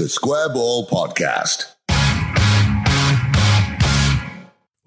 The 0.00 0.08
Square 0.08 0.54
Ball 0.54 0.86
Podcast. 0.86 1.74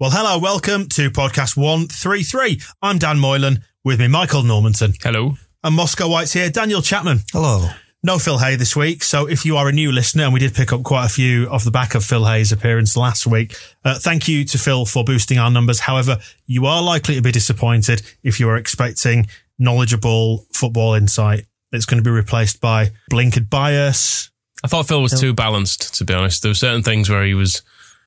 Well, 0.00 0.10
hello, 0.10 0.40
welcome 0.40 0.88
to 0.88 1.08
podcast 1.08 1.56
133. 1.56 2.60
I'm 2.82 2.98
Dan 2.98 3.20
Moylan, 3.20 3.62
with 3.84 4.00
me, 4.00 4.08
Michael 4.08 4.42
Normanton. 4.42 4.94
Hello. 5.00 5.36
And 5.62 5.76
Moscow 5.76 6.08
White's 6.08 6.32
here, 6.32 6.50
Daniel 6.50 6.82
Chapman. 6.82 7.20
Hello. 7.30 7.68
No 8.02 8.18
Phil 8.18 8.38
Hay 8.38 8.56
this 8.56 8.74
week, 8.74 9.04
so 9.04 9.26
if 9.28 9.46
you 9.46 9.56
are 9.56 9.68
a 9.68 9.72
new 9.72 9.92
listener, 9.92 10.24
and 10.24 10.34
we 10.34 10.40
did 10.40 10.52
pick 10.52 10.72
up 10.72 10.82
quite 10.82 11.06
a 11.06 11.08
few 11.08 11.48
off 11.48 11.62
the 11.62 11.70
back 11.70 11.94
of 11.94 12.04
Phil 12.04 12.26
Hay's 12.26 12.50
appearance 12.50 12.96
last 12.96 13.24
week, 13.24 13.54
uh, 13.84 13.96
thank 14.00 14.26
you 14.26 14.44
to 14.46 14.58
Phil 14.58 14.84
for 14.84 15.04
boosting 15.04 15.38
our 15.38 15.48
numbers. 15.48 15.78
However, 15.78 16.18
you 16.44 16.66
are 16.66 16.82
likely 16.82 17.14
to 17.14 17.22
be 17.22 17.30
disappointed 17.30 18.02
if 18.24 18.40
you 18.40 18.48
are 18.48 18.56
expecting 18.56 19.28
knowledgeable 19.60 20.48
football 20.52 20.94
insight. 20.94 21.44
It's 21.70 21.86
going 21.86 22.02
to 22.02 22.04
be 22.04 22.10
replaced 22.10 22.60
by 22.60 22.90
blinkered 23.12 23.48
bias. 23.48 24.32
I 24.64 24.66
thought 24.66 24.88
Phil 24.88 25.02
was 25.02 25.20
too 25.20 25.34
balanced, 25.34 25.94
to 25.96 26.06
be 26.06 26.14
honest. 26.14 26.40
There 26.40 26.48
were 26.48 26.54
certain 26.54 26.82
things 26.82 27.10
where 27.10 27.22
he 27.22 27.34
was 27.34 27.60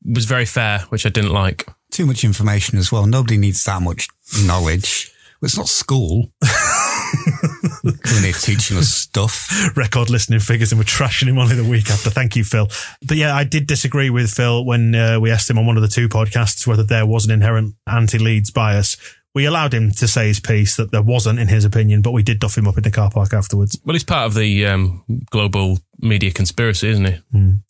was 0.03 0.25
very 0.25 0.45
fair, 0.45 0.79
which 0.89 1.05
I 1.05 1.09
didn't 1.09 1.31
like. 1.31 1.67
Too 1.91 2.07
much 2.07 2.23
information 2.23 2.79
as 2.79 2.91
well. 2.91 3.05
Nobody 3.05 3.37
needs 3.37 3.63
that 3.65 3.79
much 3.83 4.07
knowledge. 4.43 5.11
Well, 5.39 5.47
it's 5.47 5.57
not 5.57 5.67
school. 5.67 6.31
Coming 8.01 8.23
here 8.23 8.33
teaching 8.33 8.77
us 8.77 8.89
stuff. 8.89 9.77
record 9.77 10.09
listening 10.09 10.39
figures 10.39 10.71
and 10.71 10.79
we're 10.79 10.85
trashing 10.85 11.27
him 11.27 11.37
only 11.37 11.55
the 11.55 11.63
week 11.63 11.91
after. 11.91 12.09
Thank 12.09 12.35
you, 12.35 12.43
Phil. 12.43 12.67
But 13.07 13.17
yeah, 13.17 13.35
I 13.35 13.43
did 13.43 13.67
disagree 13.67 14.09
with 14.09 14.31
Phil 14.31 14.65
when 14.65 14.95
uh, 14.95 15.19
we 15.19 15.29
asked 15.29 15.49
him 15.49 15.59
on 15.59 15.67
one 15.67 15.77
of 15.77 15.83
the 15.83 15.87
two 15.87 16.09
podcasts 16.09 16.65
whether 16.65 16.83
there 16.83 17.05
was 17.05 17.25
an 17.25 17.31
inherent 17.31 17.75
anti-Leeds 17.85 18.49
bias. 18.49 18.97
We 19.37 19.45
allowed 19.45 19.73
him 19.73 19.91
to 19.91 20.07
say 20.07 20.27
his 20.27 20.39
piece 20.39 20.75
that 20.77 20.89
there 20.91 21.03
wasn't, 21.03 21.37
in 21.39 21.47
his 21.47 21.63
opinion, 21.63 22.01
but 22.01 22.11
we 22.11 22.23
did 22.23 22.39
duff 22.39 22.57
him 22.57 22.67
up 22.67 22.75
in 22.77 22.83
the 22.83 22.89
car 22.91 23.11
park 23.11 23.33
afterwards. 23.33 23.79
Well, 23.85 23.93
he's 23.93 24.03
part 24.03 24.25
of 24.25 24.33
the 24.33 24.65
um, 24.65 25.03
global 25.29 25.77
media 25.99 26.31
conspiracy, 26.31 26.89
isn't 26.89 27.05
he? 27.05 27.15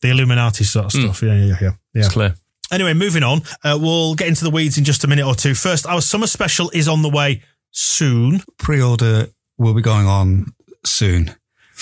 The 0.01 0.09
Illuminati 0.09 0.63
sort 0.63 0.85
of 0.85 0.91
stuff. 0.93 1.21
Yeah, 1.21 1.33
yeah, 1.35 1.45
yeah, 1.45 1.57
yeah. 1.61 1.71
It's 1.93 2.09
clear. 2.09 2.35
Anyway, 2.71 2.93
moving 2.93 3.23
on. 3.23 3.41
Uh, 3.63 3.77
we'll 3.81 4.15
get 4.15 4.27
into 4.29 4.43
the 4.45 4.49
weeds 4.49 4.77
in 4.77 4.83
just 4.85 5.03
a 5.03 5.07
minute 5.07 5.25
or 5.27 5.35
two. 5.35 5.53
First, 5.53 5.85
our 5.85 6.01
summer 6.01 6.27
special 6.27 6.69
is 6.73 6.87
on 6.87 7.01
the 7.01 7.09
way 7.09 7.41
soon. 7.71 8.41
Pre-order 8.57 9.27
will 9.57 9.73
be 9.73 9.81
going 9.81 10.07
on 10.07 10.53
soon. 10.85 11.35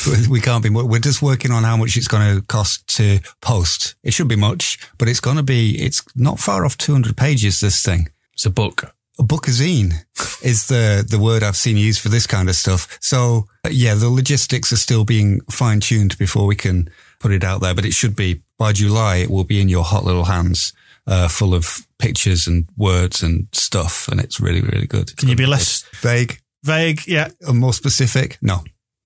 We- 0.07 0.27
We 0.29 0.41
can't 0.41 0.63
be. 0.63 0.69
We're 0.69 0.99
just 0.99 1.21
working 1.21 1.51
on 1.51 1.63
how 1.63 1.77
much 1.77 1.95
it's 1.95 2.07
going 2.07 2.35
to 2.35 2.41
cost 2.47 2.85
to 2.97 3.19
post. 3.41 3.95
It 4.03 4.13
should 4.13 4.27
be 4.27 4.35
much, 4.35 4.77
but 4.97 5.07
it's 5.07 5.19
going 5.21 5.37
to 5.37 5.43
be. 5.43 5.81
It's 5.81 6.03
not 6.15 6.39
far 6.39 6.65
off 6.65 6.75
200 6.77 7.15
pages. 7.15 7.59
This 7.61 7.81
thing. 7.83 8.09
It's 8.33 8.45
a 8.45 8.49
book. 8.49 8.93
A 9.17 9.23
bookazine 9.23 9.93
is 10.43 10.67
the, 10.67 11.05
the 11.07 11.19
word 11.19 11.41
I've 11.41 11.55
seen 11.55 11.77
used 11.77 12.01
for 12.01 12.09
this 12.09 12.27
kind 12.27 12.49
of 12.49 12.55
stuff. 12.55 12.97
So 13.01 13.47
uh, 13.65 13.69
yeah, 13.71 13.93
the 13.95 14.09
logistics 14.09 14.73
are 14.73 14.77
still 14.77 15.05
being 15.05 15.41
fine 15.49 15.79
tuned 15.79 16.17
before 16.17 16.45
we 16.45 16.55
can 16.55 16.89
put 17.19 17.31
it 17.31 17.43
out 17.43 17.61
there, 17.61 17.73
but 17.73 17.85
it 17.85 17.93
should 17.93 18.15
be 18.15 18.41
by 18.57 18.73
July. 18.73 19.17
It 19.17 19.29
will 19.29 19.43
be 19.43 19.61
in 19.61 19.69
your 19.69 19.83
hot 19.83 20.03
little 20.03 20.25
hands, 20.25 20.73
uh, 21.07 21.27
full 21.27 21.53
of 21.53 21.87
pictures 21.97 22.45
and 22.47 22.67
words 22.77 23.23
and 23.23 23.47
stuff. 23.53 24.07
And 24.09 24.19
it's 24.19 24.39
really, 24.39 24.61
really 24.61 24.87
good. 24.87 25.15
Can 25.17 25.29
you 25.29 25.35
be 25.35 25.45
less 25.45 25.83
vague 26.01 26.39
vague? 26.63 27.01
Yeah. 27.07 27.29
and 27.47 27.59
more 27.59 27.73
specific? 27.73 28.37
No, 28.41 28.63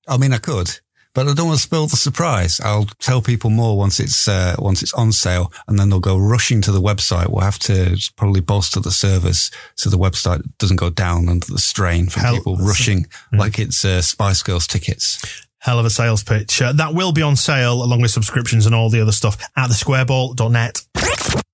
I 0.08 0.18
mean, 0.18 0.34
I 0.34 0.40
could, 0.40 0.80
but 1.14 1.28
I 1.28 1.34
don't 1.34 1.48
want 1.48 1.58
to 1.60 1.64
spoil 1.64 1.88
the 1.88 1.96
surprise. 1.98 2.60
I'll 2.64 2.86
tell 3.00 3.22
people 3.22 3.50
more 3.50 3.78
once 3.78 4.00
it's, 4.00 4.28
uh, 4.28 4.56
once 4.60 4.82
it's 4.84 4.94
on 4.94 5.12
sale 5.12 5.52
and 5.68 5.78
then 5.80 5.90
they'll 5.90 6.00
go 6.00 6.18
rushing 6.18 6.62
to 6.62 6.72
the 6.72 6.82
website. 6.82 7.30
We'll 7.30 7.44
have 7.44 7.60
to 7.60 7.98
probably 8.16 8.42
bolster 8.42 8.80
the 8.80 8.92
servers 8.92 9.52
so 9.76 9.90
the 9.90 9.98
website 9.98 10.42
doesn't 10.60 10.78
go 10.78 10.90
down 10.90 11.28
under 11.30 11.48
the 11.48 11.58
strain 11.60 12.08
from 12.10 12.22
Hell- 12.24 12.36
people 12.36 12.58
rushing 12.58 13.08
like 13.34 13.60
it's, 13.60 13.84
uh, 13.84 14.02
Spice 14.02 14.44
Girls 14.44 14.68
tickets. 14.68 15.46
Hell 15.62 15.80
of 15.80 15.86
a 15.86 15.90
sales 15.90 16.24
pitch. 16.24 16.62
Uh, 16.62 16.72
that 16.74 16.94
will 16.94 17.12
be 17.12 17.22
on 17.22 17.36
sale 17.36 17.84
along 17.84 18.02
with 18.02 18.12
subscriptions 18.12 18.66
and 18.66 18.74
all 18.74 18.90
the 18.90 19.02
other 19.02 19.12
stuff 19.12 19.38
at 19.58 19.70
thesquareball.net. 19.70 20.82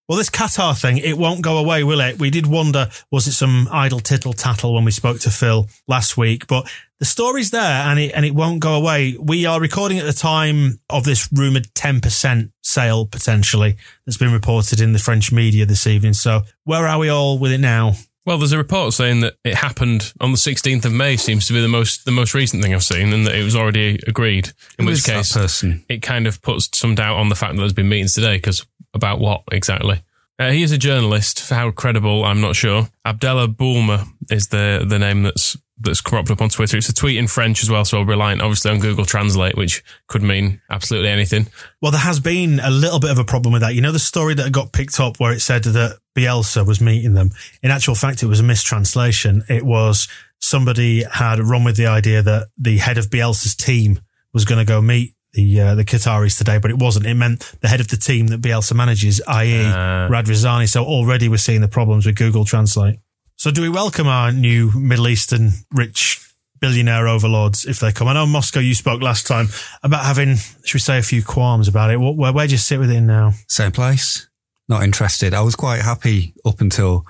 Well, 0.07 0.19
this 0.19 0.29
Qatar 0.29 0.79
thing, 0.79 0.99
it 0.99 1.17
won't 1.17 1.41
go 1.41 1.57
away, 1.57 1.83
will 1.83 1.99
it? 1.99 2.19
We 2.19 2.29
did 2.29 2.45
wonder, 2.45 2.89
was 3.09 3.25
it 3.25 3.33
some 3.33 3.67
idle 3.71 3.99
tittle 3.99 4.33
tattle 4.33 4.75
when 4.75 4.85
we 4.85 4.91
spoke 4.91 5.19
to 5.21 5.31
Phil 5.31 5.67
last 5.87 6.15
week? 6.15 6.45
But 6.45 6.69
the 6.99 7.05
story's 7.05 7.51
there 7.51 7.61
and 7.61 7.99
it, 7.99 8.11
and 8.13 8.25
it 8.25 8.33
won't 8.33 8.59
go 8.59 8.75
away. 8.75 9.17
We 9.19 9.45
are 9.45 9.59
recording 9.59 9.99
at 9.99 10.05
the 10.05 10.13
time 10.13 10.79
of 10.89 11.03
this 11.03 11.29
rumored 11.31 11.67
10% 11.73 12.51
sale 12.63 13.05
potentially 13.05 13.77
that's 14.05 14.17
been 14.17 14.31
reported 14.31 14.79
in 14.79 14.93
the 14.93 14.99
French 14.99 15.31
media 15.31 15.65
this 15.65 15.85
evening. 15.87 16.13
So 16.13 16.41
where 16.63 16.87
are 16.87 16.99
we 16.99 17.09
all 17.09 17.37
with 17.37 17.51
it 17.51 17.59
now? 17.59 17.93
Well, 18.25 18.39
there's 18.39 18.53
a 18.53 18.57
report 18.57 18.93
saying 18.93 19.19
that 19.19 19.35
it 19.43 19.53
happened 19.53 20.11
on 20.19 20.31
the 20.31 20.37
16th 20.37 20.83
of 20.85 20.91
May. 20.91 21.15
Seems 21.15 21.45
to 21.47 21.53
be 21.53 21.61
the 21.61 21.67
most 21.67 22.05
the 22.05 22.11
most 22.11 22.33
recent 22.33 22.63
thing 22.63 22.73
I've 22.73 22.83
seen, 22.83 23.13
and 23.13 23.27
that 23.27 23.35
it 23.35 23.43
was 23.43 23.55
already 23.55 23.99
agreed. 24.07 24.47
In 24.79 24.85
Who 24.85 24.87
which 24.87 24.97
is 24.99 25.03
that 25.05 25.13
case, 25.17 25.33
person? 25.33 25.85
it 25.89 26.01
kind 26.01 26.25
of 26.25 26.41
puts 26.41 26.75
some 26.75 26.95
doubt 26.95 27.17
on 27.17 27.29
the 27.29 27.35
fact 27.35 27.53
that 27.53 27.59
there's 27.59 27.71
been 27.73 27.87
meetings 27.87 28.15
today. 28.15 28.37
Because 28.37 28.65
about 28.95 29.19
what 29.19 29.43
exactly? 29.51 30.01
Uh, 30.39 30.49
he 30.49 30.63
is 30.63 30.71
a 30.71 30.77
journalist. 30.79 31.39
For 31.39 31.53
how 31.53 31.69
credible, 31.69 32.25
I'm 32.25 32.41
not 32.41 32.55
sure. 32.55 32.89
Abdallah 33.05 33.49
Boulma 33.49 34.07
is 34.31 34.47
the 34.47 34.83
the 34.87 34.97
name 34.97 35.21
that's 35.21 35.55
that's 35.77 35.99
cropped 36.01 36.31
up 36.31 36.41
on 36.41 36.49
Twitter. 36.49 36.77
It's 36.77 36.87
a 36.89 36.93
tweet 36.93 37.17
in 37.17 37.27
French 37.27 37.61
as 37.61 37.69
well, 37.69 37.83
so 37.83 38.01
reliant 38.01 38.41
obviously 38.41 38.71
on 38.71 38.79
Google 38.79 39.05
Translate, 39.05 39.57
which 39.57 39.83
could 40.07 40.23
mean 40.23 40.61
absolutely 40.69 41.09
anything. 41.09 41.47
Well, 41.81 41.91
there 41.91 41.99
has 42.01 42.19
been 42.19 42.59
a 42.61 42.69
little 42.69 42.99
bit 42.99 43.11
of 43.11 43.17
a 43.19 43.25
problem 43.25 43.51
with 43.53 43.61
that. 43.61 43.75
You 43.75 43.81
know, 43.81 43.91
the 43.91 43.99
story 43.99 44.33
that 44.35 44.51
got 44.53 44.71
picked 44.71 44.99
up 44.99 45.19
where 45.19 45.33
it 45.33 45.41
said 45.41 45.63
that 45.63 45.97
Bielsa 46.15 46.65
was 46.65 46.79
meeting 46.79 47.13
them. 47.13 47.31
In 47.61 47.71
actual 47.71 47.95
fact, 47.95 48.23
it 48.23 48.27
was 48.27 48.39
a 48.39 48.43
mistranslation. 48.43 49.43
It 49.49 49.65
was 49.65 50.07
somebody 50.39 51.03
had 51.03 51.39
run 51.39 51.63
with 51.63 51.75
the 51.75 51.87
idea 51.87 52.21
that 52.21 52.47
the 52.57 52.77
head 52.77 52.97
of 52.97 53.07
Bielsa's 53.09 53.55
team 53.55 53.99
was 54.33 54.45
going 54.45 54.59
to 54.59 54.65
go 54.65 54.81
meet 54.81 55.11
the 55.33 55.59
uh, 55.59 55.75
the 55.75 55.83
Qataris 55.83 56.37
today, 56.37 56.57
but 56.59 56.71
it 56.71 56.79
wasn't. 56.79 57.05
It 57.05 57.15
meant 57.15 57.53
the 57.59 57.67
head 57.67 57.81
of 57.81 57.89
the 57.89 57.97
team 57.97 58.27
that 58.27 58.41
Bielsa 58.41 58.73
manages, 58.73 59.21
i.e., 59.27 59.65
Ah. 59.65 60.07
Radrizzani. 60.09 60.69
So 60.69 60.85
already 60.85 61.27
we're 61.27 61.35
seeing 61.37 61.59
the 61.59 61.67
problems 61.67 62.05
with 62.05 62.15
Google 62.15 62.45
Translate. 62.45 62.99
So 63.45 63.51
do 63.51 63.61
we 63.61 63.69
welcome 63.69 64.07
our 64.07 64.31
new 64.31 64.71
Middle 64.71 65.07
Eastern 65.07 65.51
rich 65.71 66.19
billionaire 66.59 67.07
overlords 67.07 67.63
if 67.63 67.79
they 67.79 67.91
come? 67.91 68.07
I 68.07 68.13
know 68.13 68.25
Moscow, 68.25 68.59
you 68.59 68.73
spoke 68.73 69.03
last 69.03 69.27
time 69.27 69.49
about 69.83 70.03
having, 70.03 70.37
should 70.63 70.73
we 70.73 70.79
say, 70.79 70.97
a 70.97 71.03
few 71.03 71.21
qualms 71.21 71.67
about 71.67 71.91
it. 71.91 71.97
Where, 71.97 72.33
where 72.33 72.47
do 72.47 72.53
you 72.53 72.57
sit 72.57 72.79
with 72.79 72.89
it 72.89 73.01
now? 73.01 73.33
Same 73.47 73.71
place. 73.71 74.27
Not 74.67 74.81
interested. 74.81 75.35
I 75.35 75.41
was 75.41 75.55
quite 75.55 75.83
happy 75.83 76.33
up 76.43 76.59
until 76.59 77.05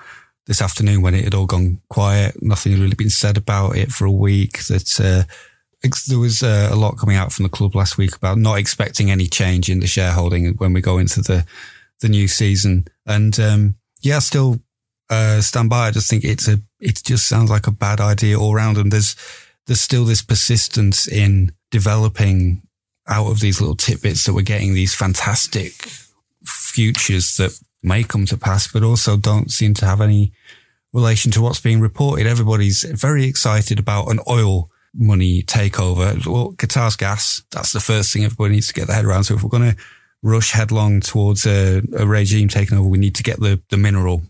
this 0.46 0.62
afternoon 0.62 1.02
when 1.02 1.16
it 1.16 1.24
had 1.24 1.34
all 1.34 1.46
gone 1.46 1.80
quiet. 1.88 2.36
Nothing 2.44 2.74
had 2.74 2.82
really 2.82 2.96
been 2.96 3.10
said 3.10 3.38
about 3.38 3.78
it 3.78 3.94
for 3.94 4.04
a 4.04 4.12
week. 4.12 4.66
That 4.66 5.00
uh, 5.00 5.90
there 6.10 6.20
was 6.20 6.44
uh, 6.44 6.68
a 6.70 6.76
lot 6.76 6.98
coming 6.98 7.16
out 7.16 7.32
from 7.32 7.44
the 7.44 7.50
club 7.50 7.76
last 7.76 7.98
week 7.98 8.14
about 8.14 8.38
not 8.38 8.60
expecting 8.60 9.10
any 9.10 9.28
change 9.28 9.70
in 9.70 9.80
the 9.80 9.88
shareholding 9.88 10.56
when 10.56 10.74
we 10.74 10.82
go 10.82 10.98
into 10.98 11.22
the 11.22 11.46
the 12.02 12.10
new 12.10 12.28
season. 12.28 12.90
And 13.06 13.40
um, 13.40 13.76
yeah, 14.02 14.20
still 14.20 14.60
uh, 15.10 15.42
stand 15.42 15.70
by. 15.70 15.88
I 15.88 15.92
just 15.92 16.10
think 16.10 16.24
it's 16.24 16.48
a. 16.48 16.60
It 16.80 17.02
just 17.04 17.28
sounds 17.28 17.50
like 17.50 17.68
a 17.68 17.72
bad 17.72 18.00
idea 18.00 18.40
all 18.40 18.54
round. 18.54 18.78
And 18.78 18.92
there's 18.92 19.16
there's 19.68 19.82
still 19.82 20.06
this 20.06 20.22
persistence 20.22 21.08
in 21.08 21.52
developing 21.72 22.62
out 23.08 23.28
of 23.28 23.40
these 23.40 23.60
little 23.60 23.76
tidbits 23.76 24.24
that 24.24 24.34
we're 24.34 24.42
getting 24.42 24.74
these 24.74 24.96
fantastic 24.96 25.74
futures 26.44 27.38
that 27.38 27.60
may 27.84 28.04
come 28.04 28.26
to 28.26 28.38
pass, 28.38 28.72
but 28.72 28.84
also 28.84 29.18
don't 29.18 29.52
seem 29.52 29.74
to 29.76 29.86
have 29.86 30.02
any 30.02 30.32
relation 30.94 31.32
to 31.32 31.42
what's 31.42 31.60
being 31.60 31.82
reported. 31.82 32.26
Everybody's 32.26 32.84
very 32.84 33.26
excited 33.26 33.80
about 33.80 34.08
an 34.08 34.20
oil 34.28 34.70
money 34.94 35.44
takeover. 35.44 36.26
Well, 36.26 36.54
Qatar's 36.54 36.96
gas, 36.96 37.44
that's 37.52 37.74
the 37.74 37.80
first 37.80 38.14
thing 38.14 38.24
everybody 38.24 38.56
needs 38.56 38.68
to 38.68 38.74
get 38.74 38.88
their 38.88 38.96
head 38.96 39.06
around. 39.06 39.26
So 39.26 39.36
if 39.36 39.44
we're 39.44 39.50
going 39.50 39.72
to 39.72 39.78
rush 40.24 40.52
headlong 40.52 41.02
towards 41.02 41.46
a, 41.46 41.82
a 41.98 42.08
regime 42.08 42.48
taking 42.48 42.78
over, 42.78 42.88
we 42.88 42.98
need 42.98 43.16
to 43.16 43.24
get 43.24 43.40
the, 43.40 43.62
the 43.70 43.78
mineral 43.78 44.24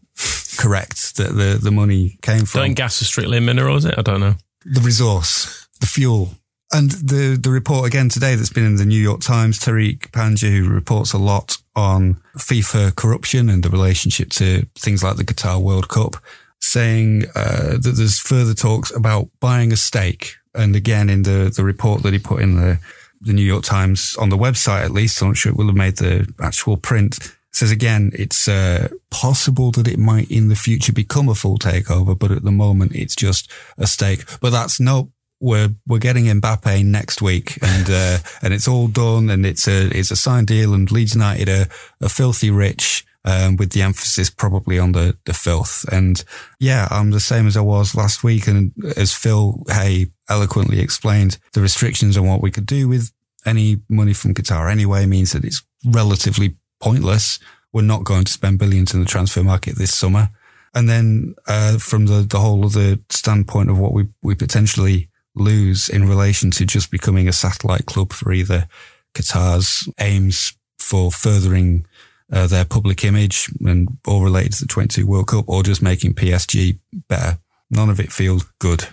correct 0.55 1.17
that 1.17 1.35
the, 1.35 1.59
the 1.61 1.71
money 1.71 2.17
came 2.21 2.45
from. 2.45 2.61
Don't 2.61 2.73
gas 2.73 3.01
is 3.01 3.07
strictly 3.07 3.37
a 3.37 3.41
mineral, 3.41 3.77
is 3.77 3.85
it? 3.85 3.95
I 3.97 4.01
don't 4.01 4.19
know. 4.19 4.35
The 4.65 4.81
resource, 4.81 5.67
the 5.79 5.85
fuel. 5.85 6.31
And 6.71 6.91
the, 6.91 7.37
the 7.41 7.51
report 7.51 7.87
again 7.87 8.09
today 8.09 8.35
that's 8.35 8.51
been 8.51 8.65
in 8.65 8.77
the 8.77 8.85
New 8.85 8.99
York 8.99 9.21
Times, 9.21 9.59
Tariq 9.59 10.09
Panja, 10.09 10.49
who 10.49 10.67
reports 10.67 11.13
a 11.13 11.17
lot 11.17 11.57
on 11.75 12.15
FIFA 12.37 12.95
corruption 12.95 13.49
and 13.49 13.63
the 13.63 13.69
relationship 13.69 14.29
to 14.31 14.65
things 14.75 15.03
like 15.03 15.17
the 15.17 15.23
Qatar 15.23 15.61
World 15.61 15.89
Cup, 15.89 16.15
saying 16.59 17.25
uh, 17.35 17.77
that 17.77 17.93
there's 17.95 18.19
further 18.19 18.53
talks 18.53 18.91
about 18.95 19.27
buying 19.39 19.71
a 19.71 19.77
stake. 19.77 20.35
And 20.53 20.75
again, 20.75 21.09
in 21.09 21.23
the, 21.23 21.53
the 21.55 21.63
report 21.63 22.01
that 22.03 22.13
he 22.13 22.19
put 22.19 22.41
in 22.41 22.55
the, 22.55 22.79
the 23.21 23.33
New 23.33 23.43
York 23.43 23.63
Times 23.63 24.15
on 24.17 24.29
the 24.29 24.37
website, 24.37 24.83
at 24.83 24.91
least, 24.91 25.21
I'm 25.21 25.29
not 25.29 25.37
sure 25.37 25.51
it 25.51 25.57
will 25.57 25.67
have 25.67 25.75
made 25.75 25.97
the 25.97 26.27
actual 26.41 26.77
print, 26.77 27.35
says 27.55 27.71
again, 27.71 28.11
it's 28.13 28.49
uh, 28.49 28.89
possible 29.11 29.71
that 29.71 29.87
it 29.87 29.97
might 29.97 30.29
in 30.29 30.49
the 30.49 30.55
future 30.55 30.91
become 30.91 31.29
a 31.29 31.35
full 31.35 31.57
takeover, 31.57 32.17
but 32.17 32.31
at 32.31 32.43
the 32.43 32.51
moment 32.51 32.93
it's 32.93 33.15
just 33.15 33.49
a 33.77 33.87
stake. 33.87 34.25
But 34.41 34.49
that's 34.49 34.79
no, 34.79 35.11
we're 35.39 35.69
we're 35.87 35.99
getting 35.99 36.25
Mbappe 36.25 36.83
next 36.83 37.21
week, 37.21 37.57
and 37.61 37.89
uh, 37.89 38.17
and 38.41 38.53
it's 38.53 38.67
all 38.67 38.87
done, 38.87 39.29
and 39.29 39.45
it's 39.45 39.67
a 39.67 39.87
it's 39.97 40.11
a 40.11 40.17
signed 40.17 40.47
deal, 40.47 40.73
and 40.73 40.91
Leeds 40.91 41.15
United 41.15 41.47
are, 41.47 41.67
are 42.01 42.09
filthy 42.09 42.51
rich. 42.51 43.05
Um, 43.27 43.55
with 43.55 43.71
the 43.71 43.81
emphasis 43.81 44.29
probably 44.29 44.77
on 44.77 44.91
the, 44.91 45.17
the 45.25 45.33
filth. 45.33 45.83
And 45.91 46.23
yeah, 46.59 46.87
I'm 46.91 47.09
the 47.09 47.19
same 47.19 47.47
as 47.47 47.57
I 47.57 47.61
was 47.61 47.95
last 47.95 48.23
week. 48.23 48.45
And 48.45 48.71
as 48.95 49.15
Phil 49.15 49.63
Hay 49.67 50.11
eloquently 50.29 50.79
explained, 50.79 51.39
the 51.53 51.61
restrictions 51.61 52.17
on 52.17 52.27
what 52.27 52.43
we 52.43 52.51
could 52.51 52.67
do 52.67 52.87
with 52.87 53.11
any 53.43 53.77
money 53.89 54.13
from 54.13 54.35
Qatar 54.35 54.71
anyway 54.71 55.07
means 55.07 55.31
that 55.31 55.43
it's 55.43 55.63
relatively 55.83 56.53
pointless. 56.79 57.39
We're 57.73 57.81
not 57.81 58.03
going 58.03 58.25
to 58.25 58.31
spend 58.31 58.59
billions 58.59 58.93
in 58.93 58.99
the 58.99 59.05
transfer 59.05 59.43
market 59.43 59.75
this 59.77 59.95
summer. 59.95 60.29
And 60.73 60.89
then, 60.89 61.35
uh, 61.47 61.77
from 61.77 62.05
the, 62.05 62.21
the 62.21 62.39
whole 62.39 62.65
other 62.65 62.97
standpoint 63.09 63.69
of 63.69 63.79
what 63.79 63.93
we, 63.93 64.07
we 64.21 64.35
potentially 64.35 65.09
lose 65.35 65.89
in 65.89 66.07
relation 66.07 66.51
to 66.51 66.65
just 66.65 66.91
becoming 66.91 67.27
a 67.27 67.33
satellite 67.33 67.85
club 67.85 68.13
for 68.13 68.31
either 68.31 68.67
Qatar's 69.13 69.89
aims 69.99 70.53
for 70.79 71.11
furthering 71.11 71.85
uh, 72.31 72.47
their 72.47 72.65
public 72.65 73.03
image 73.03 73.49
and 73.61 73.87
all 74.07 74.23
related 74.23 74.53
to 74.53 74.61
the 74.61 74.67
22 74.67 75.05
World 75.05 75.27
Cup 75.27 75.45
or 75.47 75.63
just 75.63 75.81
making 75.81 76.13
PSG 76.13 76.79
better. 77.07 77.37
None 77.69 77.89
of 77.89 77.99
it 77.99 78.11
feels 78.11 78.45
good. 78.59 78.87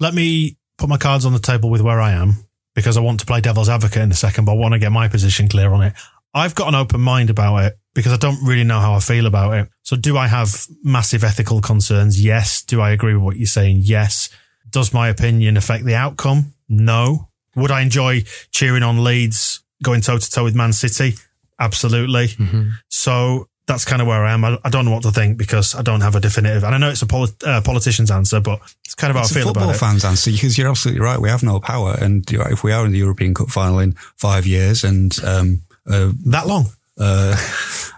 Let 0.00 0.14
me 0.14 0.56
put 0.78 0.88
my 0.88 0.98
cards 0.98 1.24
on 1.24 1.32
the 1.32 1.38
table 1.38 1.70
with 1.70 1.80
where 1.80 2.00
I 2.00 2.12
am 2.12 2.46
because 2.74 2.96
I 2.96 3.00
want 3.00 3.20
to 3.20 3.26
play 3.26 3.40
devil's 3.40 3.68
advocate 3.68 4.02
in 4.02 4.10
a 4.10 4.14
second, 4.16 4.44
but 4.44 4.52
I 4.52 4.56
want 4.56 4.74
to 4.74 4.78
get 4.78 4.92
my 4.92 5.08
position 5.08 5.48
clear 5.48 5.72
on 5.72 5.82
it. 5.82 5.94
I've 6.36 6.54
got 6.54 6.68
an 6.68 6.74
open 6.74 7.00
mind 7.00 7.30
about 7.30 7.56
it 7.64 7.78
because 7.94 8.12
I 8.12 8.18
don't 8.18 8.44
really 8.44 8.62
know 8.62 8.78
how 8.78 8.92
I 8.92 9.00
feel 9.00 9.24
about 9.24 9.54
it. 9.54 9.70
So 9.82 9.96
do 9.96 10.18
I 10.18 10.26
have 10.26 10.66
massive 10.84 11.24
ethical 11.24 11.62
concerns? 11.62 12.22
Yes. 12.22 12.62
Do 12.62 12.82
I 12.82 12.90
agree 12.90 13.14
with 13.14 13.22
what 13.22 13.36
you're 13.36 13.46
saying? 13.46 13.78
Yes. 13.80 14.28
Does 14.68 14.92
my 14.92 15.08
opinion 15.08 15.56
affect 15.56 15.86
the 15.86 15.94
outcome? 15.94 16.52
No. 16.68 17.28
Would 17.56 17.70
I 17.70 17.80
enjoy 17.80 18.24
cheering 18.50 18.82
on 18.82 19.02
Leeds 19.02 19.60
going 19.82 20.02
toe 20.02 20.18
to 20.18 20.30
toe 20.30 20.44
with 20.44 20.54
Man 20.54 20.74
City? 20.74 21.14
Absolutely. 21.58 22.28
Mm-hmm. 22.28 22.68
So 22.90 23.48
that's 23.66 23.86
kind 23.86 24.02
of 24.02 24.06
where 24.06 24.22
I 24.22 24.32
am. 24.32 24.44
I, 24.44 24.58
I, 24.62 24.68
don't 24.68 24.84
know 24.84 24.90
what 24.90 25.04
to 25.04 25.10
think 25.10 25.38
because 25.38 25.74
I 25.74 25.80
don't 25.80 26.02
have 26.02 26.14
a 26.14 26.20
definitive. 26.20 26.64
And 26.64 26.74
I 26.74 26.78
know 26.78 26.90
it's 26.90 27.02
a 27.02 27.28
uh, 27.46 27.62
politician's 27.62 28.10
answer, 28.10 28.40
but 28.40 28.60
it's 28.84 28.94
kind 28.94 29.10
of 29.10 29.16
it's 29.16 29.32
how 29.32 29.40
I 29.40 29.42
feel 29.42 29.50
about 29.50 29.62
it. 29.62 29.72
football 29.72 29.88
fans' 29.88 30.04
answer 30.04 30.30
because 30.30 30.58
you're 30.58 30.68
absolutely 30.68 31.00
right. 31.00 31.18
We 31.18 31.30
have 31.30 31.42
no 31.42 31.58
power, 31.58 31.96
and 31.98 32.24
if 32.30 32.62
we 32.62 32.72
are 32.72 32.84
in 32.84 32.92
the 32.92 32.98
European 32.98 33.34
Cup 33.34 33.48
final 33.48 33.80
in 33.80 33.92
five 34.16 34.46
years, 34.46 34.84
and 34.84 35.12
um, 35.24 35.62
that 35.86 36.46
long. 36.46 36.66
Uh, 36.98 37.36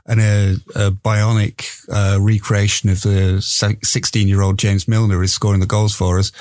and 0.07 0.21
a, 0.21 0.55
a 0.75 0.91
bionic 0.91 1.87
uh, 1.89 2.19
recreation 2.21 2.89
of 2.89 3.03
the 3.03 3.41
16 3.41 4.27
year 4.27 4.43
old 4.43 4.59
James 4.59 4.89
Milner 4.89 5.23
is 5.23 5.33
scoring 5.33 5.61
the 5.61 5.67
goals 5.67 5.95
for 5.95 6.19
us, 6.19 6.33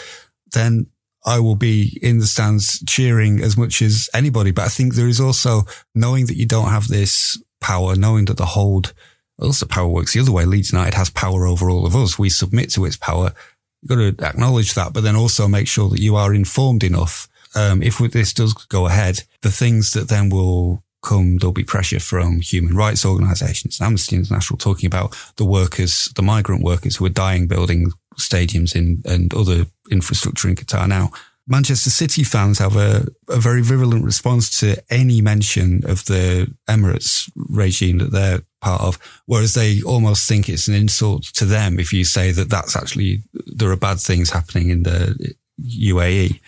then 0.54 0.88
I 1.26 1.40
will 1.40 1.56
be 1.56 2.00
in 2.02 2.20
the 2.20 2.26
stands 2.26 2.82
cheering 2.88 3.42
as 3.42 3.58
much 3.58 3.82
as 3.82 4.10
anybody. 4.14 4.52
But 4.52 4.66
I 4.66 4.70
think 4.70 4.94
there 4.94 5.10
is 5.10 5.20
also 5.20 5.64
knowing 5.94 6.26
that 6.28 6.38
you 6.38 6.46
don't 6.46 6.70
have 6.70 6.88
this 6.88 7.42
power, 7.60 7.96
knowing 7.96 8.26
that 8.26 8.38
the 8.38 8.46
hold, 8.46 8.94
also 9.38 9.66
power 9.66 9.90
works 9.90 10.14
the 10.14 10.22
other 10.22 10.32
way. 10.32 10.46
Leeds 10.46 10.72
United 10.72 10.94
has 10.94 11.10
power 11.10 11.46
over 11.46 11.70
all 11.70 11.86
of 11.86 11.96
us. 11.96 12.18
We 12.18 12.30
submit 12.30 12.72
to 12.72 12.86
its 12.86 12.98
power. 12.98 13.34
You've 13.82 13.90
got 13.90 14.18
to 14.18 14.26
acknowledge 14.26 14.74
that, 14.74 14.94
but 14.94 15.04
then 15.04 15.18
also 15.18 15.48
make 15.48 15.68
sure 15.68 15.90
that 15.90 16.00
you 16.00 16.16
are 16.16 16.34
informed 16.34 16.84
enough. 16.84 17.28
Um, 17.56 17.84
if 17.84 17.98
this 17.98 18.34
does 18.34 18.54
go 18.54 18.88
ahead, 18.88 19.24
the 19.42 19.52
things 19.52 19.92
that 19.92 20.08
then 20.08 20.30
will 20.30 20.84
there'll 21.10 21.52
be 21.52 21.64
pressure 21.64 22.00
from 22.00 22.42
human 22.42 22.76
rights 22.76 23.06
organizations, 23.06 23.80
Amnesty 23.82 24.16
International 24.16 24.58
talking 24.58 24.88
about 24.88 25.16
the 25.38 25.46
workers, 25.46 26.10
the 26.16 26.22
migrant 26.22 26.64
workers 26.64 26.96
who 26.96 27.06
are 27.06 27.10
dying 27.10 27.48
building 27.48 27.92
stadiums 28.20 28.76
in, 28.76 29.02
and 29.06 29.34
other 29.34 29.66
infrastructure 29.92 30.50
in 30.50 30.56
Qatar 30.56 30.88
now. 30.88 31.12
Manchester 31.50 31.90
City 31.90 32.24
fans 32.24 32.60
have 32.60 32.76
a, 32.76 33.08
a 33.30 33.40
very 33.40 33.62
virulent 33.62 34.04
response 34.04 34.60
to 34.60 34.84
any 34.90 35.22
mention 35.22 35.82
of 35.86 36.04
the 36.06 36.54
Emirates 36.68 37.32
regime 37.36 38.00
that 38.00 38.12
they're 38.12 38.42
part 38.62 38.82
of, 38.82 39.00
whereas 39.28 39.54
they 39.54 39.82
almost 39.82 40.28
think 40.28 40.50
it's 40.50 40.68
an 40.68 40.74
insult 40.74 41.24
to 41.24 41.46
them 41.46 41.80
if 41.80 41.94
you 41.94 42.04
say 42.04 42.32
that 42.32 42.50
that's 42.50 42.76
actually, 42.76 43.24
there 43.46 43.72
are 43.72 43.78
bad 43.78 44.00
things 44.00 44.32
happening 44.32 44.70
in 44.70 44.84
the 44.84 45.36
UAE. 45.62 46.42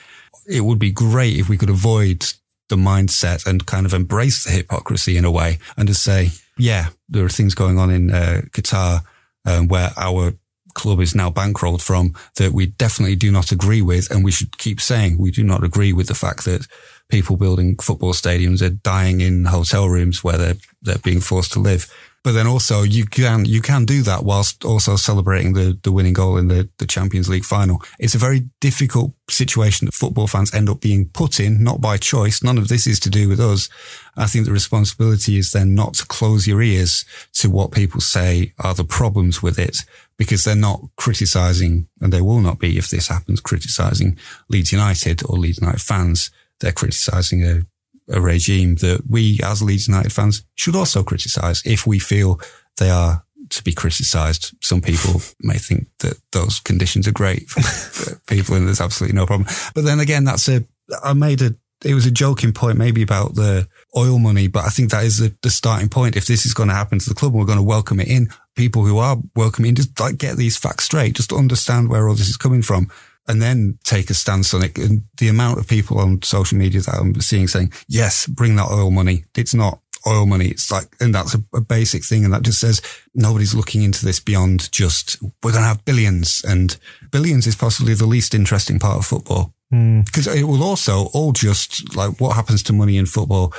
It 0.45 0.61
would 0.61 0.79
be 0.79 0.91
great 0.91 1.37
if 1.37 1.47
we 1.47 1.57
could 1.57 1.69
avoid 1.69 2.25
the 2.69 2.75
mindset 2.75 3.45
and 3.45 3.65
kind 3.65 3.85
of 3.85 3.93
embrace 3.93 4.43
the 4.43 4.51
hypocrisy 4.51 5.17
in 5.17 5.25
a 5.25 5.31
way 5.31 5.57
and 5.77 5.87
just 5.87 6.03
say, 6.03 6.29
yeah, 6.57 6.89
there 7.07 7.25
are 7.25 7.29
things 7.29 7.55
going 7.55 7.77
on 7.77 7.89
in 7.89 8.11
uh, 8.11 8.41
Qatar 8.51 9.01
um, 9.45 9.67
where 9.67 9.89
our 9.97 10.33
club 10.75 10.99
is 10.99 11.15
now 11.15 11.29
bankrolled 11.29 11.81
from 11.81 12.13
that 12.35 12.53
we 12.53 12.67
definitely 12.67 13.15
do 13.15 13.31
not 13.31 13.51
agree 13.51 13.81
with. 13.81 14.09
And 14.11 14.23
we 14.23 14.31
should 14.31 14.57
keep 14.57 14.79
saying 14.79 15.17
we 15.17 15.31
do 15.31 15.43
not 15.43 15.63
agree 15.63 15.93
with 15.93 16.07
the 16.07 16.13
fact 16.13 16.45
that 16.45 16.67
people 17.09 17.37
building 17.37 17.75
football 17.77 18.13
stadiums 18.13 18.61
are 18.61 18.69
dying 18.69 19.19
in 19.19 19.45
hotel 19.45 19.89
rooms 19.89 20.23
where 20.23 20.37
they're, 20.37 20.57
they're 20.81 20.99
being 20.99 21.21
forced 21.21 21.51
to 21.53 21.59
live. 21.59 21.91
But 22.23 22.33
then 22.33 22.47
also 22.47 22.83
you 22.83 23.05
can, 23.05 23.45
you 23.45 23.61
can 23.61 23.85
do 23.85 24.01
that 24.01 24.25
whilst 24.25 24.65
also 24.65 24.97
celebrating 24.97 25.53
the, 25.53 25.79
the 25.83 25.91
winning 25.91 26.13
goal 26.13 26.37
in 26.37 26.49
the, 26.49 26.69
the 26.77 26.85
Champions 26.85 27.29
League 27.29 27.45
final. 27.45 27.81
It's 27.97 28.15
a 28.15 28.19
very 28.19 28.49
difficult 28.59 29.13
situation 29.29 29.85
that 29.85 29.93
football 29.93 30.27
fans 30.27 30.53
end 30.53 30.69
up 30.69 30.81
being 30.81 31.09
put 31.09 31.39
in, 31.39 31.63
not 31.63 31.79
by 31.79 31.97
choice. 31.97 32.43
None 32.43 32.57
of 32.57 32.67
this 32.67 32.85
is 32.87 32.99
to 33.01 33.09
do 33.09 33.29
with 33.29 33.39
us. 33.39 33.69
I 34.17 34.25
think 34.25 34.45
the 34.45 34.51
responsibility 34.51 35.37
is 35.37 35.51
then 35.51 35.75
not 35.75 35.93
to 35.95 36.05
close 36.05 36.45
your 36.45 36.61
ears 36.61 37.05
to 37.35 37.49
what 37.49 37.71
people 37.71 38.01
say 38.01 38.53
are 38.59 38.73
the 38.73 38.83
problems 38.83 39.41
with 39.41 39.57
it 39.57 39.77
because 40.17 40.43
they're 40.43 40.55
not 40.55 40.81
criticizing 40.97 41.87
and 42.01 42.11
they 42.11 42.21
will 42.21 42.41
not 42.41 42.59
be 42.59 42.77
if 42.77 42.89
this 42.89 43.07
happens 43.07 43.39
criticizing 43.39 44.17
Leeds 44.49 44.73
United 44.73 45.23
or 45.25 45.37
Leeds 45.37 45.59
United 45.59 45.81
fans. 45.81 46.29
They're 46.59 46.73
criticizing 46.73 47.45
a 47.45 47.61
a 48.09 48.21
regime 48.21 48.75
that 48.75 49.03
we 49.09 49.39
as 49.43 49.61
Leeds 49.61 49.87
United 49.87 50.11
fans 50.11 50.43
should 50.55 50.75
also 50.75 51.03
criticise 51.03 51.61
if 51.65 51.85
we 51.85 51.99
feel 51.99 52.39
they 52.77 52.89
are 52.89 53.23
to 53.49 53.63
be 53.63 53.73
criticised. 53.73 54.53
Some 54.61 54.81
people 54.81 55.21
may 55.39 55.57
think 55.57 55.87
that 55.99 56.19
those 56.31 56.59
conditions 56.59 57.07
are 57.07 57.11
great 57.11 57.49
for 57.49 58.19
people 58.27 58.55
and 58.55 58.67
there's 58.67 58.81
absolutely 58.81 59.15
no 59.15 59.25
problem. 59.25 59.47
But 59.73 59.85
then 59.85 59.99
again, 59.99 60.23
that's 60.23 60.47
a, 60.47 60.63
I 61.03 61.13
made 61.13 61.41
a, 61.41 61.55
it 61.85 61.93
was 61.93 62.05
a 62.05 62.11
joking 62.11 62.51
point 62.51 62.77
maybe 62.77 63.01
about 63.01 63.35
the 63.35 63.67
oil 63.95 64.19
money, 64.19 64.47
but 64.47 64.65
I 64.65 64.69
think 64.69 64.91
that 64.91 65.05
is 65.05 65.17
the, 65.17 65.33
the 65.41 65.49
starting 65.49 65.87
point. 65.87 66.17
If 66.17 66.25
this 66.25 66.45
is 66.45 66.53
going 66.53 66.67
to 66.67 66.75
happen 66.75 66.99
to 66.99 67.09
the 67.09 67.15
club, 67.15 67.33
we're 67.33 67.45
going 67.45 67.57
to 67.57 67.63
welcome 67.63 68.01
it 68.01 68.09
in. 68.09 68.29
People 68.55 68.83
who 68.83 68.97
are 68.97 69.17
welcoming, 69.35 69.75
just 69.75 69.97
like 69.97 70.17
get 70.17 70.35
these 70.35 70.57
facts 70.57 70.83
straight, 70.85 71.15
just 71.15 71.31
understand 71.31 71.89
where 71.89 72.09
all 72.09 72.15
this 72.15 72.27
is 72.27 72.35
coming 72.35 72.61
from 72.61 72.91
and 73.29 73.41
then 73.41 73.77
take 73.83 74.09
a 74.09 74.15
stance 74.15 74.53
on 74.53 74.63
it. 74.63 74.77
And 74.77 75.03
the 75.19 75.29
amount 75.29 75.59
of 75.59 75.67
people 75.67 75.99
on 75.99 76.21
social 76.23 76.57
media 76.57 76.81
that 76.81 76.95
I'm 76.95 77.21
seeing 77.21 77.47
saying, 77.47 77.71
yes, 77.87 78.25
bring 78.25 78.55
that 78.55 78.71
oil 78.71 78.89
money. 78.89 79.25
It's 79.37 79.53
not 79.53 79.79
oil 80.07 80.25
money. 80.25 80.47
It's 80.47 80.71
like, 80.71 80.87
and 80.99 81.13
that's 81.13 81.35
a, 81.35 81.43
a 81.53 81.61
basic 81.61 82.03
thing. 82.03 82.25
And 82.25 82.33
that 82.33 82.41
just 82.41 82.59
says 82.59 82.81
nobody's 83.13 83.53
looking 83.53 83.83
into 83.83 84.03
this 84.03 84.19
beyond 84.19 84.71
just, 84.71 85.21
we're 85.43 85.51
going 85.51 85.63
to 85.63 85.67
have 85.67 85.85
billions 85.85 86.41
and 86.45 86.75
billions 87.11 87.45
is 87.45 87.55
possibly 87.55 87.93
the 87.93 88.07
least 88.07 88.33
interesting 88.33 88.79
part 88.79 88.97
of 88.97 89.05
football. 89.05 89.53
Because 89.69 90.25
mm. 90.25 90.35
it 90.35 90.45
will 90.45 90.63
also 90.63 91.09
all 91.13 91.31
just 91.31 91.95
like 91.95 92.19
what 92.19 92.35
happens 92.35 92.63
to 92.63 92.73
money 92.73 92.97
in 92.97 93.05
football. 93.05 93.53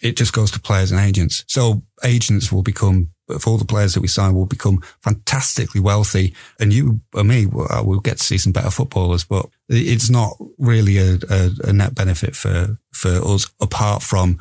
It 0.00 0.16
just 0.16 0.32
goes 0.32 0.52
to 0.52 0.60
players 0.60 0.92
and 0.92 1.00
agents. 1.00 1.44
So 1.48 1.82
agents 2.04 2.52
will 2.52 2.62
become 2.62 3.08
of 3.30 3.46
all 3.46 3.56
the 3.56 3.64
players 3.64 3.94
that 3.94 4.00
we 4.00 4.08
sign 4.08 4.34
will 4.34 4.46
become 4.46 4.82
fantastically 5.02 5.80
wealthy. 5.80 6.34
And 6.58 6.72
you 6.72 7.00
and 7.14 7.28
me, 7.28 7.46
uh, 7.46 7.82
we'll 7.84 8.00
get 8.00 8.18
to 8.18 8.24
see 8.24 8.38
some 8.38 8.52
better 8.52 8.70
footballers, 8.70 9.24
but 9.24 9.46
it's 9.68 10.10
not 10.10 10.36
really 10.58 10.98
a, 10.98 11.18
a, 11.28 11.50
a 11.64 11.72
net 11.72 11.94
benefit 11.94 12.34
for, 12.36 12.78
for 12.92 13.08
us 13.08 13.50
apart 13.60 14.02
from 14.02 14.38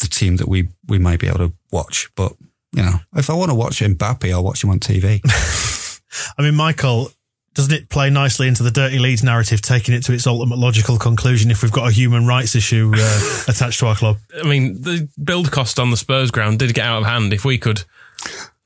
the 0.00 0.08
team 0.08 0.36
that 0.36 0.48
we, 0.48 0.68
we 0.86 0.98
might 0.98 1.20
be 1.20 1.28
able 1.28 1.38
to 1.38 1.52
watch. 1.70 2.10
But, 2.16 2.32
you 2.74 2.82
know, 2.82 3.00
if 3.16 3.30
I 3.30 3.34
want 3.34 3.50
to 3.50 3.54
watch 3.54 3.80
Mbappe, 3.80 4.32
I'll 4.32 4.44
watch 4.44 4.64
him 4.64 4.70
on 4.70 4.80
TV. 4.80 5.20
I 6.38 6.42
mean, 6.42 6.54
Michael, 6.54 7.10
doesn't 7.54 7.72
it 7.72 7.88
play 7.88 8.10
nicely 8.10 8.48
into 8.48 8.62
the 8.62 8.70
dirty 8.70 8.98
Leeds 8.98 9.22
narrative, 9.22 9.60
taking 9.60 9.94
it 9.94 10.02
to 10.04 10.12
its 10.12 10.26
ultimate 10.26 10.58
logical 10.58 10.98
conclusion? 10.98 11.50
If 11.50 11.62
we've 11.62 11.72
got 11.72 11.88
a 11.88 11.92
human 11.92 12.26
rights 12.26 12.54
issue 12.54 12.92
uh, 12.94 13.42
attached 13.48 13.80
to 13.80 13.86
our 13.86 13.94
club, 13.94 14.16
I 14.42 14.48
mean, 14.48 14.80
the 14.82 15.08
build 15.22 15.50
cost 15.50 15.78
on 15.78 15.90
the 15.90 15.96
Spurs 15.96 16.30
ground 16.30 16.58
did 16.58 16.74
get 16.74 16.86
out 16.86 17.02
of 17.02 17.06
hand. 17.06 17.32
If 17.32 17.44
we 17.44 17.58
could, 17.58 17.84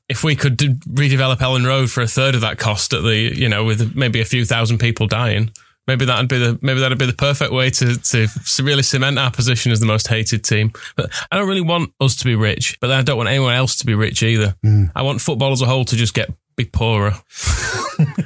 if 0.09 0.23
we 0.23 0.35
could 0.35 0.57
redevelop 0.57 1.37
Elland 1.37 1.65
Road 1.65 1.91
for 1.91 2.01
a 2.01 2.07
third 2.07 2.35
of 2.35 2.41
that 2.41 2.57
cost 2.57 2.93
at 2.93 3.03
the, 3.03 3.15
you 3.15 3.49
know, 3.49 3.63
with 3.65 3.95
maybe 3.95 4.21
a 4.21 4.25
few 4.25 4.45
thousand 4.45 4.77
people 4.77 5.07
dying, 5.07 5.51
maybe 5.87 6.05
that'd 6.05 6.29
be 6.29 6.37
the 6.37 6.59
maybe 6.61 6.79
that'd 6.79 6.97
be 6.97 7.05
the 7.05 7.13
perfect 7.13 7.51
way 7.51 7.69
to 7.69 7.97
to 7.97 8.27
really 8.63 8.83
cement 8.83 9.19
our 9.19 9.31
position 9.31 9.71
as 9.71 9.79
the 9.79 9.85
most 9.85 10.07
hated 10.07 10.43
team. 10.43 10.71
But 10.95 11.11
I 11.31 11.37
don't 11.37 11.47
really 11.47 11.61
want 11.61 11.93
us 11.99 12.15
to 12.17 12.25
be 12.25 12.35
rich, 12.35 12.77
but 12.79 12.91
I 12.91 13.01
don't 13.01 13.17
want 13.17 13.29
anyone 13.29 13.53
else 13.53 13.75
to 13.77 13.85
be 13.85 13.95
rich 13.95 14.23
either. 14.23 14.55
I 14.95 15.01
want 15.01 15.21
football 15.21 15.51
as 15.51 15.61
a 15.61 15.65
whole 15.65 15.85
to 15.85 15.95
just 15.95 16.13
get 16.13 16.29
be 16.57 16.65
poorer. 16.65 17.13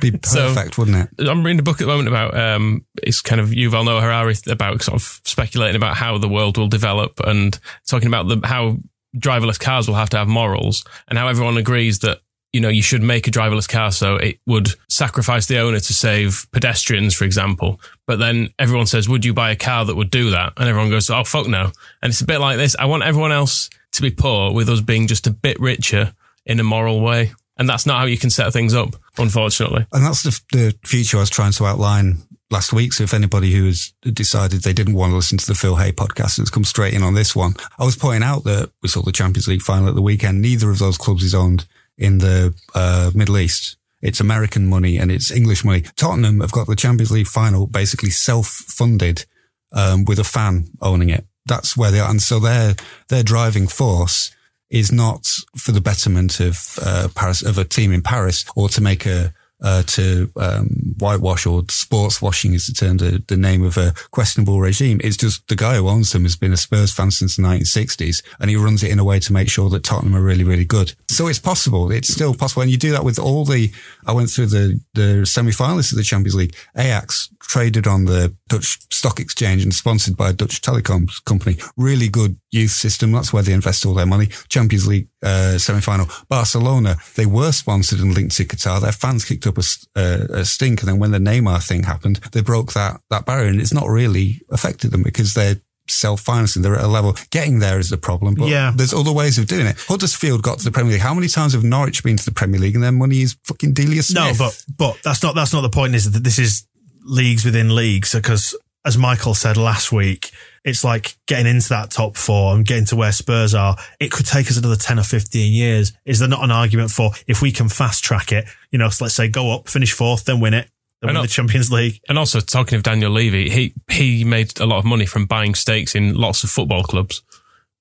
Be 0.01 0.11
perfect, 0.11 0.77
wouldn't 0.77 1.09
it? 1.17 1.27
I'm 1.27 1.45
reading 1.45 1.59
a 1.59 1.63
book 1.63 1.79
at 1.79 1.85
the 1.85 1.91
moment 1.91 2.07
about 2.07 2.37
um, 2.37 2.85
it's 3.03 3.21
kind 3.21 3.39
of 3.39 3.49
Yuval 3.49 3.85
Noah 3.85 4.01
Harari 4.01 4.35
about 4.47 4.81
sort 4.81 5.01
of 5.01 5.21
speculating 5.25 5.75
about 5.75 5.95
how 5.95 6.17
the 6.17 6.27
world 6.27 6.57
will 6.57 6.67
develop 6.67 7.19
and 7.25 7.57
talking 7.87 8.07
about 8.07 8.27
the 8.27 8.45
how 8.45 8.77
driverless 9.15 9.59
cars 9.59 9.87
will 9.87 9.95
have 9.95 10.09
to 10.09 10.17
have 10.17 10.27
morals 10.27 10.85
and 11.07 11.17
how 11.17 11.27
everyone 11.27 11.57
agrees 11.57 11.99
that 11.99 12.21
you 12.53 12.59
know 12.59 12.69
you 12.69 12.81
should 12.81 13.01
make 13.01 13.27
a 13.27 13.31
driverless 13.31 13.67
car 13.67 13.91
so 13.91 14.15
it 14.15 14.39
would 14.45 14.69
sacrifice 14.89 15.45
the 15.45 15.59
owner 15.59 15.79
to 15.79 15.93
save 15.93 16.45
pedestrians, 16.51 17.15
for 17.15 17.23
example. 17.23 17.79
But 18.07 18.19
then 18.19 18.53
everyone 18.59 18.87
says, 18.87 19.07
"Would 19.07 19.25
you 19.25 19.33
buy 19.33 19.51
a 19.51 19.55
car 19.55 19.85
that 19.85 19.95
would 19.95 20.11
do 20.11 20.31
that?" 20.31 20.53
And 20.57 20.67
everyone 20.67 20.89
goes, 20.89 21.09
"Oh 21.09 21.23
fuck 21.23 21.47
no!" 21.47 21.71
And 22.01 22.11
it's 22.11 22.21
a 22.21 22.25
bit 22.25 22.39
like 22.39 22.57
this. 22.57 22.75
I 22.77 22.85
want 22.85 23.03
everyone 23.03 23.31
else 23.31 23.69
to 23.93 24.01
be 24.01 24.11
poor 24.11 24.53
with 24.53 24.69
us 24.69 24.81
being 24.81 25.07
just 25.07 25.27
a 25.27 25.31
bit 25.31 25.59
richer 25.59 26.13
in 26.45 26.59
a 26.59 26.63
moral 26.63 27.01
way. 27.01 27.33
And 27.57 27.69
that's 27.69 27.85
not 27.85 27.99
how 27.99 28.05
you 28.05 28.17
can 28.17 28.29
set 28.29 28.51
things 28.53 28.73
up, 28.73 28.95
unfortunately. 29.17 29.85
And 29.91 30.03
that's 30.03 30.23
the, 30.23 30.41
the 30.51 30.75
future 30.83 31.17
I 31.17 31.19
was 31.19 31.29
trying 31.29 31.51
to 31.51 31.65
outline 31.65 32.17
last 32.51 32.73
week. 32.73 32.93
So 32.93 33.03
if 33.03 33.13
anybody 33.13 33.51
who 33.53 33.65
has 33.65 33.93
decided 34.03 34.61
they 34.61 34.73
didn't 34.73 34.93
want 34.93 35.11
to 35.11 35.15
listen 35.15 35.37
to 35.37 35.47
the 35.47 35.55
Phil 35.55 35.77
Hay 35.77 35.91
podcast 35.91 36.37
has 36.37 36.49
come 36.49 36.65
straight 36.65 36.93
in 36.93 37.01
on 37.01 37.13
this 37.13 37.35
one, 37.35 37.53
I 37.79 37.85
was 37.85 37.95
pointing 37.95 38.23
out 38.23 38.43
that 38.43 38.71
we 38.81 38.89
saw 38.89 39.01
the 39.01 39.11
Champions 39.11 39.47
League 39.47 39.61
final 39.61 39.89
at 39.89 39.95
the 39.95 40.01
weekend. 40.01 40.41
Neither 40.41 40.69
of 40.69 40.79
those 40.79 40.97
clubs 40.97 41.23
is 41.23 41.33
owned 41.33 41.65
in 41.97 42.19
the 42.19 42.53
uh, 42.75 43.11
Middle 43.15 43.37
East. 43.37 43.77
It's 44.01 44.19
American 44.19 44.67
money 44.67 44.97
and 44.97 45.11
it's 45.11 45.31
English 45.31 45.63
money. 45.63 45.83
Tottenham 45.95 46.41
have 46.41 46.51
got 46.51 46.67
the 46.67 46.75
Champions 46.75 47.11
League 47.11 47.27
final 47.27 47.67
basically 47.67 48.09
self-funded 48.09 49.25
um, 49.73 50.05
with 50.05 50.19
a 50.19 50.23
fan 50.23 50.69
owning 50.81 51.09
it. 51.09 51.25
That's 51.45 51.77
where 51.77 51.91
they 51.91 51.99
are. 51.99 52.09
And 52.09 52.21
so 52.21 52.39
their, 52.39 52.75
their 53.09 53.23
driving 53.23 53.67
force 53.67 54.31
is 54.69 54.91
not 54.91 55.27
for 55.57 55.71
the 55.71 55.81
betterment 55.81 56.39
of 56.39 56.79
uh, 56.81 57.09
Paris 57.13 57.43
of 57.43 57.57
a 57.57 57.65
team 57.65 57.91
in 57.91 58.01
Paris 58.01 58.45
or 58.55 58.69
to 58.69 58.81
make 58.81 59.05
a 59.05 59.33
uh, 59.61 59.83
to 59.83 60.31
um, 60.37 60.95
whitewash 60.97 61.45
or 61.45 61.63
sports 61.69 62.21
washing 62.21 62.53
is 62.53 62.67
the 62.67 62.73
term, 62.73 62.97
the, 62.97 63.23
the 63.27 63.37
name 63.37 63.63
of 63.63 63.77
a 63.77 63.93
questionable 64.11 64.59
regime. 64.59 64.99
It's 65.03 65.17
just 65.17 65.47
the 65.47 65.55
guy 65.55 65.75
who 65.75 65.87
owns 65.87 66.11
them 66.11 66.23
has 66.23 66.35
been 66.35 66.53
a 66.53 66.57
Spurs 66.57 66.91
fan 66.93 67.11
since 67.11 67.35
the 67.35 67.43
1960s 67.43 68.23
and 68.39 68.49
he 68.49 68.55
runs 68.55 68.83
it 68.83 68.91
in 68.91 68.99
a 68.99 69.03
way 69.03 69.19
to 69.19 69.33
make 69.33 69.49
sure 69.49 69.69
that 69.69 69.83
Tottenham 69.83 70.15
are 70.15 70.23
really, 70.23 70.43
really 70.43 70.65
good. 70.65 70.93
So 71.09 71.27
it's 71.27 71.39
possible. 71.39 71.91
It's 71.91 72.11
still 72.11 72.33
possible. 72.33 72.63
And 72.63 72.71
you 72.71 72.77
do 72.77 72.91
that 72.91 73.05
with 73.05 73.19
all 73.19 73.45
the, 73.45 73.71
I 74.05 74.13
went 74.13 74.29
through 74.29 74.47
the, 74.47 74.79
the 74.93 75.25
semi-finalists 75.25 75.91
of 75.91 75.97
the 75.97 76.03
Champions 76.03 76.35
League. 76.35 76.55
Ajax 76.75 77.29
traded 77.41 77.85
on 77.85 78.05
the 78.05 78.35
Dutch 78.47 78.79
stock 78.91 79.19
exchange 79.19 79.63
and 79.63 79.73
sponsored 79.73 80.17
by 80.17 80.29
a 80.29 80.33
Dutch 80.33 80.61
telecoms 80.61 81.23
company. 81.25 81.57
Really 81.77 82.07
good 82.07 82.37
youth 82.49 82.71
system. 82.71 83.11
That's 83.11 83.33
where 83.33 83.43
they 83.43 83.53
invest 83.53 83.85
all 83.85 83.93
their 83.93 84.05
money. 84.05 84.27
Champions 84.49 84.87
League 84.87 85.07
uh, 85.23 85.57
semi-final. 85.57 86.07
Barcelona, 86.29 86.97
they 87.15 87.25
were 87.25 87.51
sponsored 87.51 87.99
and 87.99 88.13
linked 88.13 88.35
to 88.37 88.45
Qatar. 88.45 88.81
Their 88.81 88.91
fans 88.91 89.25
kicked 89.25 89.45
up 89.47 89.57
a, 89.57 89.63
uh, 89.95 90.39
a 90.39 90.45
stink. 90.45 90.81
And 90.81 90.89
then 90.89 90.99
when 90.99 91.11
the 91.11 91.19
Neymar 91.19 91.65
thing 91.67 91.83
happened, 91.83 92.17
they 92.31 92.41
broke 92.41 92.73
that, 92.73 93.01
that 93.09 93.25
barrier 93.25 93.49
and 93.49 93.61
it's 93.61 93.73
not 93.73 93.87
really 93.87 94.41
affected 94.49 94.91
them 94.91 95.03
because 95.03 95.33
they're 95.33 95.57
self-financing. 95.87 96.61
They're 96.61 96.75
at 96.75 96.83
a 96.83 96.87
level. 96.87 97.15
Getting 97.31 97.59
there 97.59 97.79
is 97.79 97.89
the 97.89 97.97
problem, 97.97 98.35
but 98.35 98.47
Yeah. 98.47 98.71
there's 98.75 98.93
other 98.93 99.11
ways 99.11 99.37
of 99.37 99.47
doing 99.47 99.67
it. 99.67 99.77
Huddersfield 99.87 100.41
got 100.41 100.59
to 100.59 100.63
the 100.63 100.71
Premier 100.71 100.93
League. 100.93 101.01
How 101.01 101.13
many 101.13 101.27
times 101.27 101.53
have 101.53 101.63
Norwich 101.63 102.03
been 102.03 102.17
to 102.17 102.25
the 102.25 102.31
Premier 102.31 102.59
League 102.59 102.75
and 102.75 102.83
their 102.83 102.91
money 102.91 103.21
is 103.21 103.35
fucking 103.43 103.73
Delia 103.73 104.01
no, 104.13 104.31
but 104.37 104.63
but 104.77 104.97
that's 105.03 105.21
not 105.21 105.35
that's 105.35 105.53
not 105.53 105.61
the 105.61 105.69
point. 105.69 105.95
Is 105.95 106.09
that 106.11 106.23
this 106.23 106.39
is 106.39 106.65
leagues 107.03 107.43
within 107.45 107.75
leagues? 107.75 108.13
Because 108.13 108.55
as 108.85 108.97
Michael 108.97 109.33
said 109.33 109.57
last 109.57 109.91
week, 109.91 110.31
it's 110.63 110.83
like 110.83 111.15
getting 111.25 111.47
into 111.47 111.69
that 111.69 111.91
top 111.91 112.15
four 112.15 112.55
and 112.55 112.65
getting 112.65 112.85
to 112.85 112.95
where 112.95 113.11
Spurs 113.11 113.53
are. 113.55 113.75
It 113.99 114.11
could 114.11 114.25
take 114.25 114.47
us 114.47 114.57
another 114.57 114.75
ten 114.75 114.99
or 114.99 115.03
fifteen 115.03 115.53
years. 115.53 115.93
Is 116.05 116.19
there 116.19 116.29
not 116.29 116.43
an 116.43 116.51
argument 116.51 116.91
for 116.91 117.11
if 117.27 117.41
we 117.41 117.51
can 117.51 117.69
fast 117.69 118.03
track 118.03 118.31
it? 118.31 118.45
You 118.71 118.79
know, 118.79 118.89
so 118.89 119.05
let's 119.05 119.15
say 119.15 119.27
go 119.27 119.51
up, 119.51 119.67
finish 119.67 119.93
fourth, 119.93 120.25
then 120.25 120.39
win 120.39 120.53
it, 120.53 120.69
then 121.01 121.09
I 121.09 121.13
win 121.13 121.21
the 121.23 121.27
Champions 121.27 121.71
League. 121.71 121.99
And 122.07 122.17
also, 122.17 122.39
talking 122.39 122.75
of 122.75 122.83
Daniel 122.83 123.11
Levy, 123.11 123.49
he 123.49 123.73
he 123.89 124.23
made 124.23 124.59
a 124.59 124.65
lot 124.65 124.77
of 124.77 124.85
money 124.85 125.05
from 125.05 125.25
buying 125.25 125.55
stakes 125.55 125.95
in 125.95 126.15
lots 126.15 126.43
of 126.43 126.49
football 126.49 126.83
clubs, 126.83 127.23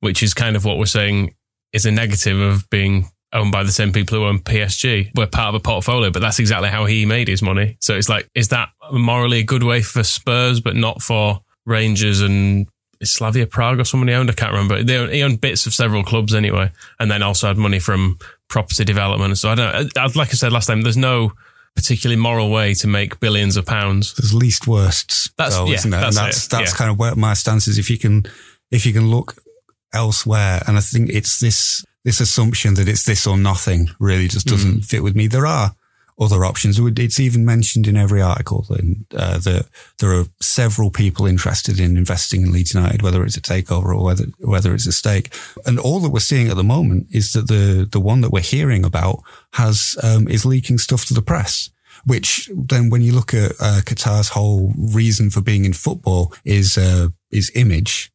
which 0.00 0.22
is 0.22 0.34
kind 0.34 0.56
of 0.56 0.64
what 0.64 0.78
we're 0.78 0.86
saying 0.86 1.34
is 1.72 1.86
a 1.86 1.90
negative 1.90 2.40
of 2.40 2.68
being 2.70 3.10
owned 3.32 3.52
by 3.52 3.62
the 3.62 3.70
same 3.72 3.92
people 3.92 4.18
who 4.18 4.24
own 4.24 4.40
PSG. 4.40 5.10
We're 5.14 5.26
part 5.26 5.50
of 5.50 5.54
a 5.54 5.60
portfolio, 5.60 6.10
but 6.10 6.20
that's 6.20 6.38
exactly 6.38 6.68
how 6.68 6.86
he 6.86 7.06
made 7.06 7.28
his 7.28 7.42
money. 7.42 7.76
So 7.80 7.94
it's 7.94 8.08
like, 8.08 8.28
is 8.34 8.48
that 8.48 8.70
morally 8.90 9.38
a 9.38 9.44
good 9.44 9.62
way 9.62 9.82
for 9.82 10.02
Spurs, 10.02 10.60
but 10.60 10.74
not 10.74 11.00
for 11.00 11.40
Rangers 11.66 12.20
and 12.20 12.66
Slavia 13.02 13.46
Prague 13.46 13.80
or 13.80 13.84
someone 13.84 14.08
he 14.08 14.14
owned? 14.14 14.30
I 14.30 14.34
can't 14.34 14.52
remember. 14.52 14.82
They 14.82 14.96
owned, 14.96 15.12
he 15.12 15.22
owned 15.22 15.40
bits 15.40 15.66
of 15.66 15.74
several 15.74 16.02
clubs 16.04 16.34
anyway, 16.34 16.70
and 16.98 17.10
then 17.10 17.22
also 17.22 17.46
had 17.48 17.56
money 17.56 17.78
from 17.78 18.18
property 18.48 18.84
development. 18.84 19.38
So 19.38 19.50
I 19.50 19.54
don't 19.54 19.94
know. 19.96 20.02
Like 20.14 20.28
I 20.28 20.32
said 20.32 20.52
last 20.52 20.66
time, 20.66 20.82
there's 20.82 20.96
no 20.96 21.32
particularly 21.76 22.20
moral 22.20 22.50
way 22.50 22.74
to 22.74 22.86
make 22.88 23.20
billions 23.20 23.56
of 23.56 23.64
pounds. 23.64 24.12
There's 24.14 24.34
least 24.34 24.66
worsts, 24.66 25.30
That's- 25.38 25.54
though, 25.56 25.66
yeah, 25.66 25.74
isn't 25.76 25.90
there? 25.90 26.00
that's 26.00 26.16
and 26.16 26.26
that's 26.26 26.46
that's 26.48 26.72
yeah. 26.72 26.76
kind 26.76 26.90
of 26.90 26.98
where 26.98 27.14
my 27.14 27.34
stance 27.34 27.68
is. 27.68 27.78
If 27.78 27.88
you 27.90 27.96
can, 27.98 28.24
if 28.70 28.84
you 28.84 28.92
can 28.92 29.08
look 29.08 29.34
elsewhere, 29.92 30.62
and 30.66 30.76
I 30.76 30.80
think 30.80 31.10
it's 31.10 31.40
this 31.40 31.84
this 32.04 32.20
assumption 32.20 32.74
that 32.74 32.88
it's 32.88 33.04
this 33.04 33.26
or 33.26 33.36
nothing 33.36 33.90
really 34.00 34.26
just 34.28 34.46
doesn't 34.46 34.80
Mm. 34.80 34.84
fit 34.84 35.02
with 35.02 35.14
me. 35.14 35.26
There 35.26 35.46
are 35.46 35.74
other 36.20 36.44
options. 36.44 36.78
It's 36.78 37.18
even 37.18 37.44
mentioned 37.44 37.86
in 37.86 37.96
every 37.96 38.20
article 38.20 38.66
that, 38.68 39.06
uh, 39.16 39.38
that 39.38 39.66
there 39.98 40.12
are 40.12 40.26
several 40.40 40.90
people 40.90 41.26
interested 41.26 41.80
in 41.80 41.96
investing 41.96 42.42
in 42.42 42.52
Leeds 42.52 42.74
United, 42.74 43.02
whether 43.02 43.24
it's 43.24 43.38
a 43.38 43.40
takeover 43.40 43.94
or 43.94 44.04
whether 44.04 44.24
whether 44.38 44.74
it's 44.74 44.86
a 44.86 44.92
stake. 44.92 45.34
And 45.64 45.78
all 45.78 46.00
that 46.00 46.10
we're 46.10 46.20
seeing 46.20 46.48
at 46.48 46.56
the 46.56 46.64
moment 46.64 47.06
is 47.10 47.32
that 47.32 47.48
the 47.48 47.88
the 47.90 48.00
one 48.00 48.20
that 48.20 48.30
we're 48.30 48.40
hearing 48.40 48.84
about 48.84 49.20
has 49.54 49.96
um, 50.02 50.28
is 50.28 50.44
leaking 50.44 50.78
stuff 50.78 51.06
to 51.06 51.14
the 51.14 51.22
press. 51.22 51.70
Which 52.04 52.48
then, 52.54 52.88
when 52.88 53.02
you 53.02 53.12
look 53.12 53.34
at 53.34 53.52
uh, 53.60 53.80
Qatar's 53.84 54.30
whole 54.30 54.72
reason 54.76 55.28
for 55.28 55.42
being 55.42 55.64
in 55.64 55.74
football 55.74 56.32
is 56.44 56.78
uh, 56.78 57.08
is 57.30 57.52
image, 57.54 58.10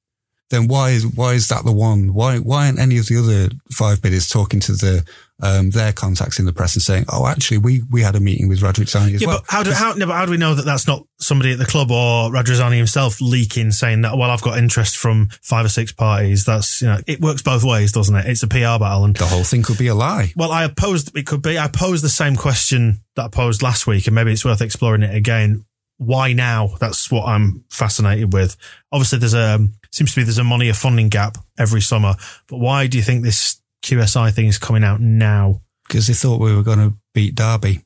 then 0.49 0.67
why 0.67 0.91
is 0.91 1.05
why 1.05 1.33
is 1.33 1.47
that 1.49 1.65
the 1.65 1.71
one? 1.71 2.13
Why 2.13 2.37
why 2.37 2.65
aren't 2.65 2.79
any 2.79 2.97
of 2.97 3.07
the 3.07 3.17
other 3.17 3.55
five 3.71 4.01
bidders 4.01 4.27
talking 4.27 4.59
to 4.61 4.71
the 4.71 5.03
um, 5.41 5.69
their 5.71 5.91
contacts 5.91 6.39
in 6.39 6.45
the 6.45 6.53
press 6.53 6.75
and 6.75 6.81
saying, 6.81 7.05
"Oh, 7.11 7.27
actually, 7.27 7.57
we 7.57 7.81
we 7.89 8.01
had 8.01 8.15
a 8.15 8.19
meeting 8.19 8.47
with 8.47 8.61
Radrizzani 8.61 9.15
as 9.15 9.21
Yeah, 9.21 9.27
well." 9.27 9.37
but 9.39 9.51
how 9.51 9.63
do 9.63 9.71
how, 9.71 9.93
no, 9.93 10.05
but 10.05 10.13
how 10.13 10.25
do 10.25 10.31
we 10.31 10.37
know 10.37 10.55
that 10.55 10.63
that's 10.65 10.87
not 10.87 11.05
somebody 11.19 11.51
at 11.51 11.57
the 11.59 11.65
club 11.65 11.91
or 11.91 12.29
Radrizzani 12.31 12.77
himself 12.77 13.19
leaking 13.19 13.71
saying 13.71 14.01
that? 14.03 14.17
Well, 14.17 14.31
I've 14.31 14.41
got 14.41 14.57
interest 14.57 14.95
from 14.95 15.27
five 15.41 15.65
or 15.65 15.69
six 15.69 15.91
parties. 15.91 16.45
That's 16.45 16.81
you 16.81 16.87
know, 16.87 16.99
it 17.05 17.19
works 17.19 17.41
both 17.41 17.63
ways, 17.63 17.91
doesn't 17.91 18.15
it? 18.15 18.25
It's 18.27 18.43
a 18.43 18.47
PR 18.47 18.79
battle, 18.79 19.03
and 19.05 19.15
the 19.15 19.25
whole 19.25 19.43
thing 19.43 19.63
could 19.63 19.77
be 19.77 19.87
a 19.87 19.95
lie. 19.95 20.31
well, 20.37 20.51
I 20.51 20.67
posed 20.69 21.15
it 21.17 21.25
could 21.25 21.41
be. 21.41 21.59
I 21.59 21.67
posed 21.67 22.03
the 22.03 22.09
same 22.09 22.35
question 22.37 22.99
that 23.15 23.25
I 23.25 23.27
posed 23.27 23.61
last 23.61 23.87
week, 23.87 24.07
and 24.07 24.15
maybe 24.15 24.31
it's 24.31 24.45
worth 24.45 24.61
exploring 24.61 25.03
it 25.03 25.13
again. 25.13 25.65
Why 25.97 26.33
now? 26.33 26.75
That's 26.79 27.09
what 27.09 27.25
I'm 27.25 27.63
fascinated 27.69 28.33
with. 28.33 28.57
Obviously, 28.91 29.19
there's 29.19 29.33
a 29.33 29.59
seems 29.91 30.11
to 30.13 30.19
be 30.19 30.23
there's 30.23 30.37
a 30.37 30.43
money 30.43 30.67
a 30.69 30.73
funding 30.73 31.07
gap 31.09 31.37
every 31.57 31.81
summer, 31.81 32.15
but 32.47 32.57
why 32.57 32.87
do 32.87 32.97
you 32.97 33.03
think 33.03 33.23
this 33.23 33.61
QSI 33.85 34.33
thing 34.33 34.47
is 34.47 34.57
coming 34.57 34.83
out 34.83 34.99
now? 34.99 35.61
because 35.87 36.07
they 36.07 36.13
thought 36.13 36.41
we 36.41 36.55
were 36.55 36.63
going 36.63 36.79
to 36.79 36.95
beat 37.13 37.35
Derby. 37.35 37.81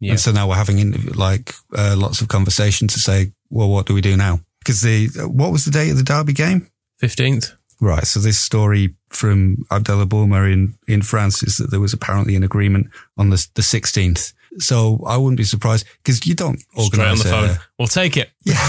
Yeah. 0.00 0.12
And 0.12 0.20
so 0.20 0.32
now 0.32 0.48
we're 0.48 0.56
having 0.56 0.78
interview, 0.78 1.12
like 1.12 1.54
uh, 1.76 1.94
lots 1.96 2.20
of 2.20 2.28
conversation 2.28 2.88
to 2.88 2.98
say, 2.98 3.32
well, 3.50 3.70
what 3.70 3.86
do 3.86 3.94
we 3.94 4.00
do 4.00 4.16
now? 4.16 4.40
Because 4.58 4.80
the 4.80 5.08
what 5.26 5.52
was 5.52 5.64
the 5.64 5.70
date 5.70 5.90
of 5.90 5.96
the 5.96 6.02
Derby 6.02 6.32
game? 6.32 6.68
15th. 7.02 7.52
Right. 7.80 8.04
So 8.04 8.20
this 8.20 8.38
story 8.38 8.94
from 9.10 9.64
Abdallah 9.70 10.06
Boulma 10.06 10.52
in, 10.52 10.74
in 10.86 11.02
France 11.02 11.42
is 11.42 11.56
that 11.56 11.70
there 11.70 11.80
was 11.80 11.92
apparently 11.92 12.36
an 12.36 12.42
agreement 12.42 12.88
on 13.16 13.30
the, 13.30 13.46
the 13.54 13.62
16th. 13.62 14.32
So 14.58 15.02
I 15.06 15.16
wouldn't 15.16 15.36
be 15.36 15.44
surprised 15.44 15.86
because 16.02 16.26
you 16.26 16.34
don't 16.34 16.60
Straight 16.60 16.78
on 16.78 16.84
organize 16.84 17.22
the 17.22 17.30
phone. 17.30 17.50
a, 17.50 17.58
We'll 17.78 17.88
take 17.88 18.16
it. 18.16 18.30
Yeah, 18.44 18.68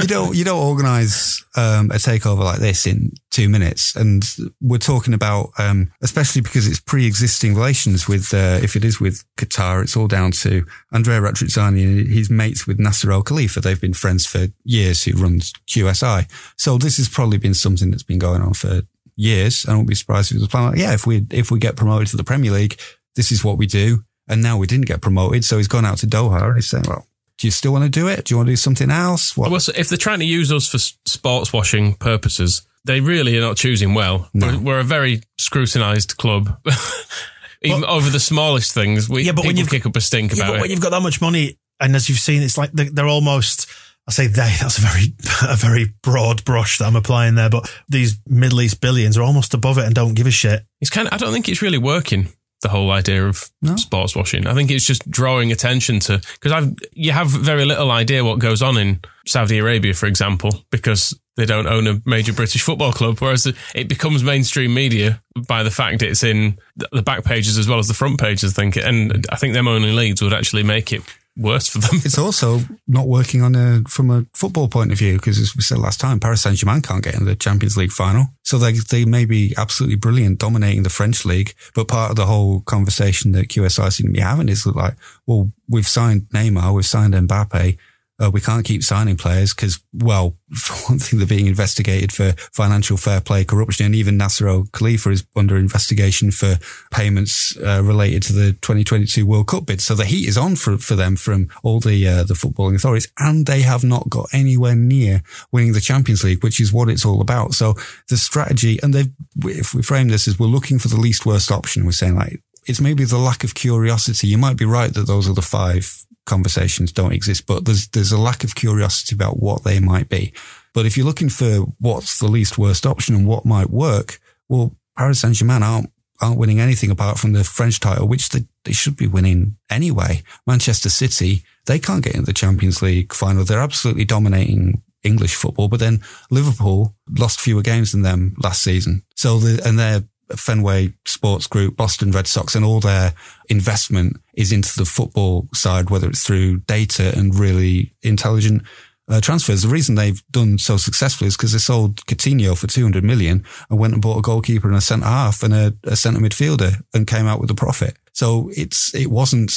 you 0.00 0.06
don't 0.06 0.36
you 0.36 0.44
don't 0.44 0.64
organize 0.64 1.44
um, 1.56 1.90
a 1.90 1.94
takeover 1.94 2.44
like 2.44 2.60
this 2.60 2.86
in 2.86 3.12
two 3.30 3.48
minutes, 3.48 3.96
and 3.96 4.22
we're 4.60 4.78
talking 4.78 5.14
about 5.14 5.50
um, 5.58 5.90
especially 6.00 6.42
because 6.42 6.68
it's 6.68 6.80
pre-existing 6.80 7.54
relations 7.54 8.06
with 8.06 8.32
uh, 8.32 8.60
if 8.62 8.76
it 8.76 8.84
is 8.84 9.00
with 9.00 9.24
Qatar, 9.36 9.82
it's 9.82 9.96
all 9.96 10.06
down 10.06 10.30
to 10.32 10.64
Andrea 10.92 11.20
Radrizzani 11.20 11.82
and 11.82 12.08
his 12.08 12.30
mates 12.30 12.66
with 12.66 12.78
Nasser 12.78 13.10
Al-Khelaifi. 13.10 13.62
They've 13.62 13.80
been 13.80 13.94
friends 13.94 14.26
for 14.26 14.46
years. 14.64 15.04
Who 15.04 15.16
runs 15.16 15.52
QSI? 15.68 16.30
So 16.56 16.78
this 16.78 16.98
has 16.98 17.08
probably 17.08 17.38
been 17.38 17.54
something 17.54 17.90
that's 17.90 18.04
been 18.04 18.18
going 18.18 18.42
on 18.42 18.54
for 18.54 18.82
years. 19.16 19.66
I 19.66 19.72
wouldn't 19.72 19.88
be 19.88 19.94
surprised 19.94 20.30
if 20.30 20.36
it 20.36 20.40
was 20.40 20.46
a 20.46 20.50
plan. 20.50 20.70
Like, 20.70 20.78
yeah, 20.78 20.94
if 20.94 21.06
we 21.06 21.26
if 21.30 21.50
we 21.50 21.58
get 21.58 21.76
promoted 21.76 22.08
to 22.08 22.16
the 22.16 22.24
Premier 22.24 22.52
League, 22.52 22.78
this 23.16 23.32
is 23.32 23.42
what 23.42 23.58
we 23.58 23.66
do. 23.66 24.04
And 24.28 24.42
now 24.42 24.56
we 24.58 24.66
didn't 24.66 24.86
get 24.86 25.00
promoted. 25.00 25.44
So 25.44 25.56
he's 25.56 25.68
gone 25.68 25.84
out 25.84 25.98
to 25.98 26.06
Doha 26.06 26.42
and 26.42 26.54
he's 26.56 26.68
saying, 26.68 26.84
well, 26.88 27.06
do 27.38 27.46
you 27.46 27.50
still 27.50 27.72
want 27.72 27.84
to 27.84 27.90
do 27.90 28.08
it? 28.08 28.24
Do 28.24 28.32
you 28.34 28.36
want 28.38 28.48
to 28.48 28.52
do 28.52 28.56
something 28.56 28.90
else? 28.90 29.36
What? 29.36 29.50
Well, 29.50 29.60
so 29.60 29.72
if 29.76 29.88
they're 29.88 29.98
trying 29.98 30.18
to 30.20 30.24
use 30.24 30.50
us 30.52 30.66
for 30.68 30.78
sports 30.78 31.52
washing 31.52 31.94
purposes, 31.94 32.62
they 32.84 33.00
really 33.00 33.36
are 33.38 33.40
not 33.40 33.56
choosing 33.56 33.94
well. 33.94 34.28
We're, 34.34 34.58
we're 34.58 34.78
a 34.80 34.84
very 34.84 35.22
scrutinised 35.38 36.16
club. 36.16 36.58
Even 37.62 37.84
over 37.84 38.10
the 38.10 38.20
smallest 38.20 38.72
things, 38.74 39.08
we 39.08 39.22
Yeah, 39.22 39.32
but 39.32 39.44
when 39.44 39.54
people 39.54 39.60
you've- 39.60 39.76
kick 39.76 39.86
up 39.86 39.96
a 39.96 40.00
stink 40.00 40.32
Yeah, 40.36 40.44
about 40.44 40.46
but 40.52 40.56
it. 40.56 40.60
when 40.62 40.70
you've 40.70 40.80
got 40.82 40.90
that 40.90 41.00
much 41.02 41.20
money, 41.20 41.58
and 41.80 41.94
as 41.96 42.08
you've 42.08 42.18
seen, 42.18 42.42
it's 42.42 42.56
like 42.58 42.72
they're, 42.72 42.90
they're 42.90 43.08
almost. 43.08 43.68
I 44.08 44.12
say 44.12 44.26
they. 44.28 44.54
That's 44.60 44.78
a 44.78 44.82
very 44.82 45.14
a 45.52 45.56
very 45.56 45.86
broad 46.02 46.44
brush 46.44 46.78
that 46.78 46.84
I'm 46.86 46.96
applying 46.96 47.34
there. 47.34 47.50
But 47.50 47.68
these 47.88 48.18
Middle 48.26 48.60
East 48.60 48.80
billions 48.80 49.18
are 49.18 49.22
almost 49.22 49.52
above 49.54 49.78
it 49.78 49.84
and 49.84 49.94
don't 49.94 50.14
give 50.14 50.26
a 50.26 50.30
shit. 50.30 50.62
It's 50.80 50.90
kind 50.90 51.08
of, 51.08 51.12
I 51.14 51.16
don't 51.16 51.32
think 51.32 51.48
it's 51.48 51.62
really 51.62 51.78
working. 51.78 52.28
The 52.62 52.68
whole 52.70 52.90
idea 52.90 53.26
of 53.26 53.50
sports 53.76 54.16
washing. 54.16 54.46
I 54.46 54.54
think 54.54 54.70
it's 54.70 54.86
just 54.86 55.08
drawing 55.10 55.52
attention 55.52 56.00
to 56.00 56.20
because 56.34 56.52
I've 56.52 56.74
you 56.92 57.12
have 57.12 57.28
very 57.28 57.64
little 57.64 57.90
idea 57.90 58.24
what 58.24 58.38
goes 58.38 58.62
on 58.62 58.78
in 58.78 59.00
Saudi 59.26 59.58
Arabia, 59.58 59.92
for 59.92 60.06
example, 60.06 60.64
because 60.70 61.14
they 61.36 61.44
don't 61.44 61.66
own 61.66 61.86
a 61.86 62.00
major 62.06 62.32
British 62.32 62.62
football 62.62 62.92
club. 62.92 63.18
Whereas 63.18 63.46
it 63.74 63.88
becomes 63.88 64.24
mainstream 64.24 64.72
media 64.72 65.22
by 65.46 65.62
the 65.62 65.70
fact 65.70 66.02
it's 66.02 66.22
in 66.22 66.58
the 66.92 67.02
back 67.02 67.24
pages 67.24 67.58
as 67.58 67.68
well 67.68 67.78
as 67.78 67.88
the 67.88 67.94
front 67.94 68.18
pages. 68.18 68.52
I 68.52 68.62
think, 68.62 68.76
and 68.76 69.26
I 69.30 69.36
think 69.36 69.52
them 69.52 69.68
owning 69.68 69.94
Leeds 69.94 70.22
would 70.22 70.32
actually 70.32 70.62
make 70.62 70.92
it 70.92 71.02
worse 71.36 71.68
for 71.68 71.78
them. 71.78 72.00
It's 72.04 72.18
also 72.18 72.60
not 72.86 73.06
working 73.06 73.42
on 73.42 73.54
a 73.54 73.82
from 73.88 74.10
a 74.10 74.26
football 74.34 74.68
point 74.68 74.92
of 74.92 74.98
view 74.98 75.16
because, 75.16 75.38
as 75.38 75.54
we 75.54 75.62
said 75.62 75.78
last 75.78 76.00
time, 76.00 76.20
Paris 76.20 76.42
Saint 76.42 76.56
Germain 76.56 76.82
can't 76.82 77.04
get 77.04 77.14
in 77.14 77.24
the 77.24 77.36
Champions 77.36 77.76
League 77.76 77.92
final, 77.92 78.28
so 78.42 78.58
they 78.58 78.72
they 78.72 79.04
may 79.04 79.24
be 79.24 79.54
absolutely 79.56 79.96
brilliant 79.96 80.38
dominating 80.38 80.82
the 80.82 80.90
French 80.90 81.24
league, 81.24 81.54
but 81.74 81.88
part 81.88 82.10
of 82.10 82.16
the 82.16 82.26
whole 82.26 82.60
conversation 82.60 83.32
that 83.32 83.48
QSI 83.48 83.92
seem 83.92 84.08
to 84.08 84.12
be 84.12 84.20
having 84.20 84.48
is 84.48 84.66
like, 84.66 84.94
well, 85.26 85.52
we've 85.68 85.86
signed 85.86 86.22
Neymar, 86.30 86.74
we've 86.74 86.86
signed 86.86 87.14
Mbappe. 87.14 87.76
Uh, 88.18 88.30
we 88.30 88.40
can't 88.40 88.64
keep 88.64 88.82
signing 88.82 89.16
players 89.16 89.52
because, 89.52 89.80
well, 89.92 90.36
for 90.54 90.92
one 90.92 90.98
thing, 90.98 91.18
they're 91.18 91.26
being 91.26 91.46
investigated 91.46 92.12
for 92.12 92.32
financial 92.52 92.96
fair 92.96 93.20
play, 93.20 93.44
corruption, 93.44 93.86
and 93.86 93.94
even 93.94 94.16
Nasser 94.16 94.48
Al-Khelaifi 94.48 95.12
is 95.12 95.24
under 95.36 95.56
investigation 95.56 96.30
for 96.30 96.58
payments 96.90 97.56
uh, 97.58 97.82
related 97.82 98.22
to 98.24 98.32
the 98.32 98.52
2022 98.52 99.26
World 99.26 99.48
Cup 99.48 99.66
bid. 99.66 99.80
So 99.80 99.94
the 99.94 100.04
heat 100.04 100.28
is 100.28 100.38
on 100.38 100.56
for, 100.56 100.78
for 100.78 100.94
them 100.94 101.16
from 101.16 101.48
all 101.62 101.80
the 101.80 102.06
uh, 102.06 102.24
the 102.24 102.34
footballing 102.34 102.76
authorities, 102.76 103.08
and 103.18 103.46
they 103.46 103.62
have 103.62 103.84
not 103.84 104.08
got 104.08 104.28
anywhere 104.32 104.74
near 104.74 105.22
winning 105.52 105.72
the 105.72 105.80
Champions 105.80 106.24
League, 106.24 106.42
which 106.42 106.60
is 106.60 106.72
what 106.72 106.88
it's 106.88 107.04
all 107.04 107.20
about. 107.20 107.52
So 107.54 107.74
the 108.08 108.16
strategy, 108.16 108.78
and 108.82 108.94
they've, 108.94 109.12
if 109.44 109.74
we 109.74 109.82
frame 109.82 110.08
this 110.08 110.26
as 110.26 110.38
we're 110.38 110.46
looking 110.46 110.78
for 110.78 110.88
the 110.88 111.00
least 111.00 111.26
worst 111.26 111.50
option, 111.50 111.84
we're 111.84 111.92
saying 111.92 112.16
like 112.16 112.40
it's 112.66 112.80
maybe 112.80 113.04
the 113.04 113.18
lack 113.18 113.44
of 113.44 113.54
curiosity. 113.54 114.26
You 114.26 114.38
might 114.38 114.56
be 114.56 114.64
right 114.64 114.92
that 114.92 115.06
those 115.06 115.28
are 115.28 115.34
the 115.34 115.42
five 115.42 116.05
conversations 116.26 116.92
don't 116.92 117.12
exist, 117.12 117.46
but 117.46 117.64
there's 117.64 117.88
there's 117.88 118.12
a 118.12 118.20
lack 118.20 118.44
of 118.44 118.54
curiosity 118.54 119.14
about 119.14 119.40
what 119.40 119.64
they 119.64 119.80
might 119.80 120.08
be. 120.08 120.32
But 120.74 120.84
if 120.84 120.96
you're 120.96 121.06
looking 121.06 121.30
for 121.30 121.66
what's 121.80 122.18
the 122.18 122.28
least 122.28 122.58
worst 122.58 122.84
option 122.84 123.14
and 123.14 123.26
what 123.26 123.46
might 123.46 123.70
work, 123.70 124.20
well, 124.48 124.76
Paris 124.96 125.20
Saint 125.20 125.34
Germain 125.34 125.62
aren't 125.62 125.90
aren't 126.20 126.38
winning 126.38 126.60
anything 126.60 126.90
apart 126.90 127.18
from 127.18 127.32
the 127.32 127.44
French 127.44 127.80
title, 127.80 128.08
which 128.08 128.30
they, 128.30 128.44
they 128.64 128.72
should 128.72 128.96
be 128.96 129.06
winning 129.06 129.56
anyway. 129.70 130.22
Manchester 130.46 130.88
City, 130.88 131.42
they 131.66 131.78
can't 131.78 132.04
get 132.04 132.14
into 132.14 132.26
the 132.26 132.32
Champions 132.32 132.82
League 132.82 133.12
final. 133.12 133.44
They're 133.44 133.60
absolutely 133.60 134.04
dominating 134.04 134.82
English 135.02 135.34
football, 135.34 135.68
but 135.68 135.80
then 135.80 136.02
Liverpool 136.30 136.94
lost 137.18 137.40
fewer 137.40 137.62
games 137.62 137.92
than 137.92 138.02
them 138.02 138.34
last 138.42 138.62
season. 138.62 139.02
So 139.14 139.38
the, 139.38 139.62
and 139.66 139.78
they're 139.78 140.04
Fenway 140.30 140.92
Sports 141.04 141.46
Group, 141.46 141.76
Boston 141.76 142.10
Red 142.10 142.26
Sox, 142.26 142.54
and 142.54 142.64
all 142.64 142.80
their 142.80 143.14
investment 143.48 144.20
is 144.34 144.52
into 144.52 144.72
the 144.76 144.84
football 144.84 145.48
side, 145.54 145.90
whether 145.90 146.08
it's 146.08 146.24
through 146.24 146.58
data 146.60 147.12
and 147.16 147.34
really 147.38 147.92
intelligent 148.02 148.62
uh, 149.08 149.20
transfers. 149.20 149.62
The 149.62 149.68
reason 149.68 149.94
they've 149.94 150.22
done 150.30 150.58
so 150.58 150.76
successfully 150.76 151.28
is 151.28 151.36
because 151.36 151.52
they 151.52 151.58
sold 151.58 152.04
Coutinho 152.06 152.58
for 152.58 152.66
200 152.66 153.04
million 153.04 153.44
and 153.70 153.78
went 153.78 153.92
and 153.92 154.02
bought 154.02 154.18
a 154.18 154.22
goalkeeper 154.22 154.68
and 154.68 154.76
a 154.76 154.80
centre 154.80 155.06
half 155.06 155.42
and 155.42 155.54
a, 155.54 155.74
a 155.84 155.96
centre 155.96 156.20
midfielder 156.20 156.82
and 156.92 157.06
came 157.06 157.26
out 157.26 157.40
with 157.40 157.50
a 157.50 157.54
profit. 157.54 157.96
So 158.12 158.50
it's, 158.56 158.94
it 158.94 159.10
wasn't 159.10 159.52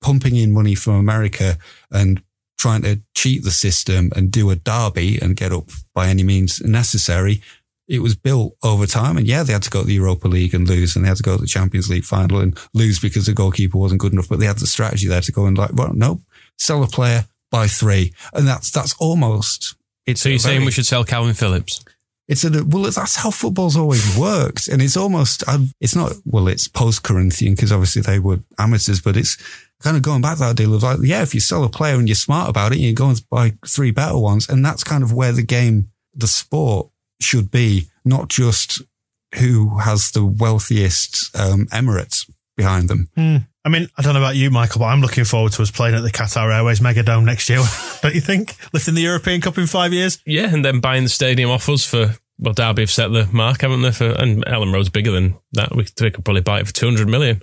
pumping 0.00 0.36
in 0.36 0.52
money 0.52 0.74
from 0.74 0.94
America 0.94 1.58
and 1.90 2.22
trying 2.58 2.82
to 2.82 3.00
cheat 3.14 3.44
the 3.44 3.50
system 3.50 4.10
and 4.16 4.30
do 4.30 4.50
a 4.50 4.56
derby 4.56 5.18
and 5.20 5.36
get 5.36 5.52
up 5.52 5.68
by 5.94 6.08
any 6.08 6.22
means 6.22 6.62
necessary. 6.62 7.42
It 7.86 8.00
was 8.00 8.14
built 8.14 8.56
over 8.62 8.86
time. 8.86 9.16
And 9.16 9.26
yeah, 9.26 9.42
they 9.42 9.52
had 9.52 9.62
to 9.64 9.70
go 9.70 9.82
to 9.82 9.86
the 9.86 9.94
Europa 9.94 10.26
League 10.28 10.54
and 10.54 10.66
lose 10.68 10.96
and 10.96 11.04
they 11.04 11.08
had 11.08 11.18
to 11.18 11.22
go 11.22 11.36
to 11.36 11.42
the 11.42 11.46
Champions 11.46 11.90
League 11.90 12.04
final 12.04 12.40
and 12.40 12.58
lose 12.72 12.98
because 12.98 13.26
the 13.26 13.34
goalkeeper 13.34 13.78
wasn't 13.78 14.00
good 14.00 14.12
enough. 14.12 14.28
But 14.28 14.40
they 14.40 14.46
had 14.46 14.58
the 14.58 14.66
strategy 14.66 15.06
there 15.08 15.20
to 15.20 15.32
go 15.32 15.46
and 15.46 15.56
like, 15.58 15.74
well, 15.74 15.92
no, 15.92 16.20
sell 16.58 16.82
a 16.82 16.86
player, 16.86 17.26
buy 17.50 17.66
three. 17.66 18.14
And 18.32 18.48
that's, 18.48 18.70
that's 18.70 18.94
almost, 18.98 19.74
it's 20.06 20.22
So 20.22 20.28
you're 20.30 20.36
a 20.36 20.40
saying 20.40 20.64
we 20.64 20.70
should 20.70 20.86
sell 20.86 21.04
Kalvin 21.04 21.36
Phillips? 21.36 21.84
it's 22.26 22.44
a 22.44 22.64
well. 22.64 22.84
That's 22.84 23.16
how 23.16 23.30
football's 23.30 23.76
always 23.76 24.16
worked, 24.16 24.68
and 24.68 24.80
it's 24.80 24.96
almost. 24.96 25.46
um, 25.46 25.70
It's 25.80 25.94
not 25.94 26.12
well. 26.24 26.48
It's 26.48 26.68
post 26.68 27.02
Corinthian 27.02 27.52
because 27.54 27.70
obviously 27.70 28.00
they 28.02 28.18
were 28.18 28.38
amateurs, 28.58 29.02
but 29.02 29.16
it's 29.16 29.36
kind 29.82 29.96
of 29.96 30.02
going 30.02 30.22
back 30.22 30.38
to 30.38 30.44
that 30.44 30.56
deal 30.56 30.74
of 30.74 30.82
like, 30.82 30.98
yeah, 31.02 31.20
if 31.22 31.34
you 31.34 31.40
sell 31.40 31.64
a 31.64 31.68
player 31.68 31.96
and 31.96 32.08
you're 32.08 32.14
smart 32.14 32.48
about 32.48 32.72
it, 32.72 32.78
you 32.78 32.94
go 32.94 33.08
and 33.10 33.20
buy 33.28 33.52
three 33.66 33.90
better 33.90 34.16
ones, 34.16 34.48
and 34.48 34.64
that's 34.64 34.82
kind 34.84 35.02
of 35.02 35.12
where 35.12 35.32
the 35.32 35.42
game, 35.42 35.88
the 36.14 36.26
sport, 36.26 36.88
should 37.24 37.50
be, 37.50 37.88
not 38.04 38.28
just 38.28 38.82
who 39.36 39.78
has 39.78 40.10
the 40.12 40.24
wealthiest 40.24 41.36
um, 41.36 41.66
Emirates 41.66 42.30
behind 42.56 42.88
them. 42.88 43.08
I 43.64 43.70
mean, 43.70 43.88
I 43.96 44.02
don't 44.02 44.12
know 44.12 44.20
about 44.20 44.36
you, 44.36 44.50
Michael, 44.50 44.80
but 44.80 44.86
I'm 44.86 45.00
looking 45.00 45.24
forward 45.24 45.52
to 45.52 45.62
us 45.62 45.70
playing 45.70 45.94
at 45.94 46.02
the 46.02 46.10
Qatar 46.10 46.54
Airways 46.54 46.80
Megadome 46.80 47.24
next 47.24 47.48
year. 47.48 47.62
don't 48.02 48.14
you 48.14 48.20
think? 48.20 48.54
Lifting 48.72 48.94
the 48.94 49.00
European 49.00 49.40
Cup 49.40 49.56
in 49.56 49.66
five 49.66 49.92
years. 49.92 50.18
Yeah, 50.26 50.52
and 50.52 50.64
then 50.64 50.80
buying 50.80 51.04
the 51.04 51.08
stadium 51.08 51.50
off 51.50 51.68
us 51.68 51.84
for 51.86 52.14
well, 52.38 52.52
Derby 52.52 52.82
have 52.82 52.90
set 52.90 53.08
the 53.08 53.28
mark, 53.32 53.62
haven't 53.62 53.82
they? 53.82 53.92
For 53.92 54.10
and 54.10 54.44
Elland 54.44 54.72
Road's 54.72 54.90
bigger 54.90 55.12
than 55.12 55.36
that. 55.52 55.74
We, 55.74 55.86
they 55.96 56.10
could 56.10 56.24
probably 56.24 56.42
buy 56.42 56.60
it 56.60 56.66
for 56.66 56.74
two 56.74 56.86
hundred 56.86 57.08
million. 57.08 57.40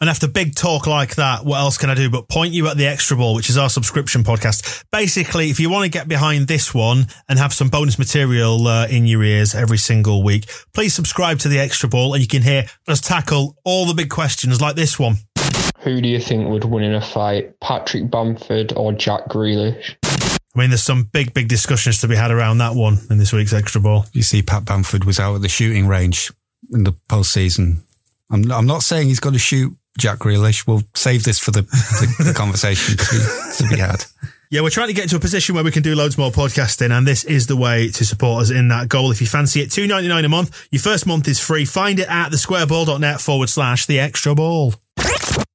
And 0.00 0.08
after 0.08 0.26
big 0.26 0.54
talk 0.54 0.86
like 0.86 1.16
that, 1.16 1.44
what 1.44 1.58
else 1.58 1.76
can 1.76 1.90
I 1.90 1.94
do 1.94 2.08
but 2.08 2.26
point 2.26 2.54
you 2.54 2.66
at 2.68 2.78
the 2.78 2.86
Extra 2.86 3.18
Ball, 3.18 3.34
which 3.34 3.50
is 3.50 3.58
our 3.58 3.68
subscription 3.68 4.24
podcast? 4.24 4.82
Basically, 4.90 5.50
if 5.50 5.60
you 5.60 5.68
want 5.68 5.84
to 5.84 5.90
get 5.90 6.08
behind 6.08 6.48
this 6.48 6.72
one 6.72 7.06
and 7.28 7.38
have 7.38 7.52
some 7.52 7.68
bonus 7.68 7.98
material 7.98 8.66
uh, 8.66 8.86
in 8.86 9.06
your 9.06 9.22
ears 9.22 9.54
every 9.54 9.76
single 9.76 10.22
week, 10.22 10.50
please 10.72 10.94
subscribe 10.94 11.38
to 11.40 11.48
the 11.48 11.58
Extra 11.58 11.86
Ball 11.86 12.14
and 12.14 12.22
you 12.22 12.28
can 12.28 12.40
hear 12.40 12.64
us 12.88 13.02
tackle 13.02 13.58
all 13.62 13.84
the 13.84 13.92
big 13.92 14.08
questions 14.08 14.58
like 14.58 14.74
this 14.74 14.98
one. 14.98 15.16
Who 15.80 16.00
do 16.00 16.08
you 16.08 16.18
think 16.18 16.48
would 16.48 16.64
win 16.64 16.82
in 16.82 16.94
a 16.94 17.02
fight, 17.02 17.60
Patrick 17.60 18.10
Bamford 18.10 18.72
or 18.76 18.94
Jack 18.94 19.26
Grealish? 19.28 19.96
I 20.02 20.58
mean, 20.58 20.70
there's 20.70 20.82
some 20.82 21.04
big, 21.12 21.34
big 21.34 21.48
discussions 21.48 22.00
to 22.00 22.08
be 22.08 22.16
had 22.16 22.30
around 22.30 22.56
that 22.58 22.74
one 22.74 23.00
in 23.10 23.18
this 23.18 23.34
week's 23.34 23.52
Extra 23.52 23.82
Ball. 23.82 24.06
You 24.14 24.22
see, 24.22 24.40
Pat 24.40 24.64
Bamford 24.64 25.04
was 25.04 25.20
out 25.20 25.34
at 25.34 25.42
the 25.42 25.48
shooting 25.50 25.86
range 25.86 26.32
in 26.72 26.84
the 26.84 26.92
postseason. 27.10 27.82
I'm, 28.30 28.50
I'm 28.50 28.66
not 28.66 28.82
saying 28.82 29.08
he's 29.08 29.20
got 29.20 29.34
to 29.34 29.38
shoot 29.38 29.76
Jack 29.98 30.18
Grealish. 30.18 30.66
We'll 30.66 30.82
save 30.94 31.24
this 31.24 31.38
for 31.38 31.50
the, 31.50 31.62
the, 31.62 32.24
the 32.24 32.34
conversation 32.34 32.96
to 32.96 33.04
be, 33.10 33.56
to 33.56 33.74
be 33.74 33.80
had. 33.80 34.04
Yeah, 34.52 34.62
we're 34.62 34.70
trying 34.70 34.88
to 34.88 34.94
get 34.94 35.08
to 35.10 35.16
a 35.16 35.20
position 35.20 35.54
where 35.54 35.62
we 35.62 35.70
can 35.70 35.84
do 35.84 35.94
loads 35.94 36.18
more 36.18 36.32
podcasting, 36.32 36.90
and 36.90 37.06
this 37.06 37.22
is 37.22 37.46
the 37.46 37.56
way 37.56 37.86
to 37.90 38.04
support 38.04 38.42
us 38.42 38.50
in 38.50 38.66
that 38.66 38.88
goal. 38.88 39.12
If 39.12 39.20
you 39.20 39.28
fancy 39.28 39.60
it, 39.60 39.70
two 39.70 39.86
ninety 39.86 40.08
nine 40.08 40.24
a 40.24 40.28
month. 40.28 40.66
Your 40.72 40.82
first 40.82 41.06
month 41.06 41.28
is 41.28 41.38
free. 41.38 41.64
Find 41.64 42.00
it 42.00 42.08
at 42.08 42.32
thesquareball.net 42.32 43.20
forward 43.20 43.48
slash 43.48 43.86
the 43.86 44.00
extra 44.00 44.34
ball. 44.34 44.74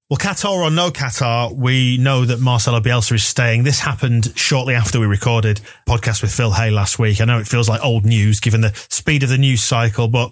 Well, 0.08 0.17
Qatar 0.17 0.63
or 0.63 0.71
no 0.71 0.91
Qatar, 0.91 1.54
we 1.54 1.98
know 1.98 2.24
that 2.24 2.39
Marcelo 2.39 2.80
Bielsa 2.80 3.15
is 3.15 3.26
staying. 3.26 3.63
This 3.63 3.80
happened 3.80 4.32
shortly 4.38 4.76
after 4.76 5.00
we 5.00 5.08
recorded 5.08 5.60
podcast 5.89 6.21
with 6.21 6.32
Phil 6.32 6.54
Hay 6.54 6.69
last 6.71 6.98
week. 6.98 7.19
I 7.19 7.26
know 7.26 7.39
it 7.39 7.48
feels 7.48 7.67
like 7.67 7.84
old 7.84 8.06
news 8.06 8.39
given 8.39 8.62
the 8.62 8.71
speed 8.88 9.24
of 9.24 9.30
the 9.30 9.38
news 9.38 9.62
cycle, 9.62 10.08
but 10.08 10.32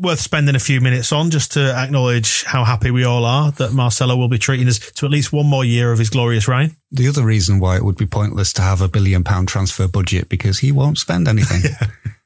worth 0.00 0.20
spending 0.20 0.54
a 0.54 0.60
few 0.60 0.80
minutes 0.80 1.12
on 1.12 1.30
just 1.30 1.52
to 1.52 1.74
acknowledge 1.74 2.44
how 2.44 2.64
happy 2.64 2.90
we 2.90 3.04
all 3.04 3.24
are 3.24 3.50
that 3.52 3.72
Marcelo 3.72 4.16
will 4.16 4.28
be 4.28 4.38
treating 4.38 4.68
us 4.68 4.78
to 4.78 5.06
at 5.06 5.12
least 5.12 5.32
one 5.32 5.46
more 5.46 5.64
year 5.64 5.92
of 5.92 5.98
his 5.98 6.10
glorious 6.10 6.48
reign. 6.48 6.76
The 6.90 7.08
other 7.08 7.24
reason 7.24 7.60
why 7.60 7.76
it 7.76 7.84
would 7.84 7.96
be 7.96 8.06
pointless 8.06 8.52
to 8.54 8.62
have 8.62 8.80
a 8.80 8.88
billion 8.88 9.24
pound 9.24 9.48
transfer 9.48 9.86
budget 9.88 10.28
because 10.28 10.58
he 10.58 10.72
won't 10.72 10.98
spend 10.98 11.28
anything. 11.28 11.70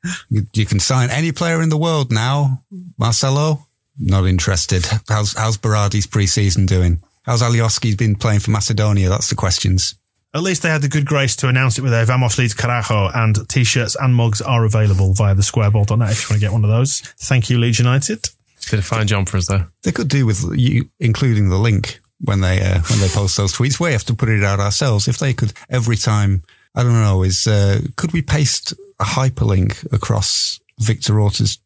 you, 0.28 0.42
you 0.52 0.66
can 0.66 0.80
sign 0.80 1.10
any 1.10 1.32
player 1.32 1.60
in 1.62 1.68
the 1.68 1.76
world 1.76 2.12
now. 2.12 2.62
Marcelo, 2.98 3.66
not 3.98 4.26
interested. 4.26 4.86
How's, 5.08 5.36
how's 5.36 5.56
Berardi's 5.56 6.06
pre-season 6.06 6.66
doing? 6.66 7.02
How's 7.24 7.42
Alioski's 7.42 7.96
been 7.96 8.14
playing 8.14 8.40
for 8.40 8.50
Macedonia? 8.50 9.08
That's 9.08 9.28
the 9.28 9.34
questions. 9.34 9.94
At 10.38 10.44
least 10.44 10.62
they 10.62 10.68
had 10.68 10.82
the 10.82 10.88
good 10.88 11.04
grace 11.04 11.34
to 11.36 11.48
announce 11.48 11.78
it 11.78 11.82
with 11.82 11.90
their 11.90 12.04
Vamos 12.04 12.38
Leeds 12.38 12.54
Carajo 12.54 13.10
and 13.12 13.36
t-shirts 13.48 13.96
and 13.96 14.14
mugs 14.14 14.40
are 14.40 14.64
available 14.64 15.12
via 15.12 15.34
the 15.34 15.42
squareball.net 15.42 16.12
if 16.12 16.22
you 16.22 16.32
want 16.32 16.40
to 16.40 16.46
get 16.46 16.52
one 16.52 16.62
of 16.62 16.70
those. 16.70 17.00
Thank 17.00 17.50
you, 17.50 17.58
Leeds 17.58 17.80
United. 17.80 18.30
Did 18.70 18.78
a 18.78 18.82
fine 18.82 19.08
job 19.08 19.28
for 19.28 19.38
us 19.38 19.48
there. 19.48 19.66
They 19.82 19.90
could 19.90 20.06
do 20.06 20.26
with 20.26 20.44
you 20.54 20.90
including 21.00 21.48
the 21.48 21.58
link 21.58 21.98
when 22.20 22.40
they 22.40 22.62
uh, 22.62 22.80
when 22.88 23.00
they 23.00 23.08
post 23.08 23.36
those 23.36 23.52
tweets. 23.52 23.80
We 23.80 23.90
have 23.90 24.04
to 24.04 24.14
put 24.14 24.28
it 24.28 24.44
out 24.44 24.60
ourselves. 24.60 25.08
If 25.08 25.18
they 25.18 25.34
could 25.34 25.54
every 25.68 25.96
time, 25.96 26.44
I 26.72 26.84
don't 26.84 26.92
know, 26.92 27.24
is 27.24 27.48
uh, 27.48 27.80
could 27.96 28.12
we 28.12 28.22
paste 28.22 28.72
a 29.00 29.04
hyperlink 29.04 29.92
across 29.92 30.60
Victor 30.78 31.14
Orta's 31.14 31.58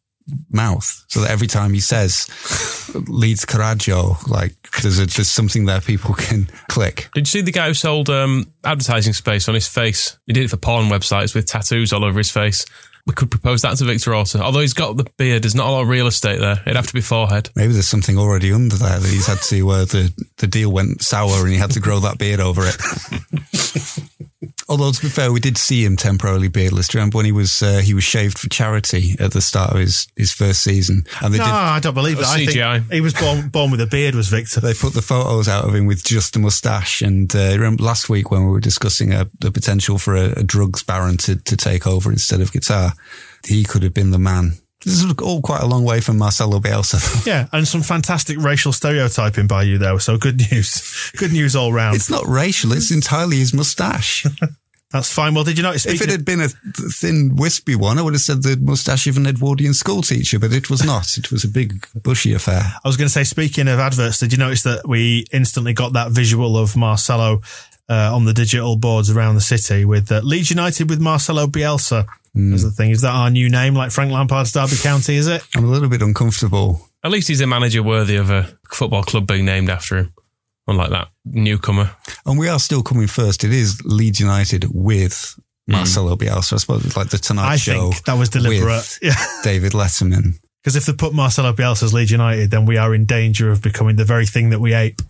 mouth, 0.49 1.05
so 1.07 1.21
that 1.21 1.31
every 1.31 1.47
time 1.47 1.73
he 1.73 1.79
says 1.79 2.27
Leeds 3.07 3.45
Carajo, 3.45 4.27
like 4.27 4.55
there's 4.81 4.99
a, 4.99 5.05
there's 5.05 5.31
something 5.31 5.65
there 5.65 5.81
people 5.81 6.13
can 6.15 6.47
click. 6.69 7.09
Did 7.13 7.21
you 7.21 7.25
see 7.25 7.41
the 7.41 7.51
guy 7.51 7.67
who 7.67 7.73
sold 7.73 8.09
um, 8.09 8.51
advertising 8.63 9.13
space 9.13 9.47
on 9.47 9.55
his 9.55 9.67
face? 9.67 10.17
He 10.25 10.33
did 10.33 10.45
it 10.45 10.49
for 10.49 10.57
porn 10.57 10.85
websites 10.85 11.35
with 11.35 11.47
tattoos 11.47 11.93
all 11.93 12.05
over 12.05 12.17
his 12.17 12.31
face. 12.31 12.65
We 13.05 13.13
could 13.13 13.29
propose 13.29 13.63
that 13.63 13.75
to 13.77 13.85
Victor 13.85 14.15
Orta. 14.15 14.41
Although 14.41 14.61
he's 14.61 14.73
got 14.73 14.95
the 14.95 15.05
beard, 15.17 15.43
there's 15.43 15.55
not 15.55 15.67
a 15.67 15.71
lot 15.71 15.81
of 15.81 15.89
real 15.89 16.07
estate 16.07 16.39
there. 16.39 16.61
It'd 16.65 16.77
have 16.77 16.87
to 16.87 16.93
be 16.93 17.01
forehead. 17.01 17.49
Maybe 17.53 17.73
there's 17.73 17.87
something 17.87 18.17
already 18.17 18.53
under 18.53 18.77
there 18.77 18.97
that 18.97 19.09
he's 19.09 19.27
had 19.27 19.39
to, 19.39 19.69
uh, 19.69 19.85
the, 19.85 20.13
the 20.37 20.47
deal 20.47 20.71
went 20.71 21.01
sour 21.01 21.41
and 21.41 21.49
he 21.49 21.57
had 21.57 21.71
to 21.71 21.81
grow 21.81 21.99
that 21.99 22.17
beard 22.17 22.39
over 22.39 22.61
it. 22.63 22.77
Although 24.69 24.91
to 24.91 25.01
be 25.01 25.09
fair, 25.09 25.31
we 25.31 25.39
did 25.39 25.57
see 25.57 25.83
him 25.83 25.97
temporarily 25.97 26.47
beardless. 26.47 26.87
Do 26.87 26.97
you 26.97 27.01
remember 27.01 27.17
when 27.17 27.25
he 27.25 27.31
was 27.31 27.61
uh, 27.61 27.79
he 27.83 27.93
was 27.93 28.03
shaved 28.03 28.37
for 28.37 28.49
charity 28.49 29.15
at 29.19 29.31
the 29.31 29.41
start 29.41 29.71
of 29.71 29.79
his, 29.79 30.07
his 30.15 30.31
first 30.31 30.61
season? 30.61 31.05
And 31.21 31.33
they 31.33 31.37
no, 31.37 31.45
did 31.45 31.53
I 31.53 31.79
don't 31.79 31.93
believe 31.93 32.17
that. 32.17 32.27
I 32.27 32.45
CGI. 32.45 32.79
think 32.79 32.93
he 32.93 33.01
was 33.01 33.13
born, 33.13 33.49
born 33.49 33.71
with 33.71 33.81
a 33.81 33.87
beard, 33.87 34.15
was 34.15 34.29
Victor. 34.29 34.61
they 34.61 34.73
put 34.73 34.93
the 34.93 35.01
photos 35.01 35.47
out 35.47 35.65
of 35.65 35.75
him 35.75 35.85
with 35.85 36.03
just 36.03 36.35
a 36.35 36.39
mustache. 36.39 37.01
And 37.01 37.33
uh, 37.35 37.51
remember 37.51 37.83
last 37.83 38.09
week 38.09 38.31
when 38.31 38.45
we 38.45 38.51
were 38.51 38.59
discussing 38.59 39.13
uh, 39.13 39.25
the 39.39 39.51
potential 39.51 39.97
for 39.97 40.15
a, 40.15 40.31
a 40.39 40.43
drugs 40.43 40.83
baron 40.83 41.17
to, 41.17 41.35
to 41.35 41.57
take 41.57 41.85
over 41.85 42.11
instead 42.11 42.41
of 42.41 42.51
Qatar, 42.51 42.93
he 43.45 43.63
could 43.63 43.83
have 43.83 43.93
been 43.93 44.11
the 44.11 44.19
man. 44.19 44.53
This 44.83 45.03
is 45.03 45.13
all 45.21 45.41
quite 45.41 45.61
a 45.61 45.65
long 45.65 45.83
way 45.83 46.01
from 46.01 46.17
Marcelo 46.17 46.59
Bielsa. 46.59 47.25
Yeah, 47.25 47.47
and 47.53 47.67
some 47.67 47.81
fantastic 47.81 48.37
racial 48.37 48.73
stereotyping 48.73 49.47
by 49.47 49.63
you 49.63 49.77
there. 49.77 49.97
So 49.99 50.17
good 50.17 50.39
news. 50.51 51.11
Good 51.17 51.31
news 51.31 51.55
all 51.55 51.71
round. 51.71 51.95
it's 51.95 52.09
not 52.09 52.27
racial; 52.27 52.73
it's 52.73 52.91
entirely 52.91 53.37
his 53.37 53.53
mustache. 53.53 54.25
That's 54.91 55.11
fine. 55.11 55.33
Well, 55.33 55.43
did 55.43 55.57
you 55.57 55.63
notice? 55.63 55.87
if 55.87 56.01
it 56.01 56.09
had 56.09 56.23
been 56.23 56.39
a 56.39 56.49
thin, 56.49 57.35
wispy 57.35 57.75
one, 57.75 57.97
I 57.97 58.03
would 58.03 58.13
have 58.13 58.21
said 58.21 58.43
the 58.43 58.57
mustache 58.61 59.07
of 59.07 59.17
an 59.17 59.25
Edwardian 59.25 59.73
school 59.73 60.03
teacher, 60.03 60.37
but 60.37 60.53
it 60.53 60.69
was 60.69 60.85
not. 60.85 61.17
It 61.17 61.31
was 61.31 61.43
a 61.43 61.47
big, 61.47 61.87
bushy 62.03 62.31
affair. 62.31 62.61
I 62.61 62.87
was 62.87 62.95
going 62.95 63.07
to 63.07 63.11
say, 63.11 63.23
speaking 63.23 63.67
of 63.67 63.79
adverts, 63.79 64.19
did 64.19 64.31
you 64.31 64.37
notice 64.37 64.61
that 64.63 64.87
we 64.87 65.25
instantly 65.33 65.73
got 65.73 65.93
that 65.93 66.11
visual 66.11 66.55
of 66.57 66.77
Marcelo 66.77 67.41
uh, 67.89 68.15
on 68.15 68.25
the 68.25 68.33
digital 68.33 68.75
boards 68.77 69.09
around 69.09 69.35
the 69.35 69.41
city 69.41 69.85
with 69.85 70.11
uh, 70.11 70.21
Leeds 70.23 70.49
United 70.49 70.89
with 70.89 70.99
Marcelo 71.01 71.47
Bielsa 71.47 72.05
as 72.53 72.63
the 72.63 72.71
thing? 72.71 72.91
Is 72.91 73.01
that 73.01 73.13
our 73.13 73.29
new 73.29 73.49
name, 73.49 73.75
like 73.75 73.91
Frank 73.91 74.11
Lampard's 74.11 74.51
Derby 74.51 74.75
County? 74.81 75.15
Is 75.15 75.27
it? 75.27 75.43
I'm 75.55 75.65
a 75.65 75.67
little 75.67 75.89
bit 75.89 76.01
uncomfortable. 76.01 76.87
At 77.03 77.11
least 77.11 77.27
he's 77.27 77.41
a 77.41 77.47
manager 77.47 77.83
worthy 77.83 78.15
of 78.15 78.29
a 78.29 78.57
football 78.71 79.03
club 79.03 79.27
being 79.27 79.45
named 79.45 79.69
after 79.69 79.97
him. 79.97 80.13
Unlike 80.65 80.91
that 80.91 81.09
newcomer. 81.25 81.91
And 82.25 82.39
we 82.39 82.47
are 82.47 82.57
still 82.59 82.81
coming 82.83 83.07
first. 83.07 83.43
It 83.43 83.51
is 83.51 83.81
Leeds 83.83 84.21
United 84.21 84.67
with 84.73 85.37
Marcelo 85.67 86.15
Bielsa. 86.15 86.53
I 86.53 86.57
suppose 86.57 86.85
it's 86.85 86.95
like 86.95 87.09
the 87.09 87.17
Tonight 87.17 87.47
I 87.51 87.55
Show. 87.57 87.91
think 87.91 88.05
that 88.05 88.17
was 88.17 88.29
deliberate. 88.29 88.99
Yeah. 89.01 89.13
David 89.43 89.73
Letterman. 89.73 90.39
Because 90.63 90.77
if 90.77 90.85
they 90.85 90.93
put 90.93 91.13
Marcelo 91.13 91.51
Bielsa 91.51 91.83
as 91.83 91.93
Leeds 91.93 92.11
United, 92.11 92.49
then 92.49 92.65
we 92.65 92.77
are 92.77 92.95
in 92.95 93.03
danger 93.05 93.51
of 93.51 93.61
becoming 93.61 93.97
the 93.97 94.05
very 94.05 94.25
thing 94.25 94.51
that 94.51 94.59
we 94.61 94.73
ape. 94.73 95.01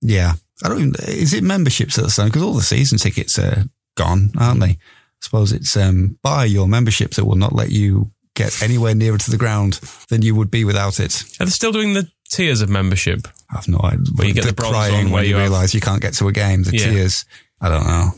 Yeah. 0.00 0.34
I 0.64 0.68
don't 0.68 0.78
even, 0.80 0.94
is 1.08 1.32
it 1.32 1.42
memberships 1.44 1.98
at 1.98 2.04
the 2.04 2.10
time? 2.10 2.26
Because 2.28 2.42
all 2.42 2.54
the 2.54 2.62
season 2.62 2.98
tickets 2.98 3.38
are 3.38 3.64
gone, 3.96 4.30
aren't 4.38 4.60
they? 4.60 4.66
I 4.70 4.78
suppose 5.20 5.52
it's 5.52 5.76
um, 5.76 6.18
buy 6.22 6.44
your 6.44 6.68
membership 6.68 7.12
that 7.12 7.24
will 7.24 7.36
not 7.36 7.54
let 7.54 7.70
you 7.70 8.10
get 8.34 8.62
anywhere 8.62 8.94
nearer 8.94 9.18
to 9.18 9.30
the 9.30 9.36
ground 9.36 9.74
than 10.08 10.22
you 10.22 10.34
would 10.34 10.50
be 10.50 10.64
without 10.64 10.98
it. 11.00 11.22
Are 11.40 11.44
they 11.44 11.50
still 11.50 11.72
doing 11.72 11.94
the 11.94 12.10
tiers 12.30 12.60
of 12.62 12.68
membership? 12.70 13.28
I've 13.54 13.68
no 13.68 13.78
idea. 13.82 14.06
Where 14.16 14.26
you 14.28 14.34
get 14.34 14.44
the 14.46 14.52
bronze 14.54 14.72
crying 14.72 15.04
one, 15.06 15.12
when 15.12 15.24
you, 15.24 15.30
you 15.30 15.36
realise 15.38 15.74
you 15.74 15.80
can't 15.80 16.00
get 16.02 16.14
to 16.14 16.28
a 16.28 16.32
game, 16.32 16.62
the 16.62 16.76
Yeah. 16.76 16.86
tears. 16.90 17.24
I 17.60 17.68
don't 17.68 17.86
know. 17.86 18.10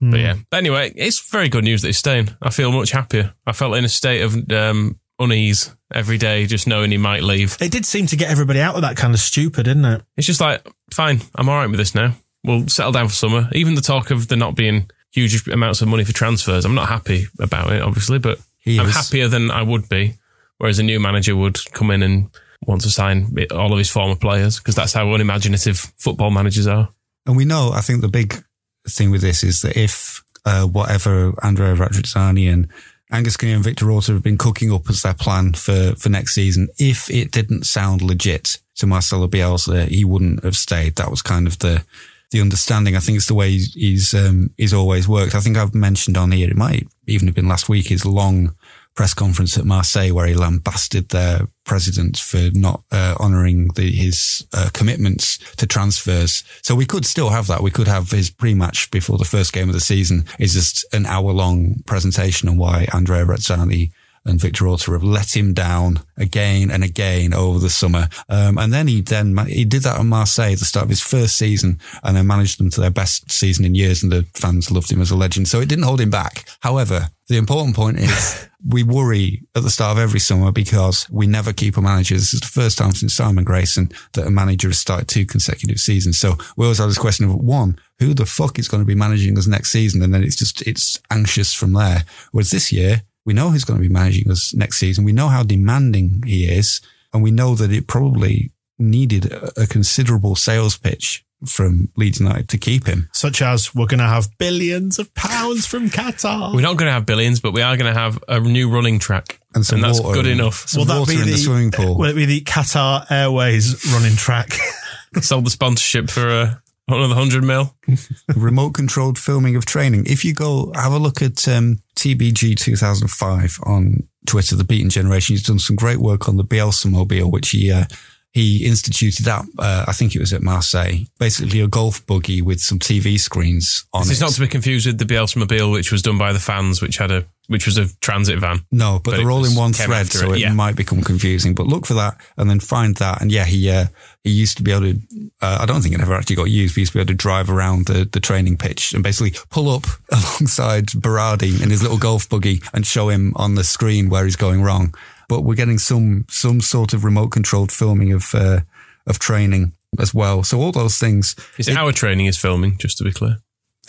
But 0.00 0.18
yeah. 0.20 0.34
But 0.50 0.56
anyway, 0.56 0.92
it's 0.96 1.20
very 1.30 1.48
good 1.48 1.62
news 1.64 1.82
that 1.82 1.88
he's 1.88 1.98
staying. 1.98 2.30
I 2.42 2.50
feel 2.50 2.72
much 2.72 2.90
happier. 2.90 3.34
I 3.46 3.52
felt 3.52 3.76
in 3.76 3.84
a 3.84 3.88
state 3.88 4.22
of 4.22 4.34
um, 4.50 4.98
unease 5.22 5.70
every 5.92 6.18
day, 6.18 6.46
just 6.46 6.66
knowing 6.66 6.90
he 6.90 6.96
might 6.98 7.22
leave. 7.22 7.56
It 7.60 7.70
did 7.70 7.84
seem 7.86 8.06
to 8.06 8.16
get 8.16 8.30
everybody 8.30 8.60
out 8.60 8.74
of 8.74 8.82
that 8.82 8.96
kind 8.96 9.14
of 9.14 9.20
stupor, 9.20 9.62
didn't 9.62 9.84
it? 9.84 10.02
It's 10.16 10.26
just 10.26 10.40
like, 10.40 10.66
fine, 10.92 11.20
I'm 11.34 11.48
all 11.48 11.56
right 11.56 11.68
with 11.70 11.78
this 11.78 11.94
now. 11.94 12.14
We'll 12.44 12.68
settle 12.68 12.92
down 12.92 13.08
for 13.08 13.14
summer. 13.14 13.48
Even 13.52 13.74
the 13.74 13.80
talk 13.80 14.10
of 14.10 14.28
there 14.28 14.38
not 14.38 14.56
being 14.56 14.90
huge 15.12 15.46
amounts 15.48 15.82
of 15.82 15.88
money 15.88 16.04
for 16.04 16.12
transfers, 16.12 16.64
I'm 16.64 16.74
not 16.74 16.88
happy 16.88 17.26
about 17.38 17.72
it, 17.72 17.82
obviously, 17.82 18.18
but 18.18 18.38
He 18.58 18.78
I'm 18.80 18.88
is. 18.88 18.94
happier 18.94 19.28
than 19.28 19.50
I 19.50 19.62
would 19.62 19.88
be. 19.88 20.14
Whereas 20.58 20.78
a 20.78 20.82
new 20.82 21.00
manager 21.00 21.34
would 21.36 21.58
come 21.72 21.90
in 21.90 22.02
and 22.02 22.30
want 22.64 22.82
to 22.82 22.90
sign 22.90 23.36
all 23.50 23.72
of 23.72 23.78
his 23.78 23.90
former 23.90 24.14
players 24.14 24.58
because 24.58 24.76
that's 24.76 24.92
how 24.92 25.12
unimaginative 25.12 25.92
football 25.98 26.30
managers 26.30 26.66
are. 26.68 26.88
And 27.26 27.36
we 27.36 27.44
know, 27.44 27.72
I 27.74 27.80
think 27.80 28.00
the 28.00 28.08
big 28.08 28.42
thing 28.88 29.10
with 29.10 29.20
this 29.20 29.42
is 29.42 29.60
that 29.62 29.76
if 29.76 30.22
uh, 30.44 30.64
whatever 30.66 31.34
Andrea 31.42 31.74
Radrizzani 31.74 32.52
and 32.52 32.68
Angus 33.12 33.36
Kinnear 33.36 33.56
and 33.56 33.64
Victor 33.64 33.90
Orta 33.90 34.12
have 34.12 34.22
been 34.22 34.38
cooking 34.38 34.72
up 34.72 34.88
as 34.88 35.02
their 35.02 35.14
plan 35.14 35.52
for, 35.52 35.94
for 35.96 36.08
next 36.08 36.34
season, 36.34 36.68
if 36.78 37.10
it 37.10 37.30
didn't 37.30 37.66
sound 37.66 38.00
legit 38.00 38.58
to 38.76 38.86
Marcelo 38.86 39.28
Bielsa, 39.28 39.86
he 39.86 40.04
wouldn't 40.04 40.42
have 40.42 40.56
stayed. 40.56 40.96
That 40.96 41.10
was 41.10 41.22
kind 41.22 41.46
of 41.46 41.58
the 41.58 41.84
the 42.30 42.40
understanding. 42.40 42.96
I 42.96 43.00
think 43.00 43.16
it's 43.16 43.26
the 43.26 43.34
way 43.34 43.50
he's 43.50 43.74
he's, 43.74 44.14
um, 44.14 44.50
he's 44.56 44.72
always 44.72 45.06
worked. 45.06 45.34
I 45.34 45.40
think 45.40 45.58
I've 45.58 45.74
mentioned 45.74 46.16
on 46.16 46.32
here, 46.32 46.48
it 46.48 46.56
might 46.56 46.88
even 47.06 47.28
have 47.28 47.34
been 47.34 47.48
last 47.48 47.68
week, 47.68 47.88
his 47.88 48.06
long 48.06 48.54
press 48.94 49.14
conference 49.14 49.56
at 49.56 49.64
Marseille 49.64 50.12
where 50.12 50.26
he 50.26 50.34
lambasted 50.34 51.08
their 51.08 51.48
president 51.64 52.18
for 52.18 52.50
not 52.52 52.82
uh, 52.90 53.14
honouring 53.20 53.70
his 53.76 54.46
uh, 54.52 54.68
commitments 54.72 55.38
to 55.56 55.66
transfers. 55.66 56.44
So 56.62 56.74
we 56.74 56.86
could 56.86 57.06
still 57.06 57.30
have 57.30 57.46
that. 57.46 57.62
We 57.62 57.70
could 57.70 57.88
have 57.88 58.10
his 58.10 58.30
pre-match 58.30 58.90
before 58.90 59.18
the 59.18 59.24
first 59.24 59.52
game 59.52 59.68
of 59.68 59.74
the 59.74 59.80
season 59.80 60.26
is 60.38 60.54
just 60.54 60.84
an 60.92 61.06
hour-long 61.06 61.82
presentation 61.86 62.48
on 62.48 62.56
why 62.56 62.86
Andrea 62.92 63.24
Rezzani 63.24 63.92
and 64.24 64.40
Victor 64.40 64.68
Orta 64.68 64.92
have 64.92 65.02
let 65.02 65.36
him 65.36 65.52
down 65.52 66.00
again 66.16 66.70
and 66.70 66.84
again 66.84 67.34
over 67.34 67.58
the 67.58 67.70
summer. 67.70 68.08
Um, 68.28 68.58
and 68.58 68.72
then 68.72 68.86
he 68.86 69.00
then 69.00 69.36
he 69.46 69.64
did 69.64 69.82
that 69.82 69.98
at 69.98 70.06
Marseille 70.06 70.52
at 70.52 70.58
the 70.58 70.64
start 70.64 70.84
of 70.84 70.90
his 70.90 71.02
first 71.02 71.36
season, 71.36 71.80
and 72.02 72.16
then 72.16 72.26
managed 72.26 72.58
them 72.58 72.70
to 72.70 72.80
their 72.80 72.90
best 72.90 73.30
season 73.30 73.64
in 73.64 73.74
years, 73.74 74.02
and 74.02 74.12
the 74.12 74.22
fans 74.34 74.70
loved 74.70 74.90
him 74.90 75.00
as 75.00 75.10
a 75.10 75.16
legend. 75.16 75.48
So 75.48 75.60
it 75.60 75.68
didn't 75.68 75.84
hold 75.84 76.00
him 76.00 76.10
back. 76.10 76.44
However, 76.60 77.08
the 77.28 77.36
important 77.36 77.74
point 77.74 77.98
is 77.98 78.48
we 78.68 78.82
worry 78.82 79.42
at 79.54 79.62
the 79.62 79.70
start 79.70 79.96
of 79.96 80.02
every 80.02 80.20
summer 80.20 80.52
because 80.52 81.08
we 81.10 81.26
never 81.26 81.52
keep 81.52 81.76
a 81.76 81.82
manager. 81.82 82.14
This 82.14 82.34
is 82.34 82.40
the 82.40 82.46
first 82.46 82.78
time 82.78 82.92
since 82.92 83.14
Simon 83.14 83.44
Grayson 83.44 83.90
that 84.12 84.26
a 84.26 84.30
manager 84.30 84.68
has 84.68 84.78
started 84.78 85.08
two 85.08 85.26
consecutive 85.26 85.78
seasons. 85.78 86.18
So 86.18 86.36
we 86.56 86.64
always 86.64 86.78
have 86.78 86.88
this 86.88 86.98
question 86.98 87.26
of 87.26 87.34
one, 87.34 87.78
who 87.98 88.14
the 88.14 88.26
fuck 88.26 88.58
is 88.58 88.68
going 88.68 88.82
to 88.82 88.86
be 88.86 88.94
managing 88.94 89.36
us 89.38 89.46
next 89.46 89.72
season? 89.72 90.02
And 90.02 90.12
then 90.14 90.22
it's 90.22 90.36
just, 90.36 90.62
it's 90.62 91.00
anxious 91.10 91.52
from 91.54 91.72
there. 91.72 92.04
Whereas 92.30 92.50
this 92.50 92.70
year, 92.70 93.02
we 93.24 93.34
know 93.34 93.50
who's 93.50 93.64
going 93.64 93.80
to 93.80 93.86
be 93.88 93.92
managing 93.92 94.30
us 94.30 94.52
next 94.54 94.78
season. 94.78 95.04
We 95.04 95.12
know 95.12 95.28
how 95.28 95.42
demanding 95.42 96.22
he 96.26 96.44
is. 96.46 96.80
And 97.12 97.22
we 97.22 97.30
know 97.30 97.54
that 97.54 97.70
it 97.70 97.86
probably 97.86 98.52
needed 98.78 99.30
a, 99.30 99.62
a 99.62 99.66
considerable 99.66 100.34
sales 100.34 100.76
pitch 100.78 101.24
from 101.44 101.88
Leeds 101.96 102.20
United 102.20 102.48
to 102.50 102.58
keep 102.58 102.86
him. 102.86 103.08
Such 103.12 103.42
as 103.42 103.74
we're 103.74 103.86
going 103.86 103.98
to 104.00 104.06
have 104.06 104.28
billions 104.38 104.98
of 104.98 105.12
pounds 105.14 105.66
from 105.66 105.90
Qatar. 105.90 106.54
We're 106.54 106.60
not 106.62 106.76
going 106.76 106.88
to 106.88 106.92
have 106.92 107.04
billions, 107.04 107.40
but 107.40 107.52
we 107.52 107.62
are 107.62 107.76
going 107.76 107.92
to 107.92 107.98
have 107.98 108.22
a 108.28 108.40
new 108.40 108.70
running 108.70 108.98
track. 108.98 109.40
And 109.54 109.66
some 109.66 109.80
that's 109.80 110.00
water 110.00 110.14
good 110.22 110.26
and- 110.26 110.40
enough. 110.40 110.66
some 110.68 110.86
water 110.88 111.12
in 111.12 111.26
the 111.26 111.36
swimming 111.36 111.70
pool. 111.70 111.98
Will 111.98 112.10
it 112.10 112.14
be 112.16 112.24
the 112.24 112.40
Qatar 112.42 113.10
Airways 113.10 113.92
running 113.92 114.16
track? 114.16 114.52
Sold 115.20 115.44
the 115.44 115.50
sponsorship 115.50 116.08
for 116.08 116.26
uh, 116.28 116.54
another 116.88 117.14
100 117.14 117.44
mil. 117.44 117.74
remote 118.36 118.74
controlled 118.74 119.18
filming 119.18 119.56
of 119.56 119.64
training. 119.64 120.04
If 120.06 120.24
you 120.24 120.34
go 120.34 120.72
have 120.74 120.92
a 120.92 120.98
look 120.98 121.22
at 121.22 121.46
um, 121.48 121.80
TBG 121.96 122.56
2005 122.56 123.58
on 123.64 124.08
Twitter, 124.26 124.56
the 124.56 124.64
Beaten 124.64 124.90
Generation, 124.90 125.34
he's 125.34 125.46
done 125.46 125.58
some 125.58 125.76
great 125.76 125.98
work 125.98 126.28
on 126.28 126.36
the 126.36 126.44
Bielsa 126.44 126.90
mobile, 126.90 127.30
which 127.30 127.50
he 127.50 127.70
uh, 127.70 127.84
he 128.32 128.64
instituted 128.64 129.28
at 129.28 129.44
uh, 129.58 129.84
I 129.86 129.92
think 129.92 130.14
it 130.14 130.20
was 130.20 130.32
at 130.32 130.42
Marseille. 130.42 131.04
Basically, 131.18 131.60
a 131.60 131.68
golf 131.68 132.04
buggy 132.06 132.40
with 132.40 132.60
some 132.60 132.78
TV 132.78 133.18
screens 133.18 133.84
on 133.92 134.02
This 134.02 134.10
it. 134.10 134.12
is 134.14 134.20
not 134.20 134.32
to 134.32 134.40
be 134.40 134.48
confused 134.48 134.86
with 134.86 134.98
the 134.98 135.04
Bielsa 135.04 135.36
Mobile, 135.36 135.70
which 135.70 135.92
was 135.92 136.02
done 136.02 136.18
by 136.18 136.32
the 136.32 136.40
fans, 136.40 136.80
which 136.80 136.96
had 136.96 137.10
a 137.10 137.26
which 137.48 137.66
was 137.66 137.76
a 137.76 137.88
transit 138.00 138.38
van. 138.38 138.60
No, 138.70 139.00
but, 139.02 139.10
But 139.10 139.16
they're 139.18 139.30
all 139.30 139.44
in 139.44 139.54
one 139.54 139.72
thread, 139.72 140.06
so 140.06 140.32
it, 140.32 140.36
it, 140.36 140.40
yeah. 140.40 140.52
might 140.52 140.76
become 140.76 141.02
confusing. 141.02 141.54
But 141.54 141.66
look 141.66 141.86
for 141.86 141.94
that 141.94 142.20
and 142.36 142.48
then 142.48 142.60
find 142.60 142.96
that. 142.96 143.20
And 143.20 143.32
yeah, 143.32 143.44
he 143.44 143.70
uh, 143.70 143.86
he 144.22 144.30
used 144.30 144.56
to 144.58 144.62
be 144.62 144.72
able 144.72 144.92
to. 144.92 145.00
Uh, 145.40 145.58
I 145.60 145.66
don't 145.66 145.82
think 145.82 145.94
it 145.94 146.00
ever 146.00 146.14
actually 146.14 146.36
got 146.36 146.50
used. 146.50 146.74
But 146.74 146.76
he 146.76 146.80
used 146.82 146.92
to 146.92 146.98
be 146.98 147.00
able 147.02 147.08
to 147.08 147.14
drive 147.14 147.50
around 147.50 147.86
the, 147.86 148.08
the 148.10 148.20
training 148.20 148.56
pitch 148.56 148.94
and 148.94 149.02
basically 149.02 149.38
pull 149.50 149.68
up 149.68 149.84
alongside 150.12 150.86
Berardi 150.88 151.62
in 151.62 151.70
his 151.70 151.82
little 151.82 151.98
golf 151.98 152.28
buggy 152.28 152.60
and 152.72 152.86
show 152.86 153.08
him 153.08 153.32
on 153.36 153.54
the 153.54 153.64
screen 153.64 154.08
where 154.08 154.24
he's 154.24 154.36
going 154.36 154.62
wrong. 154.62 154.94
But 155.28 155.42
we're 155.42 155.54
getting 155.54 155.78
some 155.78 156.26
some 156.28 156.60
sort 156.60 156.92
of 156.94 157.04
remote 157.04 157.30
controlled 157.32 157.72
filming 157.72 158.12
of 158.12 158.34
uh, 158.34 158.60
of 159.06 159.18
training 159.18 159.72
as 159.98 160.14
well. 160.14 160.42
So 160.42 160.60
all 160.60 160.72
those 160.72 160.98
things. 160.98 161.36
Is 161.58 161.68
it 161.68 161.76
our 161.76 161.92
training 161.92 162.26
is 162.26 162.38
filming, 162.38 162.78
just 162.78 162.98
to 162.98 163.04
be 163.04 163.12
clear? 163.12 163.42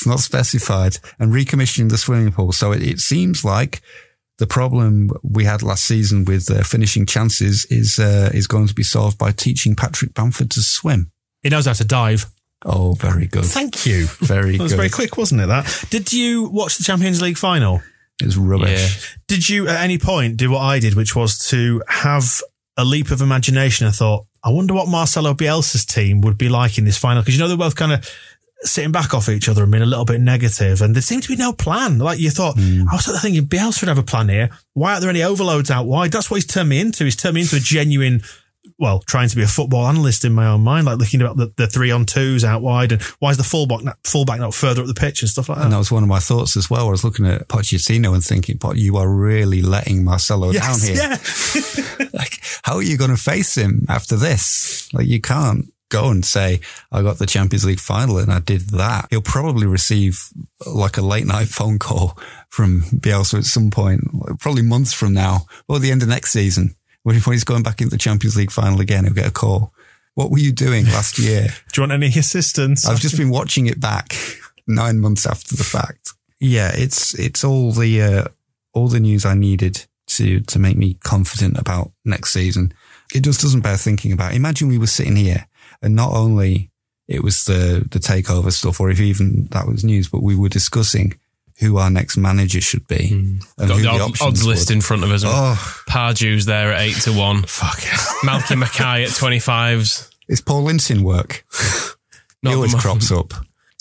It's 0.00 0.06
not 0.06 0.20
specified 0.20 0.96
and 1.18 1.30
recommissioning 1.30 1.90
the 1.90 1.98
swimming 1.98 2.32
pool. 2.32 2.52
So 2.52 2.72
it, 2.72 2.82
it 2.82 3.00
seems 3.00 3.44
like 3.44 3.82
the 4.38 4.46
problem 4.46 5.10
we 5.22 5.44
had 5.44 5.62
last 5.62 5.84
season 5.84 6.24
with 6.24 6.50
uh, 6.50 6.62
finishing 6.62 7.04
chances 7.04 7.66
is 7.66 7.98
uh, 7.98 8.30
is 8.32 8.46
going 8.46 8.66
to 8.66 8.74
be 8.74 8.82
solved 8.82 9.18
by 9.18 9.30
teaching 9.32 9.76
Patrick 9.76 10.14
Bamford 10.14 10.50
to 10.52 10.62
swim. 10.62 11.10
he 11.42 11.50
knows 11.50 11.66
how 11.66 11.74
to 11.74 11.84
dive. 11.84 12.24
Oh, 12.64 12.92
very 12.94 13.26
good. 13.26 13.44
Thank 13.44 13.84
you. 13.84 14.06
Very 14.20 14.52
That 14.56 14.62
was 14.62 14.72
good. 14.72 14.78
very 14.78 14.88
quick, 14.90 15.18
wasn't 15.18 15.42
it? 15.42 15.46
That. 15.48 15.84
Did 15.90 16.12
you 16.14 16.44
watch 16.48 16.78
the 16.78 16.84
Champions 16.84 17.20
League 17.20 17.36
final? 17.38 17.82
It's 18.22 18.36
rubbish. 18.36 19.18
Did 19.28 19.48
you 19.48 19.68
at 19.68 19.82
any 19.82 19.98
point 19.98 20.38
do 20.38 20.50
what 20.50 20.60
I 20.60 20.78
did, 20.78 20.94
which 20.94 21.14
was 21.14 21.36
to 21.48 21.82
have 21.88 22.40
a 22.78 22.84
leap 22.84 23.10
of 23.10 23.20
imagination 23.20 23.86
I 23.86 23.90
thought, 23.90 24.24
I 24.42 24.48
wonder 24.50 24.72
what 24.72 24.88
Marcelo 24.88 25.34
Bielsa's 25.34 25.84
team 25.84 26.22
would 26.22 26.38
be 26.38 26.48
like 26.48 26.78
in 26.78 26.84
this 26.86 26.96
final? 26.96 27.20
Because 27.22 27.34
you 27.34 27.40
know 27.40 27.48
they're 27.48 27.56
both 27.58 27.76
kind 27.76 27.92
of 27.92 28.08
sitting 28.62 28.92
back 28.92 29.14
off 29.14 29.28
each 29.28 29.48
other 29.48 29.62
and 29.62 29.72
being 29.72 29.82
a 29.82 29.86
little 29.86 30.04
bit 30.04 30.20
negative, 30.20 30.82
and 30.82 30.94
there 30.94 31.02
seemed 31.02 31.22
to 31.22 31.28
be 31.28 31.36
no 31.36 31.52
plan. 31.52 31.98
Like 31.98 32.18
you 32.18 32.30
thought, 32.30 32.56
Hmm. 32.58 32.82
I 32.90 32.94
was 32.96 33.04
sort 33.04 33.16
of 33.16 33.22
thinking 33.22 33.46
Bielsa 33.46 33.78
should 33.78 33.88
have 33.88 33.98
a 33.98 34.02
plan 34.02 34.28
here. 34.28 34.50
Why 34.74 34.90
aren't 34.90 35.00
there 35.02 35.10
any 35.10 35.22
overloads 35.22 35.70
out 35.70 35.86
wide? 35.86 36.12
That's 36.12 36.30
what 36.30 36.36
he's 36.36 36.46
turned 36.46 36.68
me 36.68 36.80
into. 36.80 37.04
He's 37.04 37.16
turned 37.16 37.34
me 37.36 37.40
into 37.42 37.56
a 37.56 37.60
genuine. 37.60 38.22
Well, 38.78 39.00
trying 39.00 39.28
to 39.28 39.36
be 39.36 39.42
a 39.42 39.46
football 39.46 39.86
analyst 39.86 40.24
in 40.24 40.32
my 40.32 40.46
own 40.46 40.62
mind, 40.62 40.86
like 40.86 40.98
looking 40.98 41.20
at 41.22 41.36
the, 41.36 41.52
the 41.56 41.66
three 41.66 41.90
on 41.90 42.04
twos 42.06 42.44
out 42.44 42.60
wide, 42.62 42.92
and 42.92 43.02
why 43.18 43.30
is 43.30 43.36
the 43.38 43.42
fullback 43.42 43.82
not, 43.82 43.96
fullback 44.04 44.38
not 44.40 44.54
further 44.54 44.82
up 44.82 44.86
the 44.86 44.94
pitch 44.94 45.22
and 45.22 45.30
stuff 45.30 45.48
like 45.48 45.58
that. 45.58 45.64
And 45.64 45.72
that 45.72 45.78
was 45.78 45.90
one 45.90 46.02
of 46.02 46.08
my 46.08 46.18
thoughts 46.18 46.56
as 46.56 46.68
well. 46.70 46.88
I 46.88 46.90
was 46.90 47.04
looking 47.04 47.26
at 47.26 47.48
Pochettino 47.48 48.14
and 48.14 48.22
thinking, 48.24 48.58
"Pot, 48.58 48.76
you 48.76 48.96
are 48.96 49.08
really 49.08 49.60
letting 49.62 50.04
Marcelo 50.04 50.52
down 50.52 50.80
here. 50.80 50.94
yeah. 50.96 51.18
like, 52.12 52.40
how 52.62 52.76
are 52.76 52.82
you 52.82 52.96
going 52.98 53.10
to 53.10 53.16
face 53.16 53.54
him 53.54 53.84
after 53.88 54.16
this? 54.16 54.88
Like, 54.94 55.06
you 55.06 55.20
can't 55.20 55.66
go 55.90 56.10
and 56.10 56.24
say, 56.24 56.60
I 56.90 57.02
got 57.02 57.18
the 57.18 57.26
Champions 57.26 57.64
League 57.66 57.80
final 57.80 58.18
and 58.18 58.32
I 58.32 58.40
did 58.40 58.70
that. 58.70 59.08
He'll 59.10 59.20
probably 59.20 59.66
receive 59.66 60.30
like 60.66 60.96
a 60.96 61.02
late 61.02 61.26
night 61.26 61.48
phone 61.48 61.78
call 61.78 62.18
from 62.48 62.82
Bielsa 62.82 63.38
at 63.38 63.44
some 63.44 63.70
point, 63.70 64.00
probably 64.40 64.62
months 64.62 64.92
from 64.92 65.12
now 65.12 65.46
or 65.68 65.78
the 65.78 65.90
end 65.90 66.02
of 66.02 66.08
next 66.08 66.32
season. 66.32 66.74
When 67.02 67.16
he's 67.16 67.44
going 67.44 67.62
back 67.62 67.80
into 67.80 67.90
the 67.90 67.98
Champions 67.98 68.36
League 68.36 68.50
final 68.50 68.80
again, 68.80 69.04
he'll 69.04 69.14
get 69.14 69.26
a 69.26 69.32
call. 69.32 69.72
What 70.14 70.30
were 70.30 70.38
you 70.38 70.52
doing 70.52 70.84
last 70.86 71.18
year? 71.18 71.48
Do 71.72 71.80
you 71.80 71.82
want 71.82 71.92
any 71.92 72.08
assistance? 72.08 72.86
I've 72.86 73.00
just 73.00 73.16
been 73.16 73.30
watching 73.30 73.66
it 73.66 73.80
back 73.80 74.14
nine 74.66 75.00
months 75.00 75.26
after 75.26 75.56
the 75.56 75.64
fact. 75.64 76.12
Yeah, 76.40 76.70
it's 76.74 77.18
it's 77.18 77.42
all 77.44 77.72
the 77.72 78.02
uh, 78.02 78.24
all 78.72 78.88
the 78.88 79.00
news 79.00 79.24
I 79.24 79.34
needed 79.34 79.86
to 80.08 80.40
to 80.40 80.58
make 80.58 80.76
me 80.76 80.94
confident 81.02 81.58
about 81.58 81.92
next 82.04 82.32
season. 82.32 82.72
It 83.14 83.24
just 83.24 83.40
doesn't 83.40 83.60
bear 83.60 83.76
thinking 83.76 84.12
about. 84.12 84.34
Imagine 84.34 84.68
we 84.68 84.78
were 84.78 84.86
sitting 84.86 85.16
here 85.16 85.46
and 85.82 85.94
not 85.94 86.12
only 86.12 86.70
it 87.08 87.22
was 87.22 87.44
the 87.44 87.86
the 87.90 87.98
takeover 87.98 88.52
stuff, 88.52 88.80
or 88.80 88.90
if 88.90 89.00
even 89.00 89.48
that 89.50 89.66
was 89.66 89.84
news, 89.84 90.08
but 90.08 90.22
we 90.22 90.36
were 90.36 90.48
discussing 90.48 91.14
who 91.58 91.76
our 91.76 91.90
next 91.90 92.16
manager 92.16 92.60
should 92.60 92.86
be 92.88 93.08
hmm. 93.08 93.38
and 93.58 93.68
Got 93.68 93.76
who 93.76 93.76
the 93.76 93.82
the 93.82 93.88
odd- 93.88 94.20
odds 94.22 94.42
would. 94.42 94.50
list 94.50 94.70
in 94.70 94.80
front 94.80 95.04
of 95.04 95.10
us. 95.10 95.22
Oh, 95.26 95.82
Pardew's 95.86 96.46
there 96.46 96.72
at 96.72 96.80
eight 96.80 96.96
to 97.02 97.12
one. 97.12 97.42
fuck! 97.46 97.78
Malky 98.24 98.58
Mackay 98.58 99.04
at 99.04 99.10
twenty 99.10 99.38
fives. 99.38 100.10
It's 100.28 100.40
Paul 100.40 100.68
in 100.68 101.02
work. 101.02 101.44
He 102.42 102.54
always 102.54 102.74
crops 102.74 103.12
up. 103.12 103.34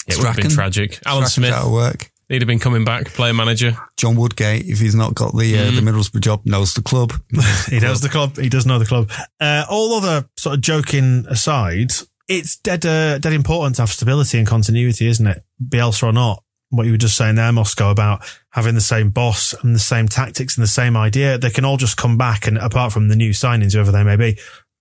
It 0.06 0.18
would 0.18 0.26
have 0.28 0.36
been 0.36 0.50
tragic. 0.50 1.00
Alan 1.06 1.24
Strachan's 1.24 1.34
Smith, 1.34 1.54
out 1.54 1.68
of 1.68 1.72
work. 1.72 2.09
He'd 2.30 2.42
have 2.42 2.48
been 2.48 2.60
coming 2.60 2.86
back, 2.86 3.08
player 3.08 3.34
manager. 3.34 3.76
John 3.98 4.16
Woodgate, 4.16 4.66
if 4.66 4.80
he's 4.80 4.96
not 4.96 5.16
got 5.16 5.36
the 5.36 5.58
uh, 5.58 5.72
the 5.72 5.82
Middlesbrough 5.82 6.22
job, 6.22 6.46
knows 6.46 6.74
the 6.74 6.82
club. 6.82 7.14
He 7.70 7.80
knows 7.80 8.02
the 8.02 8.10
club. 8.10 8.38
He 8.38 8.50
does 8.50 8.66
know 8.66 8.80
the 8.80 8.86
club. 8.86 9.12
Uh, 9.40 9.66
all 9.70 9.94
other 9.94 10.28
sort 10.38 10.56
of 10.56 10.62
joking 10.62 11.26
aside, 11.30 11.92
it's 12.28 12.58
dead, 12.58 12.86
uh, 12.86 13.18
dead 13.20 13.34
important 13.34 13.76
to 13.76 13.82
have 13.82 13.90
stability 13.90 14.38
and 14.38 14.48
continuity, 14.48 15.08
isn't 15.08 15.28
it? 15.28 15.44
Bielsa 15.62 16.04
or 16.04 16.14
not. 16.14 16.44
What 16.70 16.86
you 16.86 16.92
were 16.92 16.98
just 16.98 17.18
saying 17.18 17.36
there, 17.36 17.52
Moscow, 17.52 17.90
about 17.90 18.24
having 18.52 18.76
the 18.76 18.82
same 18.82 19.10
boss 19.10 19.54
and 19.64 19.74
the 19.74 19.80
same 19.80 20.08
tactics 20.08 20.56
and 20.56 20.64
the 20.64 20.68
same 20.68 20.96
idea. 20.96 21.38
They 21.38 21.50
can 21.50 21.66
all 21.66 21.78
just 21.78 21.98
come 21.98 22.18
back 22.18 22.46
and 22.48 22.58
apart 22.58 22.94
from 22.94 23.08
the 23.08 23.16
new 23.16 23.32
signings, 23.32 23.74
whoever 23.74 23.92
they 23.92 24.04
may 24.04 24.16
be, 24.16 24.38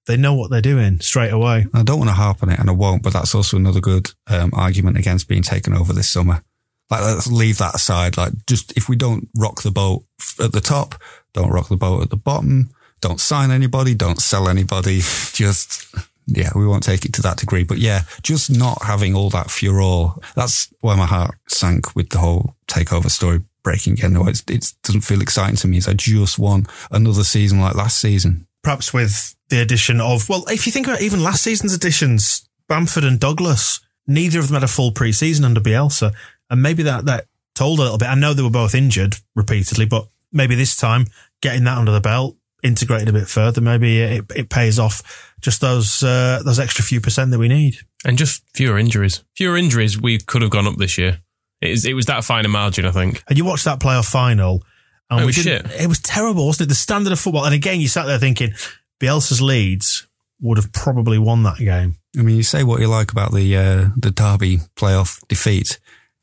they 0.06 0.16
know 0.16 0.34
what 0.34 0.50
they're 0.50 0.60
doing 0.60 1.00
straight 1.00 1.32
away. 1.32 1.66
I 1.72 1.82
don't 1.82 1.98
want 1.98 2.10
to 2.10 2.14
harp 2.14 2.42
on 2.42 2.50
it, 2.50 2.58
and 2.58 2.68
I 2.68 2.72
won't, 2.72 3.02
but 3.02 3.12
that's 3.12 3.34
also 3.34 3.56
another 3.56 3.80
good 3.80 4.10
um, 4.26 4.50
argument 4.54 4.98
against 4.98 5.28
being 5.28 5.42
taken 5.42 5.74
over 5.74 5.92
this 5.92 6.10
summer. 6.10 6.42
Like, 6.90 7.02
let's 7.02 7.30
leave 7.30 7.58
that 7.58 7.74
aside. 7.74 8.16
Like, 8.16 8.32
just 8.46 8.76
if 8.76 8.88
we 8.88 8.96
don't 8.96 9.28
rock 9.36 9.62
the 9.62 9.70
boat 9.70 10.04
at 10.42 10.52
the 10.52 10.60
top, 10.60 10.94
don't 11.34 11.50
rock 11.50 11.68
the 11.68 11.76
boat 11.76 12.02
at 12.02 12.10
the 12.10 12.16
bottom, 12.16 12.70
don't 13.00 13.20
sign 13.20 13.50
anybody, 13.50 13.94
don't 13.94 14.20
sell 14.20 14.48
anybody, 14.48 14.96
just, 15.32 15.86
yeah, 16.26 16.50
we 16.54 16.66
won't 16.66 16.82
take 16.82 17.04
it 17.04 17.12
to 17.14 17.22
that 17.22 17.38
degree. 17.38 17.64
But 17.64 17.78
yeah, 17.78 18.02
just 18.22 18.50
not 18.50 18.82
having 18.82 19.14
all 19.14 19.30
that 19.30 19.50
furor. 19.50 20.12
That's 20.34 20.72
why 20.80 20.96
my 20.96 21.06
heart 21.06 21.36
sank 21.48 21.94
with 21.94 22.10
the 22.10 22.18
whole 22.18 22.54
takeover 22.66 23.10
story 23.10 23.40
breaking 23.62 23.98
it's, 24.00 24.42
it 24.48 24.72
doesn't 24.82 25.02
feel 25.02 25.20
exciting 25.20 25.56
to 25.56 25.68
me. 25.68 25.76
Is 25.76 25.86
I 25.86 25.92
just 25.92 26.38
want 26.38 26.68
another 26.90 27.24
season 27.24 27.60
like 27.60 27.74
last 27.74 28.00
season. 28.00 28.46
Perhaps 28.62 28.94
with 28.94 29.34
the 29.50 29.60
addition 29.60 30.00
of, 30.00 30.28
well, 30.28 30.44
if 30.48 30.66
you 30.66 30.72
think 30.72 30.86
about 30.86 31.02
even 31.02 31.22
last 31.22 31.42
season's 31.42 31.74
additions, 31.74 32.48
Bamford 32.66 33.04
and 33.04 33.20
Douglas, 33.20 33.80
neither 34.06 34.38
of 34.38 34.48
them 34.48 34.54
had 34.54 34.64
a 34.64 34.68
full 34.68 34.92
pre-season 34.92 35.44
under 35.44 35.60
Bielsa. 35.60 36.14
And 36.50 36.62
maybe 36.62 36.82
that, 36.84 37.04
that 37.06 37.26
told 37.54 37.78
a 37.78 37.82
little 37.82 37.98
bit. 37.98 38.08
I 38.08 38.14
know 38.14 38.34
they 38.34 38.42
were 38.42 38.50
both 38.50 38.74
injured 38.74 39.16
repeatedly, 39.34 39.86
but 39.86 40.06
maybe 40.32 40.54
this 40.54 40.76
time 40.76 41.06
getting 41.40 41.64
that 41.64 41.78
under 41.78 41.92
the 41.92 42.00
belt, 42.00 42.36
integrated 42.62 43.08
a 43.08 43.12
bit 43.12 43.28
further, 43.28 43.60
maybe 43.60 44.00
it, 44.00 44.24
it 44.34 44.48
pays 44.50 44.78
off 44.78 45.32
just 45.40 45.60
those, 45.60 46.02
uh, 46.02 46.40
those 46.44 46.58
extra 46.58 46.84
few 46.84 47.00
percent 47.00 47.30
that 47.30 47.38
we 47.38 47.48
need. 47.48 47.76
And 48.04 48.18
just 48.18 48.42
fewer 48.54 48.78
injuries. 48.78 49.22
Fewer 49.36 49.56
injuries, 49.56 50.00
we 50.00 50.18
could 50.18 50.42
have 50.42 50.50
gone 50.50 50.66
up 50.66 50.76
this 50.76 50.98
year. 50.98 51.18
It, 51.60 51.70
is, 51.70 51.84
it 51.84 51.94
was 51.94 52.06
that 52.06 52.24
fine 52.24 52.44
a 52.44 52.48
margin, 52.48 52.84
I 52.86 52.90
think. 52.92 53.22
And 53.28 53.36
you 53.38 53.44
watched 53.44 53.64
that 53.64 53.80
playoff 53.80 54.10
final 54.10 54.64
and 55.10 55.20
Oh, 55.20 55.26
we 55.26 55.32
shit. 55.32 55.44
didn't, 55.64 55.80
it 55.80 55.86
was 55.88 56.00
terrible, 56.00 56.46
wasn't 56.46 56.66
it? 56.66 56.68
The 56.70 56.74
standard 56.74 57.12
of 57.12 57.18
football. 57.20 57.44
And 57.44 57.54
again, 57.54 57.80
you 57.80 57.88
sat 57.88 58.06
there 58.06 58.18
thinking 58.18 58.52
Bielsa's 59.00 59.40
Leeds 59.42 60.06
would 60.40 60.58
have 60.58 60.72
probably 60.72 61.18
won 61.18 61.42
that 61.44 61.58
game. 61.58 61.96
I 62.18 62.22
mean, 62.22 62.36
you 62.36 62.42
say 62.42 62.62
what 62.64 62.80
you 62.80 62.86
like 62.88 63.10
about 63.12 63.32
the 63.32 63.56
uh, 63.56 63.88
the 63.96 64.10
Derby 64.10 64.58
playoff 64.76 65.26
defeat. 65.28 65.78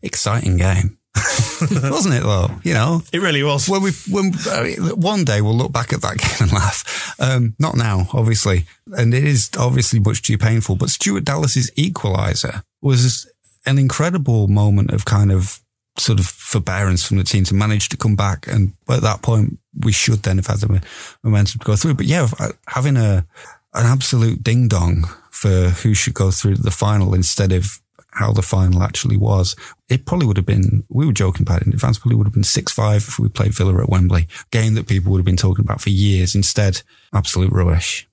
Exciting 0.05 0.57
game, 0.57 0.97
wasn't 1.71 2.15
it? 2.15 2.23
Though 2.23 2.51
you 2.63 2.73
know, 2.73 3.01
It 3.11 3.21
really 3.21 3.43
was. 3.43 3.67
when 3.67 3.81
we 3.81 3.91
when 4.09 4.33
one 4.99 5.25
day 5.25 5.41
we'll 5.41 5.55
look 5.57 5.71
back 5.71 5.91
at 5.93 6.01
that 6.01 6.17
game 6.23 6.37
and 6.47 6.51
laugh. 6.53 7.15
Um, 7.19 7.55
not 7.59 7.75
now, 7.75 8.07
obviously, 8.13 8.65
and 8.97 9.13
it 9.13 9.23
is 9.23 9.49
obviously 9.57 9.99
much 9.99 10.21
too 10.21 10.37
painful. 10.37 10.75
But 10.75 10.89
Stuart 10.89 11.25
Dallas's 11.25 11.71
equaliser 11.71 12.63
was 12.81 13.27
an 13.65 13.77
incredible 13.79 14.47
moment 14.47 14.91
of 14.91 15.05
kind 15.05 15.31
of 15.31 15.59
sort 15.97 16.19
of 16.19 16.25
forbearance 16.25 17.05
from 17.05 17.17
the 17.17 17.23
team 17.23 17.43
to 17.45 17.53
manage 17.55 17.87
to 17.89 17.97
come 17.97 18.15
back. 18.15 18.47
And 18.47 18.73
at 18.89 19.01
that 19.01 19.21
point, 19.21 19.57
we 19.79 19.91
should 19.93 20.23
then 20.23 20.37
have 20.37 20.47
had 20.47 20.59
the 20.59 20.81
momentum 21.23 21.59
to 21.59 21.65
go 21.65 21.75
through. 21.75 21.95
But 21.95 22.05
yeah, 22.05 22.27
having 22.67 22.97
a 22.97 23.25
an 23.73 23.85
absolute 23.85 24.43
ding 24.43 24.67
dong 24.69 25.05
for 25.31 25.69
who 25.69 25.93
should 25.93 26.13
go 26.13 26.31
through 26.31 26.55
to 26.55 26.61
the 26.61 26.71
final 26.71 27.13
instead 27.13 27.51
of 27.51 27.79
how 28.15 28.31
the 28.31 28.41
final 28.41 28.81
actually 28.81 29.17
was. 29.17 29.55
It 29.89 30.05
probably 30.05 30.25
would 30.25 30.37
have 30.37 30.45
been, 30.45 30.83
we 30.89 31.05
were 31.05 31.13
joking 31.13 31.43
about 31.43 31.61
it 31.61 31.67
in 31.67 31.73
advance, 31.73 31.99
probably 31.99 32.17
would 32.17 32.27
have 32.27 32.33
been 32.33 32.43
6-5 32.43 32.97
if 32.97 33.19
we 33.19 33.29
played 33.29 33.53
Villa 33.53 33.81
at 33.81 33.89
Wembley. 33.89 34.27
Game 34.51 34.73
that 34.75 34.87
people 34.87 35.11
would 35.11 35.19
have 35.19 35.25
been 35.25 35.37
talking 35.37 35.63
about 35.63 35.81
for 35.81 35.89
years. 35.89 36.33
Instead, 36.33 36.81
absolute 37.13 37.51
rubbish. 37.51 38.07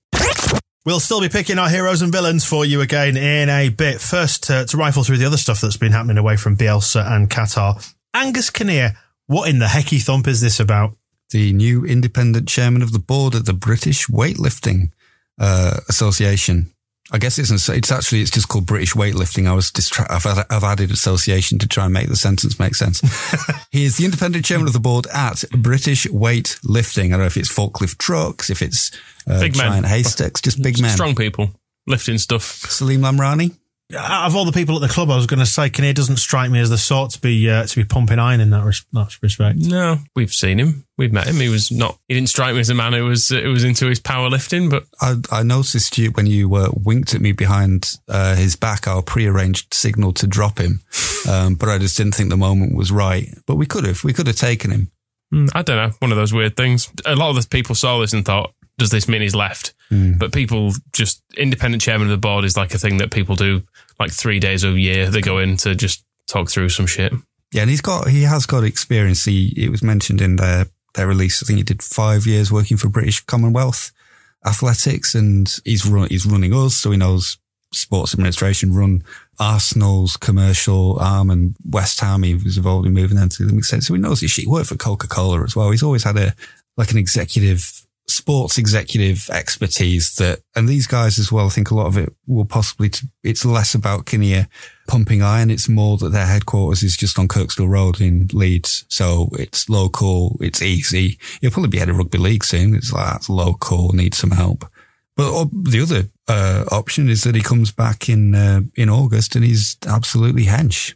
We'll 0.85 1.01
still 1.01 1.21
be 1.21 1.29
picking 1.29 1.59
our 1.59 1.69
heroes 1.69 2.03
and 2.03 2.11
villains 2.11 2.45
for 2.45 2.65
you 2.65 2.81
again 2.81 3.17
in 3.17 3.49
a 3.49 3.69
bit. 3.69 4.01
First, 4.01 4.45
to, 4.45 4.65
to 4.67 4.77
rifle 4.77 5.05
through 5.05 5.19
the 5.19 5.27
other 5.27 5.37
stuff 5.37 5.61
that's 5.61 5.77
been 5.77 5.93
happening 5.93 6.19
away 6.19 6.37
from 6.37 6.57
Bielsa 6.57 7.09
and 7.09 7.31
Qatar. 7.31 7.95
Angus 8.13 8.51
Kinnear, 8.51 8.97
what 9.27 9.49
in 9.49 9.61
the 9.61 9.67
hecky 9.67 10.03
thump 10.03 10.27
is 10.27 10.41
this 10.41 10.59
about? 10.59 10.97
The 11.31 11.53
new 11.53 11.85
independent 11.85 12.49
chairman 12.49 12.83
of 12.83 12.93
the 12.93 12.99
board 12.99 13.37
at 13.37 13.47
the 13.47 13.53
British 13.53 14.09
Weightlifting 14.09 14.91
uh, 15.39 15.79
Association. 15.89 16.73
I 17.11 17.19
guess 17.19 17.39
it's 17.39 17.69
it's 17.69 17.91
actually 17.91 18.23
it's 18.23 18.31
just 18.31 18.49
called 18.49 18.67
British 18.67 18.95
Weightlifting. 18.95 19.49
I 19.49 19.53
was 19.55 19.71
distra- 19.71 20.07
I've, 20.09 20.47
I've 20.51 20.65
added 20.65 20.91
association 20.91 21.59
to 21.59 21.69
try 21.69 21.85
and 21.85 21.93
make 21.93 22.09
the 22.09 22.17
sentence 22.17 22.59
make 22.59 22.75
sense. 22.75 23.01
he 23.71 23.85
is 23.85 23.97
the 23.97 24.05
independent 24.05 24.45
chairman 24.45 24.67
of 24.69 24.73
the 24.73 24.81
board 24.81 25.07
at 25.09 25.45
British 25.51 26.07
Weightlifting. 26.07 27.07
I 27.07 27.11
don't 27.11 27.21
know 27.21 27.27
if 27.27 27.37
it's 27.37 27.53
forklift 27.53 27.99
trucks, 27.99 28.51
if 28.51 28.63
it's 28.63 28.93
uh, 29.29 29.41
Big 29.41 29.57
men. 29.57 29.69
giant 29.69 29.87
haystacks, 29.87 30.41
just 30.41 30.63
big 30.63 30.81
men. 30.81 30.93
Strong 30.93 31.17
people 31.17 31.51
lifting 31.87 32.19
stuff. 32.19 32.43
Salim 32.43 33.01
Lamrani. 33.01 33.57
Out 33.95 34.27
of 34.27 34.35
all 34.37 34.45
the 34.45 34.53
people 34.53 34.75
at 34.77 34.81
the 34.81 34.93
club, 34.93 35.11
I 35.11 35.17
was 35.17 35.27
going 35.27 35.41
to 35.41 35.47
say 35.47 35.69
Kinnear 35.69 35.93
doesn't 35.93 36.17
strike 36.17 36.51
me 36.51 36.61
as 36.61 36.71
the 36.71 36.79
sort 36.79 37.11
to 37.13 37.21
be 37.21 37.49
uh, 37.51 37.65
to 37.65 37.77
be 37.77 37.85
pumping 37.85 38.19
iron 38.19 38.41
in 38.41 38.51
that, 38.51 38.65
res- 38.65 38.87
that 38.93 39.17
respect. 39.23 39.59
No, 39.59 39.99
we've 40.17 40.33
seen 40.33 40.59
him. 40.59 40.85
We've 40.97 41.13
met 41.13 41.27
him. 41.27 41.37
He 41.37 41.49
was 41.49 41.71
not. 41.71 41.99
He 42.09 42.15
didn't 42.15 42.29
strike 42.31 42.55
me 42.55 42.61
as 42.61 42.71
a 42.71 42.75
man 42.75 42.93
who 42.95 43.05
was 43.05 43.29
who 43.29 43.51
was 43.51 43.65
into 43.65 43.87
his 43.87 44.01
powerlifting, 44.01 44.71
but 44.71 44.85
I, 45.01 45.17
I 45.31 45.43
noticed 45.43 45.99
you 45.99 46.11
when 46.13 46.27
you 46.27 46.55
uh, 46.55 46.71
winked 46.75 47.15
at 47.15 47.21
me 47.21 47.33
behind 47.33 47.93
uh, 48.09 48.35
his 48.37 48.57
back, 48.57 48.87
our 48.87 49.03
prearranged 49.03 49.75
signal 49.75 50.13
to 50.15 50.27
drop 50.27 50.59
him. 50.59 50.81
Um, 51.31 51.55
but 51.55 51.69
I 51.69 51.79
just 51.79 51.97
didn't 51.97 52.17
think 52.17 52.31
the 52.31 52.37
moment 52.37 52.75
was 52.75 52.91
right. 52.91 53.29
But 53.47 53.55
we 53.55 53.65
could 53.65 53.85
have, 53.85 54.03
we 54.03 54.13
could 54.13 54.27
have 54.27 54.35
taken 54.35 54.73
him. 54.73 54.91
mm, 55.33 55.49
I 55.55 55.63
don't 55.63 55.77
know. 55.77 55.95
One 56.01 56.11
of 56.11 56.17
those 56.17 56.33
weird 56.33 56.57
things. 56.57 56.91
A 57.07 57.15
lot 57.15 57.31
of 57.31 57.37
the 57.41 57.47
people 57.49 57.77
saw 57.77 58.01
this 58.01 58.13
and 58.13 58.25
thought, 58.25 58.53
"Does 58.77 58.91
this 58.91 59.07
mean 59.07 59.23
he's 59.23 59.33
left?" 59.37 59.73
Mm. 59.93 60.19
But 60.19 60.33
people 60.33 60.73
just 60.93 61.23
independent 61.37 61.83
chairman 61.83 62.09
of 62.09 62.11
the 62.11 62.17
board 62.17 62.45
is 62.45 62.57
like 62.57 62.73
a 62.73 62.79
thing 62.79 62.97
that 62.97 63.11
people 63.11 63.37
do 63.37 63.63
like 64.01 64.11
three 64.11 64.41
days 64.41 64.65
a 64.65 64.71
year. 64.71 65.11
They 65.11 65.21
go 65.21 65.39
in 65.39 65.59
to 65.59 65.75
just 65.75 66.03
talk 66.27 66.49
through 66.49 66.71
some 66.71 66.87
shit. 66.87 67.13
Yeah, 67.53 67.63
and 67.63 67.71
he's 67.71 67.83
got, 67.83 68.09
he 68.09 68.23
has 68.23 68.47
got 68.47 68.65
experience. 68.65 69.27
He, 69.27 69.53
it 69.57 69.69
was 69.69 69.83
mentioned 69.83 70.23
in 70.23 70.37
their, 70.37 70.67
their 70.95 71.07
release. 71.07 71.43
I 71.43 71.47
think 71.47 71.59
he 71.59 71.63
did 71.63 71.83
five 71.83 72.27
years 72.27 72.51
working 72.51 72.79
for 72.79 72.89
British 72.89 73.21
Commonwealth 73.21 73.93
Athletics 74.47 75.15
and 75.15 75.55
he's 75.65 75.87
run, 75.87 76.09
he's 76.09 76.25
running 76.25 76.55
us. 76.55 76.75
So 76.77 76.91
he 76.91 76.97
knows 76.97 77.37
sports 77.75 78.15
administration, 78.15 78.75
run 78.75 79.05
Arsenal's 79.39 80.17
commercial 80.17 80.99
arm 80.99 81.31
and 81.31 81.55
West 81.69 82.01
Ham. 82.01 82.23
He 82.23 82.35
was 82.35 82.57
involved 82.57 82.87
in 82.87 82.95
moving 82.95 83.19
them 83.19 83.29
to 83.29 83.45
the 83.45 83.57
extent. 83.57 83.85
So 83.85 83.93
he 83.93 84.01
knows 84.01 84.21
his 84.21 84.31
shit. 84.31 84.45
He 84.45 84.51
worked 84.51 84.69
for 84.69 84.77
Coca 84.77 85.07
Cola 85.07 85.43
as 85.45 85.55
well. 85.55 85.71
He's 85.71 85.83
always 85.83 86.05
had 86.05 86.17
a 86.17 86.35
like 86.79 86.91
an 86.91 86.99
executive 86.99 87.87
sports 88.13 88.59
executive 88.59 89.29
expertise 89.31 90.15
that, 90.17 90.41
and 90.55 90.69
these 90.69 90.87
guys 90.87 91.19
as 91.19 91.33
well, 91.33 91.47
I 91.47 91.51
think 91.51 91.71
a 91.71 91.75
lot 91.75 91.87
of 91.87 91.97
it 91.97 92.13
will 92.27 92.45
possibly, 92.45 92.89
t- 92.89 93.09
it's 93.23 93.45
less 93.45 93.75
about 93.75 94.07
Kinnear 94.07 94.49
pumping 94.87 95.23
iron. 95.23 95.51
It's 95.51 95.69
more 95.69 95.97
that 95.99 96.11
their 96.11 96.27
headquarters 96.27 96.83
is 96.83 96.97
just 96.97 97.19
on 97.19 97.29
Kirkstall 97.29 97.69
Road 97.69 98.01
in 98.01 98.29
Leeds. 98.33 98.85
So 98.89 99.29
it's 99.33 99.69
local. 99.69 100.37
It's 100.41 100.63
easy. 100.63 101.19
He'll 101.41 101.51
probably 101.51 101.71
be 101.71 101.79
head 101.79 101.89
of 101.89 101.99
rugby 101.99 102.19
league 102.19 102.45
soon. 102.45 102.75
It's 102.75 102.93
like, 102.93 103.07
that's 103.07 103.29
local, 103.29 103.93
needs 103.93 104.19
some 104.19 104.33
help. 104.33 104.65
But 105.17 105.35
uh, 105.35 105.47
the 105.53 105.81
other 105.81 106.09
uh, 106.29 106.65
option 106.71 107.09
is 107.09 107.23
that 107.25 107.35
he 107.35 107.43
comes 107.43 107.71
back 107.71 108.09
in 108.09 108.35
uh, 108.35 108.63
in 108.75 108.89
August 108.89 109.37
and 109.37 109.45
he's 109.45 109.77
absolutely 109.87 110.45
hench. 110.45 110.95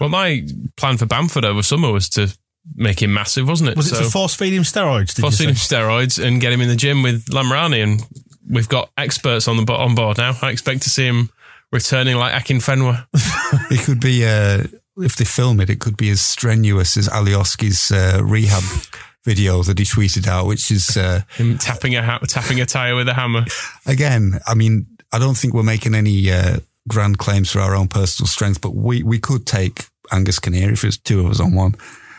Well, 0.00 0.10
my 0.10 0.46
plan 0.76 0.98
for 0.98 1.06
Bamford 1.06 1.44
over 1.44 1.62
summer 1.62 1.90
was 1.90 2.08
to 2.10 2.36
make 2.74 3.02
him 3.02 3.12
massive, 3.12 3.46
wasn't 3.48 3.70
it? 3.70 3.76
Was 3.76 3.92
it 3.92 3.96
to 3.96 4.10
force 4.10 4.34
feed 4.34 4.52
him 4.52 4.62
steroids? 4.62 5.18
Force 5.20 5.38
feed 5.38 5.48
him 5.48 5.54
steroids 5.54 6.22
and 6.22 6.40
get 6.40 6.52
him 6.52 6.60
in 6.60 6.68
the 6.68 6.76
gym 6.76 7.02
with 7.02 7.26
Lamrani, 7.26 7.82
and 7.82 8.06
we've 8.48 8.68
got 8.68 8.90
experts 8.96 9.48
on 9.48 9.56
the 9.56 9.72
on 9.72 9.94
board 9.94 10.18
now. 10.18 10.36
I 10.42 10.50
expect 10.50 10.82
to 10.82 10.90
see 10.90 11.06
him 11.06 11.30
returning 11.72 12.16
like 12.16 12.32
Akinfenwa. 12.32 13.06
It 13.70 13.84
could 13.84 14.00
be, 14.00 14.24
uh, 14.24 14.64
if 14.96 15.16
they 15.16 15.24
film 15.24 15.60
it, 15.60 15.70
it 15.70 15.80
could 15.80 15.96
be 15.96 16.10
as 16.10 16.20
strenuous 16.20 16.96
as 16.96 17.08
Alioski's 17.08 17.90
uh, 17.90 18.22
rehab 18.22 18.62
video 19.24 19.62
that 19.62 19.78
he 19.78 19.84
tweeted 19.84 20.26
out, 20.26 20.46
which 20.46 20.70
is, 20.70 20.96
uh, 20.96 21.22
him 21.36 21.58
tapping 21.58 21.94
a 21.94 22.02
ha- 22.02 22.18
tapping 22.26 22.60
a 22.60 22.66
tire 22.66 22.94
with 22.96 23.08
a 23.08 23.14
hammer. 23.14 23.44
again, 23.86 24.40
I 24.46 24.54
mean, 24.54 24.86
I 25.12 25.18
don't 25.18 25.36
think 25.36 25.54
we're 25.54 25.62
making 25.62 25.94
any 25.94 26.30
uh, 26.30 26.58
grand 26.88 27.18
claims 27.18 27.50
for 27.50 27.60
our 27.60 27.74
own 27.74 27.88
personal 27.88 28.26
strength, 28.26 28.60
but 28.60 28.74
we, 28.74 29.02
we 29.02 29.18
could 29.18 29.46
take 29.46 29.86
Angus 30.12 30.38
Kinnear 30.38 30.72
if 30.72 30.84
it's 30.84 30.98
two 30.98 31.20
of 31.20 31.30
us 31.30 31.40
on 31.40 31.54
one. 31.54 31.74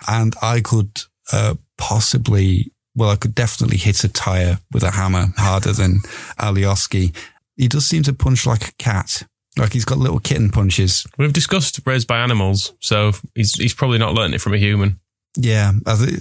And 0.08 0.36
I 0.42 0.62
could 0.62 0.92
uh, 1.32 1.56
possibly, 1.78 2.72
well, 2.96 3.10
I 3.10 3.16
could 3.16 3.36
definitely 3.36 3.78
hit 3.78 4.04
a 4.04 4.10
tire 4.10 4.60
with 4.72 4.84
a 4.84 4.92
hammer 4.92 5.28
harder 5.38 5.74
than 5.74 6.00
Alioski. 6.40 7.16
He 7.56 7.68
does 7.68 7.86
seem 7.86 8.04
to 8.04 8.14
punch 8.14 8.46
like 8.46 8.68
a 8.68 8.72
cat. 8.74 9.24
Like 9.58 9.72
he's 9.72 9.86
got 9.86 9.98
little 9.98 10.20
kitten 10.20 10.50
punches. 10.50 11.08
We've 11.18 11.32
discussed 11.32 11.80
raised 11.86 12.08
by 12.08 12.20
animals, 12.20 12.74
so 12.82 13.14
he's 13.36 13.54
he's 13.54 13.74
probably 13.74 13.98
not 13.98 14.14
learned 14.14 14.36
it 14.36 14.42
from 14.42 14.54
a 14.54 14.58
human. 14.58 15.00
Yeah, 15.38 15.74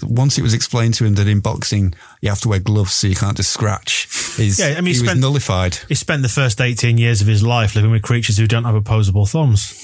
once 0.02 0.38
it 0.38 0.42
was 0.42 0.54
explained 0.54 0.94
to 0.94 1.04
him 1.04 1.14
that 1.14 1.28
in 1.28 1.40
boxing 1.40 1.94
you 2.20 2.28
have 2.30 2.40
to 2.40 2.48
wear 2.48 2.58
gloves 2.58 2.94
so 2.94 3.06
you 3.06 3.14
can't 3.14 3.36
just 3.36 3.52
scratch. 3.52 4.08
He's, 4.36 4.58
Yeah, 4.58 4.74
I 4.76 4.80
mean, 4.80 4.94
he 4.94 5.00
he 5.00 5.06
was 5.06 5.16
nullified. 5.16 5.76
He 5.88 5.94
spent 5.94 6.22
the 6.22 6.28
first 6.28 6.60
18 6.60 6.98
years 6.98 7.20
of 7.20 7.28
his 7.28 7.42
life 7.42 7.76
living 7.76 7.92
with 7.92 8.02
creatures 8.02 8.38
who 8.38 8.46
don't 8.46 8.64
have 8.64 8.74
opposable 8.74 9.26
thumbs. 9.26 9.83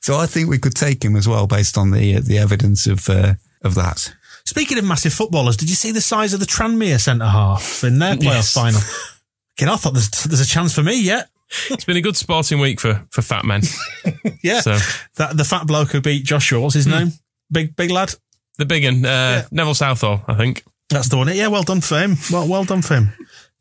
So 0.00 0.16
I 0.16 0.26
think 0.26 0.48
we 0.48 0.58
could 0.58 0.74
take 0.74 1.04
him 1.04 1.16
as 1.16 1.28
well 1.28 1.46
based 1.46 1.76
on 1.76 1.90
the 1.90 2.20
the 2.20 2.38
evidence 2.38 2.86
of 2.86 3.08
uh, 3.08 3.34
of 3.62 3.74
that. 3.74 4.12
Speaking 4.44 4.78
of 4.78 4.84
massive 4.84 5.12
footballers, 5.12 5.56
did 5.56 5.68
you 5.70 5.76
see 5.76 5.92
the 5.92 6.00
size 6.00 6.32
of 6.32 6.40
the 6.40 6.46
Tranmere 6.46 6.98
centre 7.00 7.26
half 7.26 7.84
in 7.84 7.98
their 7.98 8.16
playoff 8.16 8.22
Yes. 8.22 8.52
final? 8.54 8.80
Again, 9.58 9.68
I 9.68 9.76
thought 9.76 9.92
there's, 9.92 10.08
there's 10.24 10.40
a 10.40 10.46
chance 10.46 10.74
for 10.74 10.82
me 10.82 11.00
yet. 11.00 11.28
It's 11.68 11.84
been 11.84 11.96
a 11.98 12.00
good 12.00 12.16
sporting 12.16 12.58
week 12.60 12.80
for 12.80 13.02
for 13.10 13.22
fat 13.22 13.44
men. 13.44 13.62
Yeah. 14.42 14.60
So 14.60 14.78
That, 15.16 15.36
the 15.36 15.44
fat 15.44 15.66
bloke 15.66 15.90
who 15.90 16.00
beat 16.00 16.24
Joshua, 16.24 16.60
what's 16.60 16.74
his 16.74 16.86
name? 16.86 17.12
Big, 17.52 17.76
big 17.76 17.90
lad. 17.90 18.14
the 18.56 18.64
big 18.64 18.84
one, 18.84 19.04
uh, 19.04 19.44
Neville 19.50 19.74
Southall, 19.74 20.24
I 20.26 20.34
think. 20.34 20.64
That's 20.88 21.08
the 21.10 21.16
one. 21.18 21.28
Yeah, 21.34 21.48
well 21.48 21.62
done 21.62 21.82
for 21.82 21.98
him. 22.00 22.16
Well, 22.32 22.48
well 22.48 22.64
done 22.64 22.80
for 22.82 22.94
him. 22.94 23.12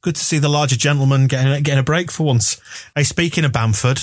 Good 0.02 0.16
to 0.16 0.24
see 0.24 0.40
the 0.40 0.48
larger 0.50 0.78
gentleman 0.78 1.28
getting 1.28 1.62
getting 1.64 1.80
a 1.80 1.84
break 1.84 2.10
for 2.12 2.24
once. 2.26 2.62
Hey, 2.96 3.04
speaking 3.04 3.44
of 3.44 3.52
Bamford, 3.52 4.00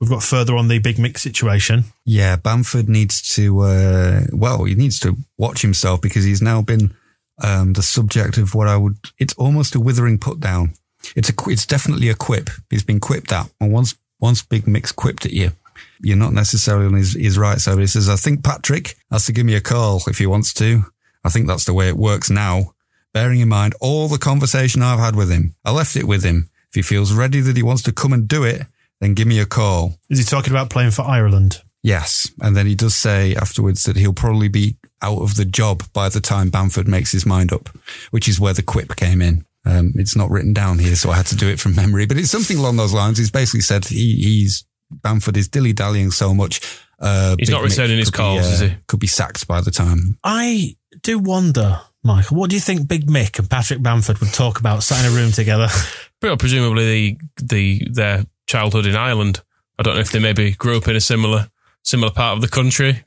we've 0.00 0.10
got 0.10 0.22
further 0.22 0.56
on 0.56 0.68
the 0.68 0.78
Big 0.78 0.98
Mick's 0.98 1.22
situation. 1.22 1.84
Yeah, 2.04 2.36
Bamford 2.36 2.88
needs 2.88 3.20
to, 3.34 3.60
uh, 3.60 4.20
well, 4.32 4.64
he 4.64 4.74
needs 4.74 4.98
to 5.00 5.16
watch 5.36 5.62
himself 5.62 6.00
because 6.00 6.24
he's 6.24 6.42
now 6.42 6.62
been 6.62 6.94
um, 7.42 7.74
the 7.74 7.82
subject 7.82 8.38
of 8.38 8.54
what 8.54 8.68
I 8.68 8.76
would, 8.76 8.96
it's 9.18 9.34
almost 9.34 9.74
a 9.74 9.80
withering 9.80 10.18
put 10.18 10.40
down. 10.40 10.74
It's 11.14 11.30
a, 11.30 11.34
it's 11.46 11.66
definitely 11.66 12.08
a 12.08 12.14
quip. 12.14 12.50
He's 12.70 12.82
been 12.82 13.00
quipped 13.00 13.32
at. 13.32 13.50
And 13.60 13.72
once, 13.72 13.94
once 14.20 14.42
Big 14.42 14.66
Mick's 14.66 14.92
quipped 14.92 15.26
at 15.26 15.32
you, 15.32 15.52
you're 16.00 16.16
not 16.16 16.32
necessarily 16.32 16.86
on 16.86 16.94
his, 16.94 17.14
his 17.14 17.38
right 17.38 17.58
side. 17.58 17.78
He 17.78 17.86
says, 17.86 18.08
I 18.08 18.16
think 18.16 18.42
Patrick 18.42 18.96
has 19.10 19.26
to 19.26 19.32
give 19.32 19.46
me 19.46 19.54
a 19.54 19.60
call 19.60 20.02
if 20.06 20.18
he 20.18 20.26
wants 20.26 20.52
to. 20.54 20.84
I 21.24 21.28
think 21.28 21.46
that's 21.46 21.64
the 21.64 21.74
way 21.74 21.88
it 21.88 21.96
works 21.96 22.30
now. 22.30 22.74
Bearing 23.12 23.40
in 23.40 23.48
mind 23.48 23.74
all 23.80 24.08
the 24.08 24.18
conversation 24.18 24.82
I've 24.82 24.98
had 25.00 25.16
with 25.16 25.30
him, 25.30 25.54
I 25.64 25.72
left 25.72 25.96
it 25.96 26.06
with 26.06 26.22
him. 26.22 26.48
If 26.68 26.76
he 26.76 26.82
feels 26.82 27.12
ready 27.12 27.40
that 27.40 27.56
he 27.56 27.62
wants 27.62 27.82
to 27.82 27.92
come 27.92 28.12
and 28.12 28.28
do 28.28 28.44
it, 28.44 28.62
then 29.00 29.14
give 29.14 29.26
me 29.26 29.40
a 29.40 29.46
call. 29.46 29.98
Is 30.08 30.18
he 30.18 30.24
talking 30.24 30.52
about 30.52 30.70
playing 30.70 30.90
for 30.92 31.02
Ireland? 31.02 31.62
Yes. 31.82 32.30
And 32.40 32.56
then 32.56 32.66
he 32.66 32.74
does 32.74 32.94
say 32.94 33.34
afterwards 33.34 33.84
that 33.84 33.96
he'll 33.96 34.12
probably 34.12 34.48
be 34.48 34.76
out 35.02 35.22
of 35.22 35.36
the 35.36 35.46
job 35.46 35.82
by 35.92 36.08
the 36.08 36.20
time 36.20 36.50
Bamford 36.50 36.86
makes 36.86 37.12
his 37.12 37.24
mind 37.24 37.52
up, 37.52 37.70
which 38.10 38.28
is 38.28 38.38
where 38.38 38.52
the 38.52 38.62
quip 38.62 38.96
came 38.96 39.22
in. 39.22 39.46
Um, 39.64 39.92
it's 39.96 40.16
not 40.16 40.30
written 40.30 40.52
down 40.52 40.78
here, 40.78 40.94
so 40.94 41.10
I 41.10 41.16
had 41.16 41.26
to 41.26 41.36
do 41.36 41.48
it 41.48 41.60
from 41.60 41.74
memory, 41.76 42.06
but 42.06 42.18
it's 42.18 42.30
something 42.30 42.58
along 42.58 42.76
those 42.76 42.92
lines. 42.92 43.18
He's 43.18 43.30
basically 43.30 43.60
said 43.60 43.86
he, 43.86 44.16
he's, 44.16 44.64
Bamford 44.90 45.36
is 45.36 45.48
dilly 45.48 45.72
dallying 45.72 46.10
so 46.10 46.34
much. 46.34 46.60
Uh, 46.98 47.34
He's 47.38 47.48
Big 47.48 47.54
not 47.54 47.62
returning 47.62 47.96
Mick 47.96 48.00
his 48.00 48.10
could 48.10 48.18
be, 48.18 48.22
calls, 48.22 48.46
uh, 48.46 48.50
is 48.50 48.60
he? 48.60 48.76
Could 48.86 49.00
be 49.00 49.06
sacked 49.06 49.48
by 49.48 49.62
the 49.62 49.70
time. 49.70 50.18
I 50.22 50.76
do 51.02 51.18
wonder, 51.18 51.80
Michael, 52.02 52.36
what 52.36 52.50
do 52.50 52.56
you 52.56 52.60
think 52.60 52.88
Big 52.88 53.06
Mick 53.06 53.38
and 53.38 53.48
Patrick 53.48 53.82
Bamford 53.82 54.18
would 54.18 54.34
talk 54.34 54.60
about 54.60 54.82
sat 54.82 55.04
in 55.06 55.12
a 55.12 55.14
room 55.14 55.32
together? 55.32 55.68
Well, 56.22 56.36
presumably 56.36 56.84
the 56.86 57.18
the 57.42 57.88
their 57.90 58.24
childhood 58.50 58.84
in 58.84 58.96
Ireland. 58.96 59.42
I 59.78 59.82
don't 59.84 59.94
know 59.94 60.00
if 60.00 60.10
they 60.10 60.18
maybe 60.18 60.52
grew 60.52 60.76
up 60.76 60.88
in 60.88 60.96
a 60.96 61.00
similar 61.00 61.48
similar 61.82 62.12
part 62.12 62.36
of 62.36 62.42
the 62.42 62.48
country. 62.48 63.02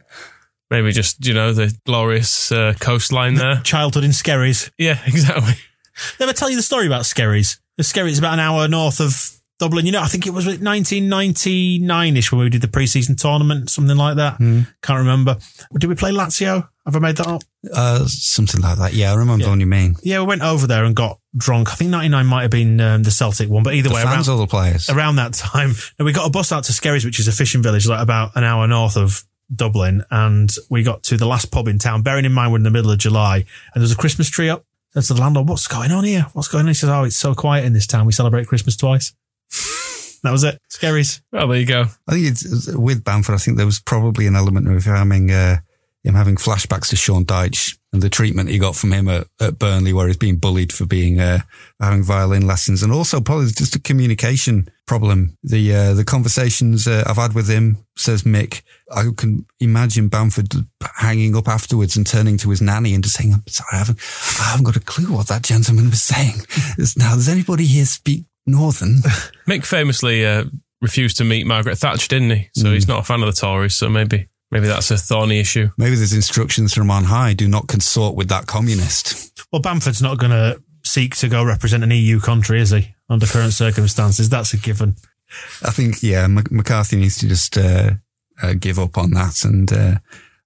Maybe 0.72 0.92
just 0.92 1.26
you 1.26 1.34
know 1.34 1.52
the 1.52 1.78
glorious 1.86 2.52
uh, 2.52 2.74
coastline 2.80 3.36
there. 3.36 3.62
Childhood 3.64 4.06
in 4.06 4.14
Skerries. 4.14 4.72
Yeah, 4.78 5.00
exactly. 5.06 5.54
Did 6.18 6.22
I 6.22 6.24
ever 6.24 6.34
tell 6.34 6.50
you 6.50 6.56
the 6.56 6.64
story 6.64 6.88
about 6.88 7.06
Skerries? 7.06 7.60
The 7.78 7.84
Skerries 7.84 8.14
is 8.14 8.20
about 8.20 8.34
an 8.34 8.40
hour 8.40 8.68
north 8.68 9.00
of 9.02 9.32
Dublin. 9.60 9.86
You 9.86 9.92
know, 9.94 10.02
I 10.02 10.08
think 10.08 10.26
it 10.28 10.34
was 10.34 10.46
1999-ish 10.48 12.32
when 12.32 12.42
we 12.42 12.50
did 12.50 12.62
the 12.62 12.68
pre-season 12.68 13.16
tournament, 13.16 13.70
something 13.70 13.98
like 13.98 14.16
that. 14.18 14.38
Can't 14.40 15.00
remember. 15.00 15.38
Did 15.78 15.88
we 15.88 15.96
play 15.96 16.12
Lazio? 16.12 16.68
Have 16.86 16.96
I 16.98 17.00
made 17.00 17.16
that 17.18 17.28
up? 17.28 17.44
Uh, 17.74 18.04
something 18.08 18.60
like 18.62 18.78
that. 18.78 18.94
Yeah, 18.94 19.14
I 19.14 19.16
remember 19.16 19.46
the 19.46 19.50
one 19.50 19.60
you 19.62 19.66
mean. 19.66 19.96
Yeah, 20.04 20.20
we 20.20 20.26
went 20.26 20.42
over 20.42 20.68
there 20.68 20.84
and 20.84 20.94
got 20.96 21.18
drunk. 21.38 21.72
I 21.72 21.76
think 21.76 21.92
99 21.92 22.26
might 22.26 22.42
have 22.42 22.52
been 22.52 22.82
um, 22.82 23.04
the 23.04 23.12
Celtic 23.12 23.50
one, 23.50 23.64
but 23.64 23.74
either 23.74 23.88
The 23.90 23.96
way, 23.96 24.04
fans 24.04 24.28
around, 24.28 24.38
or 24.38 24.42
the 24.42 24.50
players? 24.50 24.90
around 24.90 25.16
that 25.16 25.34
time, 25.34 25.72
and 25.98 26.06
we 26.06 26.12
got 26.12 26.28
a 26.28 26.30
bus 26.30 26.52
out 26.52 26.66
to 26.66 26.74
Skerries, 26.74 27.06
which 27.06 27.20
is 27.20 27.28
a 27.30 27.32
fishing 27.32 27.64
village, 27.64 27.88
like 27.88 28.02
about 28.02 28.32
an 28.36 28.44
hour 28.44 28.68
north 28.68 28.98
of 28.98 29.24
Dublin, 29.54 30.04
and 30.12 30.50
we 30.70 30.84
got 30.84 31.04
to 31.04 31.16
the 31.16 31.26
last 31.26 31.52
pub 31.52 31.70
in 31.70 31.80
town. 31.80 32.02
Bearing 32.02 32.26
in 32.26 32.34
mind 32.34 32.52
we're 32.52 32.58
in 32.58 32.64
the 32.64 32.72
middle 32.72 32.92
of 32.92 32.98
July, 32.98 33.38
and 33.74 33.82
there's 33.82 33.92
a 33.94 33.98
Christmas 33.98 34.30
tree 34.30 34.50
up. 34.50 34.66
To 34.96 35.02
the 35.02 35.20
landlord, 35.20 35.48
"What's 35.50 35.66
going 35.68 35.92
on 35.92 36.04
here? 36.04 36.28
What's 36.34 36.48
going 36.50 36.64
on?" 36.64 36.68
He 36.68 36.74
says, 36.76 36.90
"Oh, 36.90 37.04
it's 37.04 37.16
so 37.18 37.34
quiet 37.34 37.66
in 37.66 37.74
this 37.74 37.88
town. 37.88 38.06
We 38.06 38.12
celebrate 38.12 38.46
Christmas 38.48 38.76
twice." 38.76 39.14
That 40.24 40.32
was 40.32 40.44
it. 40.44 40.60
Skerries. 40.70 41.22
Well, 41.32 41.48
there 41.48 41.60
you 41.60 41.66
go. 41.66 41.86
I 42.08 42.14
think 42.14 42.28
it's 42.28 42.68
with 42.74 43.04
Bamford. 43.04 43.36
I 43.36 43.38
think 43.38 43.58
there 43.58 43.66
was 43.66 43.80
probably 43.80 44.26
an 44.26 44.36
element 44.36 44.68
of 44.68 44.86
him 44.86 44.96
having 44.96 45.32
uh, 45.32 45.58
him 46.04 46.16
having 46.16 46.36
flashbacks 46.36 46.90
to 46.90 46.96
Sean 46.96 47.26
Dyche 47.26 47.78
and 47.92 48.02
the 48.02 48.10
treatment 48.10 48.50
he 48.50 48.58
got 48.58 48.76
from 48.76 48.92
him 48.92 49.08
at, 49.08 49.28
at 49.40 49.60
Burnley, 49.60 49.94
where 49.94 50.08
he's 50.08 50.18
being 50.18 50.38
bullied 50.38 50.74
for 50.74 50.86
being 50.86 51.20
uh, 51.20 51.40
having 51.80 52.04
violin 52.04 52.48
lessons, 52.48 52.84
and 52.84 52.92
also 52.92 53.22
probably 53.22 53.48
just 53.48 53.76
a 53.76 53.82
communication 53.82 54.70
problem. 54.88 55.38
The 55.44 55.76
uh, 55.76 55.94
the 55.94 56.06
conversations 56.06 56.88
uh, 56.88 57.04
I've 57.06 57.18
had 57.18 57.34
with 57.34 57.50
him, 57.50 57.78
says 57.98 58.24
Mick, 58.24 58.62
I 58.94 59.04
can 59.16 59.46
imagine 59.60 60.08
Bamford 60.08 60.54
hanging 60.98 61.36
up 61.36 61.48
afterwards 61.48 61.96
and 61.96 62.08
turning 62.08 62.38
to 62.38 62.50
his 62.50 62.62
nanny 62.62 62.94
and 62.94 63.04
just 63.04 63.18
saying, 63.18 63.34
"I'm 63.34 63.44
sorry, 63.48 63.70
I 63.74 63.78
haven't, 63.78 64.00
I 64.40 64.44
haven't 64.52 64.66
got 64.66 64.76
a 64.78 64.82
clue 64.82 65.14
what 65.14 65.28
that 65.28 65.44
gentleman 65.44 65.90
was 65.90 66.02
saying." 66.02 66.36
now, 66.98 67.16
does 67.16 67.30
anybody 67.30 67.66
here 67.66 67.86
speak 67.86 68.24
Northern? 68.46 68.96
Mick 69.48 69.66
famously 69.66 70.26
uh, 70.26 70.46
refused 70.82 71.18
to 71.18 71.24
meet 71.24 71.46
Margaret 71.48 71.78
Thatcher, 71.78 72.08
didn't 72.08 72.32
he? 72.32 72.50
So 72.56 72.68
Hmm. 72.70 72.74
he's 72.74 72.88
not 72.88 73.00
a 73.00 73.04
fan 73.04 73.22
of 73.24 73.28
the 73.34 73.40
Tories. 73.40 73.76
So 73.76 73.90
maybe 73.90 74.28
maybe 74.52 74.68
that's 74.68 74.92
a 74.92 74.98
thorny 74.98 75.40
issue. 75.40 75.70
Maybe 75.78 75.96
there's 75.96 76.14
instructions 76.14 76.74
from 76.74 76.92
on 76.92 77.06
high. 77.06 77.34
Do 77.34 77.48
not 77.48 77.68
consort 77.68 78.16
with 78.16 78.30
that 78.30 78.46
communist. 78.48 79.32
Well, 79.52 79.62
Bamford's 79.62 80.02
not 80.02 80.18
going 80.18 80.32
to 80.32 80.62
seek 80.84 81.16
to 81.18 81.30
go 81.30 81.44
represent 81.44 81.84
an 81.84 81.92
EU 81.92 82.20
country, 82.20 82.60
is 82.60 82.72
he? 82.72 82.94
Under 83.10 83.26
current 83.26 83.54
circumstances, 83.54 84.30
that's 84.30 84.54
a 84.54 84.58
given. 84.58 84.96
I 85.64 85.72
think, 85.72 86.04
yeah, 86.04 86.28
Mac- 86.28 86.52
McCarthy 86.52 86.96
needs 86.98 87.18
to 87.20 87.28
just 87.28 87.58
uh, 87.58 87.92
uh, 88.42 88.54
give 88.60 88.78
up 88.80 88.98
on 88.98 89.12
that, 89.12 89.44
and 89.44 89.72
uh, 89.72 89.96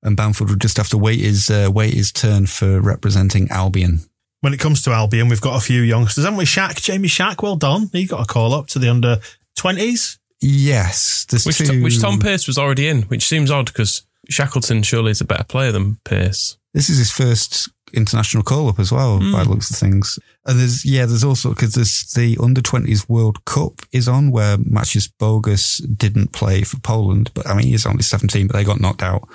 and 0.03 0.15
Bamford 0.15 0.49
would 0.49 0.61
just 0.61 0.77
have 0.77 0.89
to 0.89 0.97
wait 0.97 1.19
his 1.19 1.49
uh, 1.49 1.69
wait 1.73 1.93
his 1.93 2.11
turn 2.11 2.45
for 2.47 2.79
representing 2.79 3.49
Albion. 3.49 4.01
When 4.47 4.53
it 4.53 4.61
comes 4.61 4.81
to 4.83 4.91
Albion, 4.91 5.27
we've 5.27 5.41
got 5.41 5.57
a 5.57 5.59
few 5.59 5.81
youngsters, 5.81 6.23
haven't 6.23 6.37
we? 6.37 6.45
Shaq, 6.45 6.81
Jamie 6.81 7.09
Shaq, 7.09 7.43
well 7.43 7.57
done. 7.57 7.89
He 7.91 8.05
got 8.05 8.21
a 8.21 8.25
call 8.25 8.53
up 8.53 8.67
to 8.67 8.79
the 8.79 8.89
under 8.89 9.19
20s. 9.59 10.19
Yes, 10.39 11.25
Which, 11.45 11.57
two. 11.57 11.83
which 11.83 11.99
Tom 11.99 12.17
Pearce 12.17 12.47
was 12.47 12.57
already 12.57 12.87
in, 12.87 13.01
which 13.03 13.27
seems 13.27 13.51
odd 13.51 13.65
because 13.65 14.03
Shackleton 14.29 14.83
surely 14.83 15.11
is 15.11 15.19
a 15.19 15.25
better 15.25 15.43
player 15.43 15.73
than 15.73 15.97
Pierce. 16.05 16.55
this 16.73 16.89
is 16.89 16.97
his 16.97 17.11
first 17.11 17.67
international 17.91 18.41
call 18.41 18.69
up 18.69 18.79
as 18.79 18.89
well 18.89 19.19
hmm. 19.19 19.33
by 19.33 19.43
the 19.43 19.49
looks 19.49 19.69
of 19.69 19.75
things. 19.75 20.17
And 20.45 20.57
there's 20.57 20.85
yeah, 20.85 21.05
there's 21.05 21.25
also 21.25 21.49
because 21.49 21.73
there's 21.73 22.09
the 22.15 22.37
under 22.41 22.61
twenties 22.61 23.09
World 23.09 23.43
Cup 23.43 23.81
is 23.91 24.07
on 24.07 24.31
where 24.31 24.55
Mateusz 24.55 25.11
Bogusz 25.19 25.85
didn't 25.97 26.31
play 26.31 26.61
for 26.61 26.79
Poland, 26.79 27.31
but 27.33 27.45
I 27.47 27.53
mean 27.53 27.67
he's 27.67 27.85
only 27.85 28.03
seventeen, 28.03 28.47
but 28.47 28.55
they 28.55 28.63
got 28.63 28.79
knocked 28.79 29.03
out. 29.03 29.27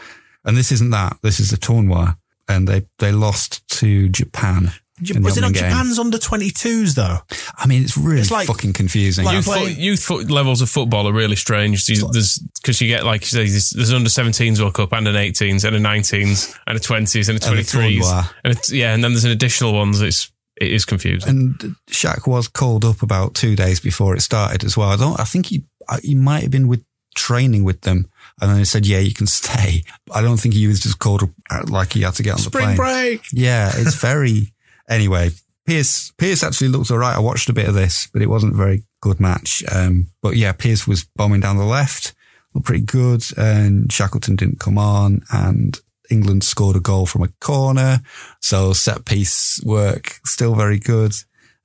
And 0.42 0.56
this 0.56 0.72
isn't 0.72 0.88
that. 0.88 1.18
This 1.20 1.38
is 1.38 1.50
the 1.50 1.58
tournoi, 1.58 2.16
and 2.48 2.66
they 2.66 2.86
they 2.98 3.12
lost 3.12 3.68
to 3.80 4.08
Japan. 4.08 4.72
In 5.10 5.22
the 5.22 5.26
Was 5.26 5.36
it 5.36 5.44
on 5.44 5.52
game. 5.52 5.64
Japan's 5.70 5.98
under 5.98 6.18
22s 6.18 6.94
though? 6.94 7.18
I 7.58 7.66
mean, 7.66 7.82
it's 7.82 7.96
really 7.96 8.20
It's 8.20 8.30
like- 8.30 8.46
fucking 8.46 8.72
confusing. 8.72 9.24
like 9.24 9.36
Youth, 9.36 9.44
play- 9.44 9.68
foot, 9.68 9.76
youth 9.78 10.02
foot 10.04 10.30
levels 10.30 10.60
of 10.62 10.70
football 10.70 11.08
are 11.08 11.12
really 11.12 11.36
strange. 11.36 11.88
You- 11.88 12.08
There's 12.12 12.38
because 12.60 12.80
you 12.80 12.88
get 12.88 13.04
like 13.04 13.22
you 13.22 13.26
say, 13.28 13.48
there's, 13.48 13.70
there's 13.70 13.92
under 13.92 14.08
17s 14.10 14.60
World 14.60 14.74
Cup 14.74 14.92
and 14.92 15.08
an 15.08 15.14
18s 15.16 15.64
and 15.64 15.74
a 15.76 15.80
19s 15.80 16.54
and 16.66 16.76
a 16.76 16.80
20s 16.80 17.28
and 17.28 17.42
a 17.42 17.46
And 17.46 17.58
23s 17.58 18.00
tournoi. 18.02 18.30
and 18.44 18.56
it's, 18.56 18.70
yeah, 18.72 18.94
and 18.94 19.02
then 19.02 19.12
there's 19.12 19.24
an 19.24 19.30
additional 19.32 19.72
ones. 19.74 20.00
It's 20.00 20.30
it 20.60 20.70
is 20.70 20.84
confusing. 20.84 21.28
And 21.30 21.76
Shaq 21.90 22.26
was 22.28 22.46
called 22.46 22.84
up 22.84 23.02
about 23.02 23.34
two 23.34 23.56
days 23.56 23.80
before 23.80 24.14
it 24.14 24.20
started 24.20 24.64
as 24.64 24.76
well. 24.76 24.90
I 24.90 24.96
don't. 24.96 25.18
I 25.18 25.24
think 25.24 25.46
he 25.46 25.64
he 26.02 26.14
might 26.14 26.42
have 26.42 26.50
been 26.52 26.68
with 26.68 26.84
training 27.16 27.64
with 27.64 27.80
them, 27.80 28.06
and 28.40 28.50
then 28.50 28.58
they 28.58 28.64
said, 28.64 28.86
"Yeah, 28.86 28.98
you 28.98 29.12
can 29.14 29.26
stay." 29.40 29.82
I 30.14 30.20
don't 30.20 30.36
think 30.38 30.54
he 30.54 30.66
was 30.66 30.80
just 30.80 30.98
called 30.98 31.22
up 31.24 31.30
uh, 31.50 31.64
like 31.68 31.94
he 31.94 32.02
had 32.02 32.14
to 32.14 32.22
get 32.22 32.32
on 32.32 32.36
the 32.36 32.42
Spring 32.44 32.64
plane. 32.64 32.76
break. 32.76 33.22
Yeah, 33.32 33.72
it's 33.74 33.96
very. 33.96 34.51
Anyway, 34.92 35.30
Pearce 35.66 36.12
Pearce 36.18 36.42
actually 36.42 36.68
looked 36.68 36.90
all 36.90 36.98
right. 36.98 37.16
I 37.16 37.20
watched 37.20 37.48
a 37.48 37.52
bit 37.52 37.68
of 37.68 37.74
this, 37.74 38.08
but 38.12 38.22
it 38.22 38.28
wasn't 38.30 38.54
a 38.54 38.56
very 38.56 38.84
good 39.00 39.20
match. 39.20 39.62
Um, 39.72 40.08
but 40.22 40.36
yeah, 40.36 40.52
Pearce 40.52 40.86
was 40.86 41.04
bombing 41.16 41.40
down 41.40 41.56
the 41.56 41.64
left, 41.64 42.14
looked 42.54 42.66
pretty 42.66 42.84
good, 42.84 43.22
and 43.36 43.92
Shackleton 43.92 44.36
didn't 44.36 44.60
come 44.60 44.78
on, 44.78 45.22
and 45.32 45.78
England 46.10 46.44
scored 46.44 46.76
a 46.76 46.80
goal 46.80 47.06
from 47.06 47.22
a 47.22 47.28
corner. 47.40 48.00
So 48.40 48.72
set 48.72 49.04
piece 49.04 49.60
work 49.64 50.18
still 50.24 50.54
very 50.54 50.78
good, 50.78 51.12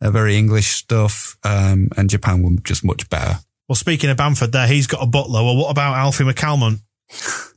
uh, 0.01 0.11
very 0.11 0.38
English 0.38 0.67
stuff, 0.67 1.38
um, 1.43 1.89
and 1.97 2.09
Japan 2.09 2.43
were 2.43 2.51
just 2.63 2.84
much 2.86 3.09
better. 3.09 3.39
Well, 3.67 3.75
speaking 3.75 4.09
of 4.09 4.15
Bamford 4.17 4.53
there, 4.53 4.67
he's 4.67 4.88
got 4.88 5.03
a 5.03 5.07
butler. 5.07 5.43
Well, 5.43 5.57
what 5.57 5.69
about 5.71 5.95
Alfie 5.97 6.23
McCalmont? 6.23 6.80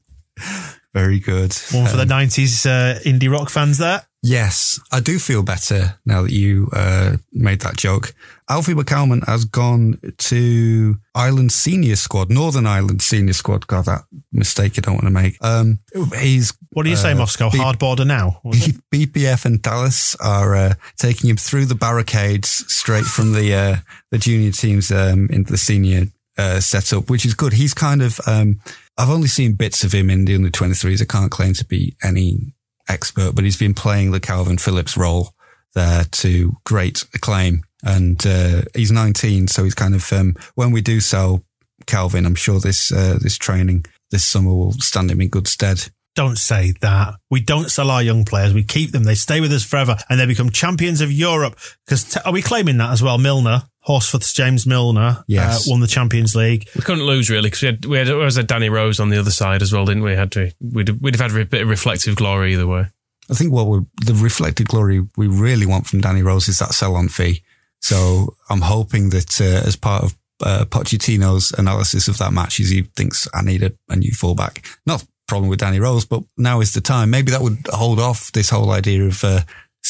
Very 0.93 1.21
good. 1.21 1.55
One 1.71 1.87
for 1.87 1.97
the 1.97 2.03
Um, 2.03 2.09
90s 2.09 2.67
uh, 2.67 2.99
indie 3.03 3.31
rock 3.31 3.49
fans 3.49 3.79
there. 3.79 4.03
Yes, 4.23 4.79
I 4.93 5.01
do 5.01 5.19
feel 5.19 5.43
better 5.43 5.95
now 6.05 6.23
that 6.23 6.33
you 6.33 6.69
uh, 6.75 7.17
made 7.33 7.61
that 7.63 7.79
joke. 7.79 8.15
Alfie 8.51 8.75
McCalmont 8.75 9.27
has 9.27 9.47
gone 9.47 9.99
to 10.19 10.97
Ireland 11.15 11.53
senior 11.53 11.97
squad, 11.97 12.31
Northern 12.31 12.67
Ireland 12.67 13.01
senior 13.01 13.33
squad. 13.33 13.67
God, 13.67 13.87
that 13.87 14.03
mistake 14.31 14.77
you 14.77 14.83
don't 14.83 14.97
want 14.97 15.07
to 15.07 15.11
make. 15.11 15.43
Um, 15.43 15.79
he's 16.19 16.53
What 16.71 16.83
do 16.83 16.91
you 16.91 16.97
say, 16.97 17.13
uh, 17.13 17.17
Moscow? 17.17 17.49
B- 17.51 17.59
Hard 17.59 17.79
border 17.79 18.05
now? 18.05 18.43
It? 18.53 18.77
BPF 18.93 19.47
and 19.47 19.63
Dallas 19.63 20.15
are 20.17 20.55
uh, 20.55 20.75
taking 20.99 21.31
him 21.31 21.37
through 21.37 21.65
the 21.67 21.75
barricades 21.75 22.49
straight 22.71 23.05
from 23.05 23.33
the 23.33 23.55
uh, 23.55 23.77
the 24.11 24.19
junior 24.19 24.51
teams 24.53 24.91
um, 24.93 25.29
into 25.31 25.53
the 25.53 25.59
senior 25.59 26.09
uh, 26.37 26.61
setup, 26.61 27.09
which 27.09 27.25
is 27.25 27.33
good. 27.33 27.55
He's 27.55 27.73
kind 27.73 28.03
of 28.03 28.21
um, 28.27 28.61
I've 28.99 29.09
only 29.11 29.29
seen 29.29 29.55
bits 29.55 29.83
of 29.83 29.93
him 29.95 30.11
in 30.11 30.27
the 30.27 30.35
under 30.35 30.51
twenty 30.51 30.75
threes. 30.75 31.01
I 31.01 31.07
can't 31.07 31.31
claim 31.31 31.55
to 31.55 31.65
be 31.65 31.95
any 32.03 32.53
expert, 32.89 33.35
but 33.35 33.45
he's 33.45 33.59
been 33.59 33.75
playing 33.75 34.11
the 34.11 34.21
Kalvin 34.21 34.61
Phillips 34.61 34.97
role 34.97 35.35
there 35.75 36.05
to 36.05 36.57
great 36.65 37.05
acclaim. 37.15 37.63
And 37.83 38.25
uh, 38.27 38.63
he's 38.75 38.93
19, 38.93 39.49
so 39.49 39.65
he's 39.65 39.75
kind 39.75 39.95
of 39.95 40.13
um, 40.13 40.35
when 40.55 40.71
we 40.71 40.81
do 40.81 41.01
sell 41.01 41.43
Kalvin, 41.87 42.27
I'm 42.27 42.35
sure 42.35 42.61
this 42.61 42.93
uh, 42.93 43.19
this 43.21 43.39
training 43.39 43.85
this 44.11 44.25
summer 44.25 44.51
will 44.51 44.73
stand 44.73 45.11
him 45.11 45.21
in 45.21 45.29
good 45.29 45.49
stead. 45.49 45.89
Don't 46.17 46.37
say 46.37 46.75
that. 46.81 47.15
We 47.31 47.41
don't 47.41 47.71
sell 47.71 47.91
our 47.91 48.03
young 48.03 48.25
players. 48.25 48.53
We 48.53 48.65
keep 48.65 48.91
them. 48.91 49.05
They 49.05 49.15
stay 49.15 49.41
with 49.41 49.53
us 49.53 49.65
forever 49.65 49.97
and 50.09 50.19
they 50.19 50.27
become 50.27 50.51
champions 50.51 51.01
of 51.01 51.13
Europe. 51.13 51.59
Because 51.87 52.05
t- 52.05 52.21
are 52.25 52.33
we 52.33 52.43
claiming 52.43 52.79
that 52.79 52.91
as 52.91 53.03
well? 53.03 53.17
Milner, 53.17 53.63
Horsforth's 53.87 54.33
James 54.33 54.67
Milner, 54.67 55.25
Yes. 55.27 55.67
uh, 55.67 55.71
won 55.71 55.81
the 55.81 55.87
Champions 55.87 56.35
League. 56.37 56.69
We 56.77 56.83
couldn't 56.83 57.05
lose 57.05 57.31
really 57.31 57.49
because 57.51 57.63
we 57.63 57.67
had 57.69 57.85
we 57.87 57.99
had 57.99 58.11
always 58.11 58.37
had 58.37 58.47
Danny 58.47 58.69
Rose 58.69 59.01
on 59.01 59.09
the 59.11 59.19
other 59.19 59.31
side 59.31 59.63
as 59.63 59.73
well, 59.73 59.87
didn't 59.87 60.03
we? 60.03 60.13
Had 60.15 60.33
to 60.33 60.53
we'd 60.61 60.89
have, 60.89 61.01
we'd 61.01 61.15
have 61.19 61.31
had 61.33 61.41
a 61.41 61.45
bit 61.47 61.63
of 61.63 61.69
reflective 61.69 62.17
glory 62.17 62.53
either 62.53 62.67
way. 62.67 62.87
I 63.31 63.35
think 63.35 63.53
what 63.53 63.67
we 63.69 63.81
the 64.05 64.15
reflected 64.15 64.69
glory 64.69 65.07
we 65.17 65.27
really 65.29 65.67
want 65.67 65.87
from 65.87 66.01
Danny 66.01 66.23
Rose 66.23 66.49
is 66.49 66.59
that 66.59 66.75
sell 66.75 66.95
on 66.97 67.09
fee. 67.09 67.43
So 67.81 68.37
I'm 68.51 68.61
hoping 68.61 69.11
that 69.11 69.41
uh, 69.41 69.67
as 69.67 69.77
part 69.77 70.05
of 70.05 70.15
uh, 70.45 70.65
Pochettino's 70.67 71.53
analysis 71.53 72.09
of 72.09 72.19
that 72.19 72.33
match, 72.33 72.61
is 72.61 72.71
he 72.71 72.83
thinks 72.83 73.29
I 73.33 73.43
need 73.43 73.63
a, 73.63 73.73
a 73.89 73.97
new 73.97 74.13
fullback. 74.13 74.65
Not 74.87 75.05
problem 75.27 75.49
with 75.49 75.61
Danny 75.61 75.79
Rose, 75.79 76.05
but 76.05 76.23
now 76.37 76.61
is 76.61 76.73
the 76.73 76.81
time. 76.81 77.09
Maybe 77.11 77.31
that 77.31 77.41
would 77.41 77.59
hold 77.71 78.01
off 78.01 78.33
this 78.33 78.51
whole 78.51 78.71
idea 78.73 79.05
of 79.05 79.23
uh, 79.23 79.41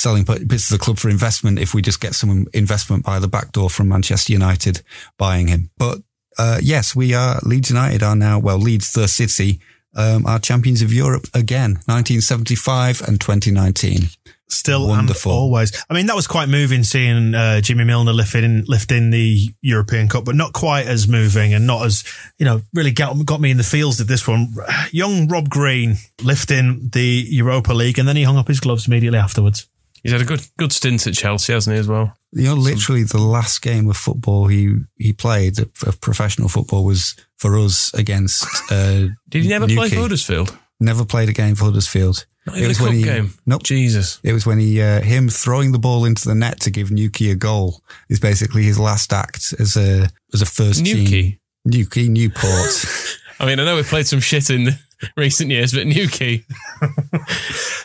selling 0.01 0.25
bits 0.25 0.71
of 0.71 0.79
the 0.79 0.83
club 0.83 0.99
for 0.99 1.09
investment 1.09 1.59
if 1.59 1.75
we 1.75 1.83
just 1.83 2.01
get 2.01 2.15
some 2.15 2.47
investment 2.55 3.05
by 3.05 3.19
the 3.19 3.29
back 3.29 3.53
door 3.53 3.69
from 3.69 3.89
Manchester 3.89 4.33
United 4.33 4.83
buying 5.19 5.49
him. 5.49 5.71
But 5.77 5.99
uh, 6.39 6.59
yes, 6.63 6.97
we 6.97 7.15
are 7.15 7.39
Leeds 7.43 7.71
United 7.71 8.03
are 8.03 8.17
now 8.17 8.39
well 8.39 8.59
Leeds 8.59 8.93
the 8.93 9.09
city 9.09 9.61
um, 9.95 10.27
are 10.27 10.39
champions 10.39 10.83
of 10.83 10.93
Europe 10.93 11.27
again, 11.35 11.73
1975 11.87 13.03
and 13.03 13.21
2019. 13.21 14.09
Still 14.49 14.89
Wonderful. 14.89 15.31
and 15.31 15.39
always. 15.39 15.85
I 15.89 15.95
mean, 15.95 16.07
that 16.07 16.17
was 16.17 16.27
quite 16.27 16.49
moving 16.49 16.83
seeing 16.83 17.37
uh, 17.37 17.61
Jimmy 17.61 17.85
Milner 17.85 18.13
lifting 18.13 18.65
lifting 18.67 19.11
the 19.11 19.49
European 19.61 20.09
Cup, 20.09 20.25
but 20.25 20.35
not 20.35 20.53
quite 20.53 20.87
as 20.87 21.07
moving 21.07 21.55
and 21.55 21.69
not 21.69 21.87
as 21.87 22.03
you 22.37 22.45
know 22.45 22.61
really 22.75 22.91
got 22.91 23.15
got 23.25 23.41
me 23.41 23.53
in 23.53 23.59
the 23.59 23.63
feels. 23.63 23.99
Did 23.99 24.09
this 24.09 24.27
one? 24.27 24.53
Young 24.91 25.29
Rob 25.29 25.49
Green 25.49 25.97
lifting 26.25 26.91
the 26.93 27.25
Europa 27.29 27.73
League, 27.73 27.99
and 27.99 28.09
then 28.09 28.17
he 28.17 28.25
hung 28.25 28.39
up 28.39 28.49
his 28.49 28.59
gloves 28.59 28.89
immediately 28.89 29.21
afterwards. 29.21 29.69
He's 30.03 30.13
had 30.13 30.21
a 30.21 30.25
good 30.25 30.47
good 30.59 30.73
stint 30.73 31.07
at 31.07 31.15
Chelsea, 31.15 31.53
hasn't 31.53 31.75
he, 31.75 31.81
as 31.81 31.89
well? 31.89 32.17
You 32.33 32.45
know, 32.45 32.55
literally 32.55 33.03
the 33.03 33.19
last 33.19 33.61
game 33.61 33.89
of 33.91 33.97
football 33.97 34.47
he 34.47 34.77
he 34.97 35.13
played 35.13 35.59
of 35.59 35.71
of 35.87 36.01
professional 36.01 36.49
football 36.49 36.85
was 36.85 37.17
for 37.39 37.59
us 37.59 37.93
against. 37.95 38.45
Uh, 38.71 39.09
Did 39.29 39.43
he 39.43 39.49
never 39.49 39.67
play 39.67 39.89
for 39.89 40.01
Huddersfield? 40.01 40.57
Never 40.79 41.05
played 41.05 41.29
a 41.29 41.33
game 41.33 41.55
for 41.55 41.67
Huddersfield. 41.67 42.25
Not 42.47 42.57
even 42.57 42.71
a 42.71 42.75
cup 42.75 42.93
he, 42.93 43.03
game. 43.03 43.35
Nope. 43.45 43.63
Jesus. 43.63 44.19
It 44.23 44.33
was 44.33 44.47
when 44.47 44.59
he 44.59 44.81
uh, 44.81 45.03
him 45.03 45.29
throwing 45.29 45.73
the 45.73 45.79
ball 45.79 46.07
into 46.07 46.27
the 46.27 46.35
net 46.35 46.61
to 46.61 46.71
give 46.71 46.91
Newquay 46.91 47.31
a 47.31 47.35
goal 47.35 47.83
is 48.09 48.19
basically 48.19 48.63
his 48.63 48.79
last 48.79 49.13
act 49.13 49.55
as 49.59 49.77
a 49.77 50.09
as 50.33 50.41
a 50.41 50.47
first 50.47 50.85
team. 50.85 51.05
Newquay. 51.05 51.39
Newquay, 51.67 52.09
Newport. 52.09 52.87
I 53.41 53.47
mean, 53.47 53.61
I 53.61 53.65
know 53.65 53.77
we 53.77 53.83
played 53.83 54.07
some 54.07 54.21
shit 54.21 54.51
in 54.51 54.65
the 54.65 54.79
recent 55.17 55.51
years, 55.51 55.73
but 55.73 55.87
Newquay. 55.87 56.45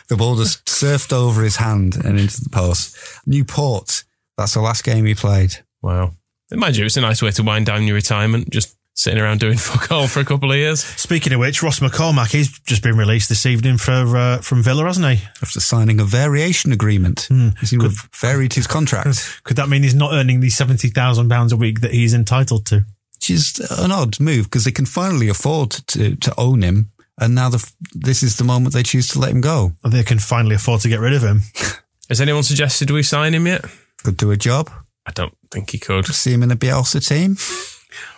the 0.08 0.16
ball 0.16 0.36
just 0.36 0.64
surfed 0.66 1.12
over 1.12 1.42
his 1.42 1.56
hand 1.56 1.96
and 2.04 2.18
into 2.18 2.42
the 2.42 2.50
post. 2.50 2.96
Newport. 3.26 4.04
That's 4.36 4.54
the 4.54 4.60
last 4.60 4.84
game 4.84 5.06
he 5.06 5.14
played. 5.14 5.56
Wow. 5.82 6.12
Mind 6.52 6.76
you, 6.76 6.84
it's 6.84 6.96
a 6.96 7.00
nice 7.00 7.22
way 7.22 7.30
to 7.32 7.42
wind 7.42 7.66
down 7.66 7.84
your 7.84 7.94
retirement, 7.94 8.50
just 8.50 8.76
sitting 8.94 9.20
around 9.20 9.40
doing 9.40 9.58
fuck 9.58 9.90
all 9.90 10.06
for 10.06 10.20
a 10.20 10.24
couple 10.24 10.52
of 10.52 10.56
years. 10.56 10.84
Speaking 10.84 11.32
of 11.32 11.40
which, 11.40 11.62
Ross 11.62 11.80
McCormack, 11.80 12.30
he's 12.30 12.58
just 12.60 12.82
been 12.82 12.96
released 12.96 13.28
this 13.28 13.46
evening 13.46 13.78
for 13.78 14.16
uh, 14.16 14.38
from 14.38 14.62
Villa, 14.62 14.84
hasn't 14.84 15.06
he? 15.06 15.26
After 15.42 15.60
signing 15.60 15.98
a 15.98 16.04
variation 16.04 16.70
agreement, 16.70 17.28
he 17.60 17.66
seemed 17.66 17.90
varied 18.14 18.52
his 18.52 18.66
contract. 18.66 19.42
Could 19.42 19.56
that 19.56 19.68
mean 19.68 19.82
he's 19.82 19.94
not 19.94 20.12
earning 20.12 20.40
the 20.40 20.50
seventy 20.50 20.88
thousand 20.88 21.28
pounds 21.28 21.52
a 21.52 21.56
week 21.56 21.80
that 21.80 21.92
he's 21.92 22.14
entitled 22.14 22.66
to? 22.66 22.84
which 23.26 23.36
is 23.36 23.58
an 23.78 23.90
odd 23.90 24.20
move 24.20 24.44
because 24.44 24.64
they 24.64 24.70
can 24.70 24.86
finally 24.86 25.28
afford 25.28 25.70
to, 25.70 26.16
to 26.16 26.34
own 26.38 26.62
him. 26.62 26.92
And 27.18 27.34
now 27.34 27.48
the, 27.48 27.72
this 27.92 28.22
is 28.22 28.36
the 28.36 28.44
moment 28.44 28.74
they 28.74 28.82
choose 28.82 29.08
to 29.08 29.18
let 29.18 29.30
him 29.30 29.40
go. 29.40 29.72
Or 29.82 29.90
they 29.90 30.02
can 30.02 30.18
finally 30.18 30.56
afford 30.56 30.82
to 30.82 30.88
get 30.88 31.00
rid 31.00 31.14
of 31.14 31.22
him. 31.22 31.42
Has 32.08 32.20
anyone 32.20 32.42
suggested 32.42 32.90
we 32.90 33.02
sign 33.02 33.34
him 33.34 33.46
yet? 33.46 33.64
Could 34.04 34.16
do 34.16 34.30
a 34.30 34.36
job. 34.36 34.70
I 35.06 35.12
don't 35.12 35.36
think 35.50 35.70
he 35.70 35.78
could. 35.78 36.06
See 36.06 36.32
him 36.32 36.42
in 36.42 36.50
a 36.50 36.56
Bielsa 36.56 37.06
team. 37.06 37.36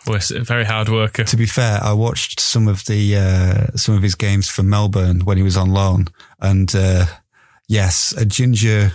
We're 0.06 0.20
a 0.40 0.44
very 0.44 0.64
hard 0.64 0.88
worker. 0.88 1.24
To 1.24 1.36
be 1.36 1.46
fair, 1.46 1.78
I 1.82 1.92
watched 1.92 2.40
some 2.40 2.66
of 2.66 2.84
the 2.86 3.16
uh, 3.16 3.76
some 3.76 3.94
of 3.94 4.02
his 4.02 4.14
games 4.14 4.48
for 4.48 4.62
Melbourne 4.62 5.20
when 5.20 5.36
he 5.36 5.42
was 5.42 5.56
on 5.56 5.70
loan, 5.70 6.08
and 6.40 6.74
uh, 6.74 7.06
yes, 7.68 8.12
a 8.16 8.24
ginger, 8.24 8.92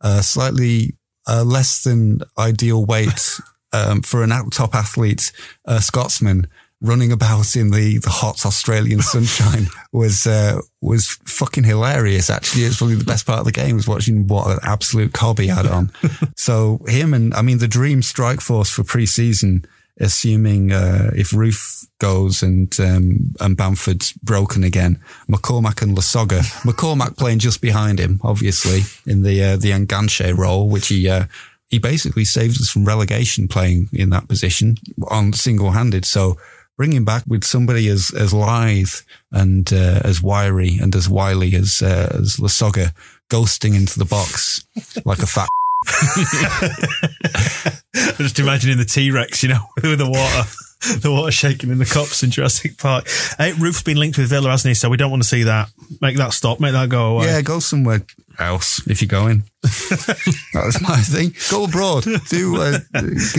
uh, 0.00 0.22
slightly 0.22 0.94
uh, 1.28 1.44
less 1.44 1.82
than 1.82 2.20
ideal 2.38 2.84
weight 2.84 3.38
um, 3.72 4.02
for 4.02 4.22
an 4.22 4.32
out 4.32 4.52
top 4.52 4.74
athlete, 4.74 5.32
uh, 5.66 5.80
Scotsman 5.80 6.46
running 6.82 7.12
about 7.12 7.56
in 7.56 7.70
the, 7.70 7.98
the 7.98 8.10
hot 8.10 8.44
Australian 8.44 9.00
sunshine 9.14 9.68
was 9.92 10.26
uh, 10.26 10.60
was 10.80 11.18
fucking 11.24 11.64
hilarious. 11.64 12.28
Actually, 12.28 12.64
it's 12.64 12.78
probably 12.78 12.96
the 12.96 13.04
best 13.04 13.26
part 13.26 13.38
of 13.38 13.46
the 13.46 13.52
game 13.52 13.76
was 13.76 13.88
watching 13.88 14.26
what 14.26 14.50
an 14.50 14.58
absolute 14.62 15.12
cob 15.12 15.38
he 15.38 15.46
had 15.46 15.66
on. 15.66 15.90
so 16.36 16.80
him 16.86 17.14
and 17.14 17.32
I 17.34 17.42
mean 17.42 17.58
the 17.58 17.68
dream 17.68 18.02
strike 18.02 18.40
force 18.40 18.70
for 18.70 18.84
pre-season 18.84 19.64
assuming 20.00 20.72
uh, 20.72 21.10
if 21.14 21.30
Roofe 21.30 21.86
goes 21.98 22.42
and 22.42 22.78
um, 22.80 23.34
and 23.40 23.56
Bamford's 23.56 24.12
broken 24.12 24.64
again, 24.64 25.00
McCormack 25.28 25.82
and 25.82 25.96
Lasogga. 25.96 26.40
McCormack 26.64 27.16
playing 27.16 27.38
just 27.38 27.60
behind 27.60 27.98
him, 27.98 28.20
obviously 28.22 28.80
in 29.10 29.22
the 29.22 29.42
uh, 29.42 29.56
the 29.56 29.70
Enganche 29.70 30.36
role, 30.36 30.68
which 30.68 30.88
he 30.88 31.08
uh, 31.08 31.24
he 31.68 31.78
basically 31.78 32.24
saved 32.24 32.60
us 32.60 32.70
from 32.70 32.84
relegation 32.84 33.48
playing 33.48 33.88
in 33.92 34.10
that 34.10 34.28
position 34.28 34.76
on 35.08 35.32
single 35.32 35.72
handed. 35.72 36.04
So. 36.04 36.36
Bring 36.82 36.94
him 36.94 37.04
back 37.04 37.22
with 37.28 37.44
somebody 37.44 37.86
as 37.86 38.12
as 38.12 38.34
lithe 38.34 38.90
and 39.30 39.72
uh, 39.72 40.00
as 40.02 40.20
wiry 40.20 40.78
and 40.82 40.96
as 40.96 41.08
wily 41.08 41.54
as 41.54 41.80
uh, 41.80 42.08
as 42.18 42.38
Lasogga 42.38 42.92
ghosting 43.30 43.76
into 43.76 44.00
the 44.00 44.04
box 44.04 44.66
like 45.04 45.20
a 45.20 45.26
fat. 45.28 45.48
Just 48.16 48.40
imagining 48.40 48.78
the 48.78 48.84
T 48.84 49.12
Rex, 49.12 49.44
you 49.44 49.50
know, 49.50 49.64
with 49.80 50.00
the 50.00 50.10
water. 50.10 50.50
The 50.98 51.12
water 51.12 51.30
shaking 51.30 51.70
in 51.70 51.78
the 51.78 51.84
cups 51.84 52.24
in 52.24 52.32
Jurassic 52.32 52.76
Park. 52.78 53.06
Hey, 53.38 53.52
Roofe's 53.52 53.84
been 53.84 53.96
linked 53.96 54.18
with 54.18 54.28
Villa, 54.28 54.50
hasn't 54.50 54.70
he? 54.70 54.74
So 54.74 54.90
we 54.90 54.96
don't 54.96 55.12
want 55.12 55.22
to 55.22 55.28
see 55.28 55.44
that. 55.44 55.68
Make 56.00 56.16
that 56.16 56.32
stop. 56.32 56.58
Make 56.58 56.72
that 56.72 56.88
go 56.88 57.14
away. 57.14 57.26
Yeah, 57.26 57.42
go 57.42 57.60
somewhere 57.60 58.02
else 58.40 58.84
if 58.88 59.00
you're 59.00 59.06
going. 59.06 59.44
That's 59.62 60.82
my 60.82 60.96
thing. 60.96 61.32
Go 61.48 61.62
abroad. 61.62 62.06
Do 62.28 62.60
uh, 62.60 62.80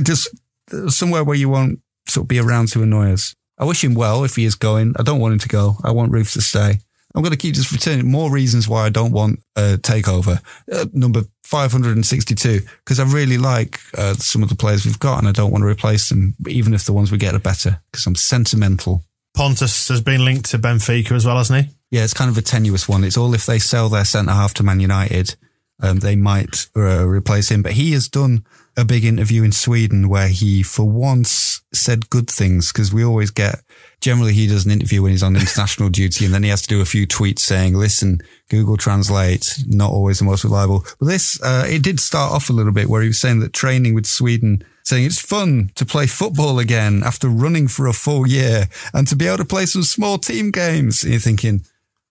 just 0.02 0.30
somewhere 0.88 1.26
where 1.26 1.36
you 1.36 1.50
won't 1.50 1.80
sort 2.08 2.26
of 2.26 2.28
be 2.30 2.39
around 2.39 2.70
to 2.70 2.84
annoy 2.84 3.14
us. 3.14 3.36
I 3.58 3.66
wish 3.66 3.84
him 3.84 3.93
well 3.93 4.24
if 4.24 4.36
he 4.36 4.45
is 4.45 4.56
going. 4.56 4.93
I 4.97 5.04
don't 5.04 5.20
want 5.20 5.34
him 5.34 5.39
to 5.39 5.47
go. 5.47 5.78
I 5.84 5.91
want 5.91 6.12
Roofe 6.12 6.34
to 6.34 6.41
stay. 6.41 6.80
I'm 7.16 7.22
going 7.22 7.32
to 7.32 7.38
keep 7.38 7.54
just 7.54 7.72
returning 7.72 8.10
more 8.10 8.32
reasons 8.32 8.68
why 8.68 8.86
I 8.86 8.89
don't 8.89 9.12
want 9.12 9.39
a 9.56 9.78
takeover. 9.78 10.41
Uh, 10.72 10.86
number 10.93 11.22
562, 11.43 12.62
because 12.84 12.99
I 12.99 13.04
really 13.04 13.38
like 13.38 13.80
uh, 13.95 14.16
some 14.16 14.41
of 14.41 14.49
the 14.49 14.56
players 14.56 14.86
we've 14.86 14.99
got 14.99 15.20
and 15.20 15.28
I 15.28 15.32
don't 15.32 15.51
want 15.51 15.62
to 15.62 15.68
replace 15.68 16.10
them, 16.10 16.36
even 16.47 16.74
if 16.74 16.86
the 16.86 16.93
ones 16.93 17.12
we 17.12 17.20
get 17.20 17.36
are 17.36 17.39
better, 17.39 17.82
because 17.91 18.08
I'm 18.08 18.16
sentimental. 18.16 19.04
Pontus 19.36 19.88
has 19.89 20.01
been 20.01 20.26
linked 20.26 20.49
to 20.51 20.60
Benfica 20.60 21.12
as 21.12 21.26
well, 21.26 21.38
hasn't 21.38 21.66
he? 21.66 21.72
Yeah, 21.91 22.04
it's 22.04 22.14
kind 22.14 22.32
of 22.32 22.38
a 22.38 22.41
tenuous 22.41 22.89
one. 22.89 23.04
It's 23.04 23.18
all 23.18 23.34
if 23.36 23.45
they 23.45 23.60
sell 23.60 23.89
their 23.89 24.06
centre 24.06 24.32
half 24.32 24.56
to 24.56 24.64
Man 24.64 24.80
United, 24.80 25.36
um, 25.82 25.99
they 25.99 26.16
might 26.16 26.68
uh, 26.76 27.08
replace 27.08 27.49
him. 27.49 27.62
But 27.62 27.74
he 27.74 27.91
has 27.91 28.08
done 28.08 28.45
a 28.76 28.86
big 28.86 29.05
interview 29.05 29.43
in 29.43 29.51
Sweden 29.51 30.09
where 30.09 30.28
he, 30.28 30.63
for 30.63 30.89
once, 30.89 31.61
said 31.74 32.09
good 32.09 32.30
things 32.30 32.71
because 32.71 32.93
we 32.93 33.03
always 33.03 33.32
get 33.32 33.61
generally 34.01 34.34
he 34.34 34.47
does 34.47 34.65
an 34.65 34.71
interview 34.71 35.01
when 35.01 35.11
he's 35.11 35.24
on 35.24 35.36
international 35.36 35.89
duty 36.01 36.26
and 36.26 36.34
then 36.34 36.43
he 36.43 36.49
has 36.49 36.61
to 36.61 36.67
do 36.67 36.82
a 36.82 36.86
few 36.86 37.07
tweets 37.07 37.39
saying, 37.39 37.76
listen, 37.76 38.19
Google 38.49 38.78
Translate, 38.78 39.55
not 39.67 39.91
always 39.91 40.19
the 40.19 40.26
most 40.26 40.43
reliable. 40.43 40.86
But 40.99 41.07
this, 41.07 41.41
uh, 41.41 41.65
it 41.67 41.84
did 41.84 41.99
start 41.99 42.32
off 42.32 42.49
a 42.49 42.53
little 42.53 42.74
bit 42.74 42.89
where 42.89 43.01
he 43.01 43.07
was 43.07 43.21
saying 43.21 43.39
that 43.39 43.53
training 43.53 43.93
with 43.93 44.05
Sweden, 44.05 44.63
saying 44.84 45.05
it's 45.05 45.21
fun 45.21 45.71
to 45.76 45.86
play 45.86 46.07
football 46.07 46.59
again 46.59 47.01
after 47.03 47.28
running 47.30 47.67
for 47.67 47.88
a 47.88 47.93
full 47.93 48.28
year 48.28 48.67
and 48.93 49.07
to 49.07 49.15
be 49.15 49.28
able 49.28 49.38
to 49.38 49.45
play 49.45 49.65
some 49.65 49.84
small 49.84 50.17
team 50.17 50.51
games. 50.51 51.03
And 51.03 51.13
you're 51.13 51.19
thinking, 51.19 51.65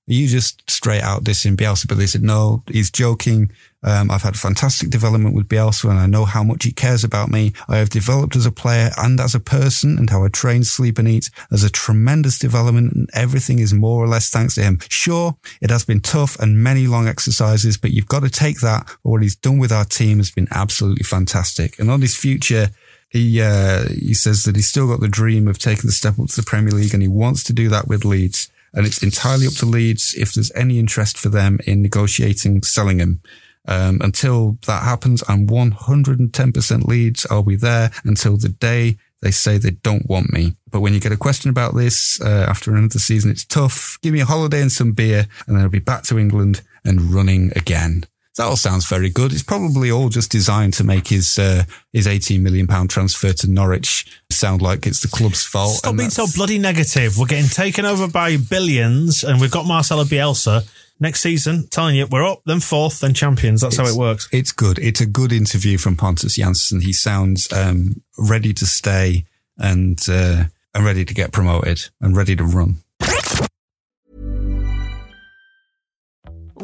you 0.06 0.26
just 0.26 0.68
straight 0.70 1.02
out 1.02 1.24
dissing 1.24 1.56
Bielsa? 1.56 1.88
But 1.88 1.98
they 1.98 2.06
said, 2.06 2.22
no, 2.22 2.62
he's 2.66 2.90
joking. 2.90 3.50
Um, 3.84 4.10
I've 4.10 4.22
had 4.22 4.36
fantastic 4.36 4.90
development 4.90 5.34
with 5.34 5.48
Bielsa 5.48 5.90
and 5.90 5.98
I 5.98 6.06
know 6.06 6.24
how 6.24 6.44
much 6.44 6.64
he 6.64 6.72
cares 6.72 7.02
about 7.02 7.30
me. 7.30 7.52
I 7.68 7.78
have 7.78 7.90
developed 7.90 8.36
as 8.36 8.46
a 8.46 8.52
player 8.52 8.90
and 8.96 9.18
as 9.20 9.34
a 9.34 9.40
person 9.40 9.98
and 9.98 10.08
how 10.08 10.24
I 10.24 10.28
train, 10.28 10.62
sleep 10.62 10.98
and 10.98 11.08
eat 11.08 11.30
as 11.50 11.64
a 11.64 11.70
tremendous 11.70 12.38
development 12.38 12.92
and 12.92 13.10
everything 13.12 13.58
is 13.58 13.74
more 13.74 14.02
or 14.02 14.06
less 14.06 14.30
thanks 14.30 14.54
to 14.54 14.62
him. 14.62 14.78
Sure, 14.88 15.36
it 15.60 15.70
has 15.70 15.84
been 15.84 16.00
tough 16.00 16.38
and 16.38 16.62
many 16.62 16.86
long 16.86 17.08
exercises, 17.08 17.76
but 17.76 17.90
you've 17.90 18.06
got 18.06 18.22
to 18.22 18.30
take 18.30 18.60
that. 18.60 18.86
But 19.02 19.10
what 19.10 19.22
he's 19.22 19.36
done 19.36 19.58
with 19.58 19.72
our 19.72 19.84
team 19.84 20.18
has 20.18 20.30
been 20.30 20.48
absolutely 20.52 21.04
fantastic. 21.04 21.78
And 21.80 21.90
on 21.90 22.02
his 22.02 22.16
future, 22.16 22.68
he 23.08 23.42
uh, 23.42 23.88
he 23.88 24.14
says 24.14 24.44
that 24.44 24.56
he's 24.56 24.68
still 24.68 24.88
got 24.88 25.00
the 25.00 25.08
dream 25.08 25.46
of 25.46 25.58
taking 25.58 25.86
the 25.86 25.92
step 25.92 26.18
up 26.18 26.28
to 26.28 26.36
the 26.36 26.46
Premier 26.46 26.70
League 26.70 26.94
and 26.94 27.02
he 27.02 27.08
wants 27.08 27.42
to 27.44 27.52
do 27.52 27.68
that 27.68 27.88
with 27.88 28.04
Leeds. 28.04 28.48
And 28.74 28.86
it's 28.86 29.02
entirely 29.02 29.46
up 29.46 29.54
to 29.54 29.66
Leeds 29.66 30.14
if 30.16 30.32
there's 30.32 30.52
any 30.54 30.78
interest 30.78 31.18
for 31.18 31.28
them 31.28 31.58
in 31.66 31.82
negotiating 31.82 32.62
selling 32.62 32.98
him. 32.98 33.20
Um, 33.68 34.00
until 34.02 34.58
that 34.66 34.82
happens, 34.82 35.22
I'm 35.28 35.46
110% 35.46 36.86
Leeds. 36.86 37.26
I'll 37.30 37.42
be 37.42 37.56
there 37.56 37.90
until 38.04 38.36
the 38.36 38.48
day 38.48 38.96
they 39.20 39.30
say 39.30 39.56
they 39.56 39.70
don't 39.70 40.08
want 40.08 40.32
me. 40.32 40.54
But 40.70 40.80
when 40.80 40.94
you 40.94 41.00
get 41.00 41.12
a 41.12 41.16
question 41.16 41.48
about 41.48 41.74
this 41.74 42.20
uh, 42.20 42.46
after 42.48 42.74
another 42.74 42.98
season, 42.98 43.30
it's 43.30 43.44
tough. 43.44 43.98
Give 44.02 44.12
me 44.12 44.20
a 44.20 44.26
holiday 44.26 44.60
and 44.60 44.72
some 44.72 44.92
beer, 44.92 45.26
and 45.46 45.56
then 45.56 45.62
I'll 45.62 45.70
be 45.70 45.78
back 45.78 46.02
to 46.04 46.18
England 46.18 46.62
and 46.84 47.14
running 47.14 47.52
again. 47.54 48.04
That 48.36 48.44
all 48.44 48.56
sounds 48.56 48.86
very 48.88 49.10
good. 49.10 49.32
It's 49.32 49.42
probably 49.42 49.90
all 49.90 50.08
just 50.08 50.30
designed 50.30 50.72
to 50.74 50.84
make 50.84 51.08
his 51.08 51.38
uh, 51.38 51.64
his 51.92 52.06
18 52.06 52.42
million 52.42 52.66
pound 52.66 52.88
transfer 52.88 53.32
to 53.34 53.46
Norwich 53.46 54.06
sound 54.30 54.62
like 54.62 54.86
it's 54.86 55.00
the 55.00 55.08
club's 55.08 55.44
fault. 55.44 55.76
Stop 55.76 55.96
being 55.96 56.08
so 56.08 56.26
bloody 56.34 56.58
negative. 56.58 57.18
We're 57.18 57.26
getting 57.26 57.50
taken 57.50 57.84
over 57.84 58.08
by 58.08 58.38
billions, 58.38 59.22
and 59.22 59.38
we've 59.38 59.50
got 59.50 59.66
Marcelo 59.66 60.04
Bielsa 60.04 60.66
next 60.98 61.20
season. 61.20 61.66
Telling 61.68 61.96
you, 61.96 62.06
we're 62.06 62.26
up, 62.26 62.40
then 62.46 62.60
fourth, 62.60 63.00
then 63.00 63.12
champions. 63.12 63.60
That's 63.60 63.76
how 63.76 63.86
it 63.86 63.96
works. 63.96 64.28
It's 64.32 64.52
good. 64.52 64.78
It's 64.78 65.02
a 65.02 65.06
good 65.06 65.32
interview 65.32 65.76
from 65.76 65.96
Pontus 65.96 66.38
Jansson. 66.38 66.82
He 66.82 66.94
sounds 66.94 67.52
um, 67.52 68.02
ready 68.16 68.54
to 68.54 68.64
stay 68.64 69.26
and 69.58 69.98
uh, 70.08 70.44
and 70.74 70.84
ready 70.84 71.04
to 71.04 71.12
get 71.12 71.32
promoted 71.32 71.90
and 72.00 72.16
ready 72.16 72.34
to 72.36 72.44
run. 72.44 72.81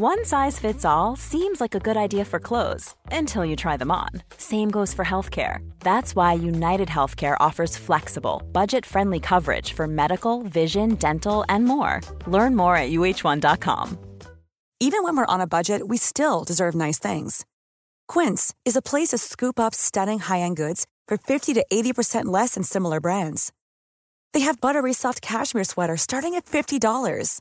One 0.00 0.24
size 0.24 0.60
fits 0.60 0.84
all 0.84 1.16
seems 1.16 1.60
like 1.60 1.74
a 1.74 1.80
good 1.80 1.96
idea 1.96 2.24
for 2.24 2.38
clothes 2.38 2.94
until 3.10 3.44
you 3.44 3.56
try 3.56 3.76
them 3.76 3.90
on. 3.90 4.10
Same 4.36 4.70
goes 4.70 4.94
for 4.94 5.04
healthcare. 5.04 5.68
That's 5.80 6.14
why 6.14 6.34
United 6.34 6.86
Healthcare 6.86 7.36
offers 7.40 7.76
flexible, 7.76 8.40
budget 8.52 8.86
friendly 8.86 9.18
coverage 9.18 9.72
for 9.72 9.88
medical, 9.88 10.44
vision, 10.44 10.94
dental, 10.94 11.44
and 11.48 11.64
more. 11.64 12.00
Learn 12.28 12.54
more 12.54 12.76
at 12.76 12.90
uh1.com. 12.90 13.98
Even 14.78 15.02
when 15.02 15.16
we're 15.16 15.34
on 15.34 15.40
a 15.40 15.48
budget, 15.48 15.88
we 15.88 15.96
still 15.96 16.44
deserve 16.44 16.76
nice 16.76 17.00
things. 17.00 17.44
Quince 18.06 18.54
is 18.64 18.76
a 18.76 18.82
place 18.82 19.08
to 19.08 19.18
scoop 19.18 19.58
up 19.58 19.74
stunning 19.74 20.20
high 20.20 20.44
end 20.46 20.56
goods 20.56 20.86
for 21.08 21.16
50 21.18 21.54
to 21.54 21.66
80% 21.72 22.26
less 22.26 22.54
than 22.54 22.62
similar 22.62 23.00
brands. 23.00 23.52
They 24.32 24.44
have 24.46 24.60
buttery 24.60 24.92
soft 24.92 25.22
cashmere 25.22 25.64
sweaters 25.64 26.02
starting 26.02 26.36
at 26.36 26.46
$50, 26.46 27.40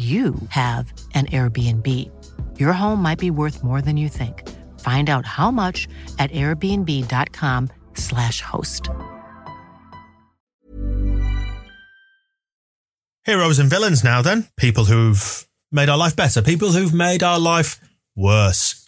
you 0.00 0.34
have 0.48 0.92
an 1.14 1.26
Airbnb. 1.26 1.86
Your 2.58 2.72
home 2.72 3.02
might 3.02 3.18
be 3.18 3.30
worth 3.30 3.62
more 3.62 3.82
than 3.82 3.98
you 3.98 4.08
think. 4.08 4.48
Find 4.80 5.10
out 5.10 5.26
how 5.26 5.50
much 5.50 5.86
at 6.18 6.30
airbnb.com/slash 6.30 8.40
host. 8.40 8.88
Heroes 13.24 13.58
and 13.58 13.68
villains 13.68 14.02
now, 14.02 14.22
then. 14.22 14.46
People 14.56 14.86
who've 14.86 15.46
made 15.70 15.90
our 15.90 15.98
life 15.98 16.16
better, 16.16 16.40
people 16.40 16.72
who've 16.72 16.94
made 16.94 17.22
our 17.22 17.38
life 17.38 17.78
worse. 18.16 18.79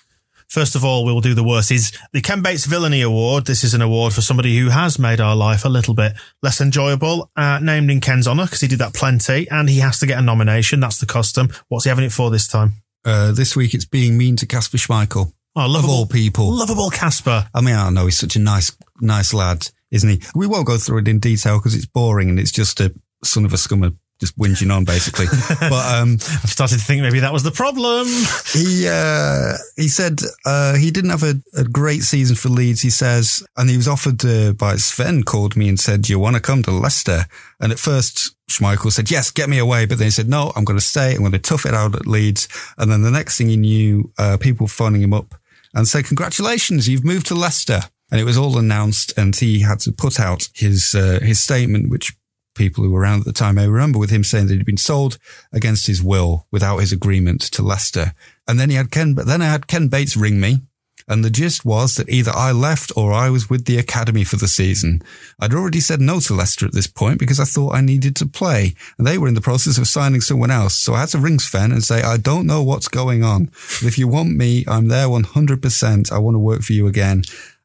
First 0.52 0.76
of 0.76 0.84
all, 0.84 1.06
we'll 1.06 1.22
do 1.22 1.32
the 1.32 1.42
worst. 1.42 1.70
Is 1.70 1.98
the 2.12 2.20
Ken 2.20 2.42
Bates 2.42 2.66
Villainy 2.66 3.00
Award. 3.00 3.46
This 3.46 3.64
is 3.64 3.72
an 3.72 3.80
award 3.80 4.12
for 4.12 4.20
somebody 4.20 4.58
who 4.58 4.68
has 4.68 4.98
made 4.98 5.18
our 5.18 5.34
life 5.34 5.64
a 5.64 5.68
little 5.70 5.94
bit 5.94 6.12
less 6.42 6.60
enjoyable, 6.60 7.30
uh, 7.34 7.58
named 7.62 7.90
in 7.90 8.02
Ken's 8.02 8.28
honour 8.28 8.44
because 8.44 8.60
he 8.60 8.68
did 8.68 8.78
that 8.80 8.92
plenty 8.92 9.48
and 9.48 9.70
he 9.70 9.78
has 9.78 9.98
to 10.00 10.06
get 10.06 10.18
a 10.18 10.20
nomination. 10.20 10.80
That's 10.80 11.00
the 11.00 11.06
custom. 11.06 11.48
What's 11.68 11.84
he 11.84 11.88
having 11.88 12.04
it 12.04 12.12
for 12.12 12.30
this 12.30 12.46
time? 12.46 12.74
Uh, 13.02 13.32
this 13.32 13.56
week 13.56 13.72
it's 13.72 13.86
being 13.86 14.18
mean 14.18 14.36
to 14.36 14.46
Kasper 14.46 14.76
Schmeichel. 14.76 15.32
Oh, 15.56 15.78
Of 15.78 15.88
all 15.88 16.04
people. 16.04 16.52
Lovable 16.52 16.90
Kasper. 16.90 17.48
I 17.54 17.62
mean, 17.62 17.74
I 17.74 17.88
know. 17.88 18.04
He's 18.04 18.18
such 18.18 18.36
a 18.36 18.38
nice, 18.38 18.76
nice 19.00 19.32
lad, 19.32 19.68
isn't 19.90 20.10
he? 20.10 20.20
We 20.34 20.46
won't 20.46 20.66
go 20.66 20.76
through 20.76 20.98
it 20.98 21.08
in 21.08 21.18
detail 21.18 21.60
because 21.60 21.74
it's 21.74 21.86
boring 21.86 22.28
and 22.28 22.38
it's 22.38 22.52
just 22.52 22.78
a 22.78 22.92
son 23.24 23.46
of 23.46 23.54
a 23.54 23.56
scummer 23.56 23.96
just 24.22 24.38
whinging 24.38 24.74
on 24.74 24.84
basically. 24.84 25.26
but, 25.60 25.94
um, 25.94 26.14
I've 26.44 26.50
started 26.50 26.78
to 26.78 26.84
think 26.84 27.02
maybe 27.02 27.18
that 27.20 27.32
was 27.32 27.42
the 27.42 27.50
problem. 27.50 28.06
he 28.52 28.86
uh, 28.88 29.54
he 29.76 29.88
said 29.88 30.20
uh, 30.46 30.76
he 30.76 30.92
didn't 30.92 31.10
have 31.10 31.24
a, 31.24 31.34
a 31.56 31.64
great 31.64 32.02
season 32.02 32.36
for 32.36 32.48
Leeds. 32.48 32.82
He 32.82 32.90
says, 32.90 33.42
and 33.56 33.68
he 33.68 33.76
was 33.76 33.88
offered 33.88 34.24
uh, 34.24 34.52
by 34.52 34.76
Sven 34.76 35.24
called 35.24 35.56
me 35.56 35.68
and 35.68 35.78
said, 35.78 36.02
"Do 36.02 36.12
you 36.12 36.20
want 36.20 36.36
to 36.36 36.40
come 36.40 36.62
to 36.62 36.70
Leicester?" 36.70 37.26
And 37.58 37.72
at 37.72 37.80
first, 37.80 38.36
Schmeichel 38.48 38.92
said, 38.92 39.10
"Yes, 39.10 39.32
get 39.32 39.48
me 39.48 39.58
away." 39.58 39.86
But 39.86 39.98
then 39.98 40.06
he 40.06 40.12
said, 40.12 40.28
"No, 40.28 40.52
I'm 40.54 40.64
going 40.64 40.78
to 40.78 40.84
stay. 40.84 41.14
I'm 41.14 41.20
going 41.20 41.32
to 41.32 41.38
tough 41.40 41.66
it 41.66 41.74
out 41.74 41.96
at 41.96 42.06
Leeds." 42.06 42.48
And 42.78 42.90
then 42.92 43.02
the 43.02 43.10
next 43.10 43.36
thing 43.36 43.48
he 43.48 43.56
knew, 43.56 44.12
uh, 44.18 44.36
people 44.36 44.68
phoning 44.68 45.02
him 45.02 45.12
up 45.12 45.34
and 45.74 45.88
say, 45.88 46.04
"Congratulations, 46.04 46.88
you've 46.88 47.04
moved 47.04 47.26
to 47.26 47.34
Leicester." 47.34 47.80
And 48.12 48.20
it 48.20 48.24
was 48.24 48.36
all 48.36 48.58
announced, 48.58 49.12
and 49.16 49.34
he 49.34 49.62
had 49.62 49.80
to 49.80 49.90
put 49.90 50.20
out 50.20 50.48
his 50.54 50.94
uh, 50.94 51.18
his 51.22 51.40
statement, 51.40 51.90
which 51.90 52.14
people 52.54 52.84
who 52.84 52.90
were 52.90 53.00
around 53.00 53.20
at 53.20 53.24
the 53.26 53.32
time 53.32 53.56
may 53.56 53.68
remember 53.68 53.98
with 53.98 54.10
him 54.10 54.24
saying 54.24 54.46
that 54.46 54.54
he'd 54.54 54.66
been 54.66 54.76
sold 54.76 55.18
against 55.52 55.86
his 55.86 56.02
will 56.02 56.46
without 56.50 56.78
his 56.78 56.92
agreement 56.92 57.40
to 57.40 57.62
Leicester. 57.62 58.14
And 58.46 58.58
then 58.58 58.70
he 58.70 58.76
had 58.76 58.90
Ken, 58.90 59.14
but 59.14 59.26
then 59.26 59.42
I 59.42 59.46
had 59.46 59.66
Ken 59.66 59.88
Bates 59.88 60.16
ring 60.16 60.40
me. 60.40 60.60
And 61.08 61.24
the 61.24 61.30
gist 61.30 61.64
was 61.64 61.96
that 61.96 62.08
either 62.08 62.30
I 62.34 62.52
left 62.52 62.92
or 62.96 63.12
I 63.12 63.28
was 63.28 63.50
with 63.50 63.64
the 63.64 63.78
academy 63.78 64.24
for 64.24 64.36
the 64.36 64.48
season. 64.48 65.02
I'd 65.40 65.52
already 65.52 65.80
said 65.80 66.00
no 66.00 66.20
to 66.20 66.34
Leicester 66.34 66.66
at 66.66 66.72
this 66.72 66.86
point 66.86 67.18
because 67.18 67.40
I 67.40 67.44
thought 67.44 67.74
I 67.74 67.80
needed 67.80 68.14
to 68.16 68.26
play 68.26 68.74
and 68.96 69.06
they 69.06 69.18
were 69.18 69.28
in 69.28 69.34
the 69.34 69.40
process 69.40 69.78
of 69.78 69.88
signing 69.88 70.20
someone 70.20 70.50
else. 70.50 70.74
So 70.76 70.94
I 70.94 71.00
had 71.00 71.08
to 71.10 71.18
ring 71.18 71.38
Sven 71.38 71.72
and 71.72 71.82
say, 71.82 72.02
I 72.02 72.18
don't 72.18 72.46
know 72.46 72.62
what's 72.62 72.88
going 72.88 73.24
on. 73.24 73.46
But 73.46 73.88
if 73.88 73.98
you 73.98 74.06
want 74.06 74.36
me, 74.36 74.64
I'm 74.68 74.88
there 74.88 75.06
100%. 75.06 76.12
I 76.12 76.18
want 76.18 76.34
to 76.34 76.38
work 76.38 76.62
for 76.62 76.72
you 76.72 76.86
again. 76.86 77.22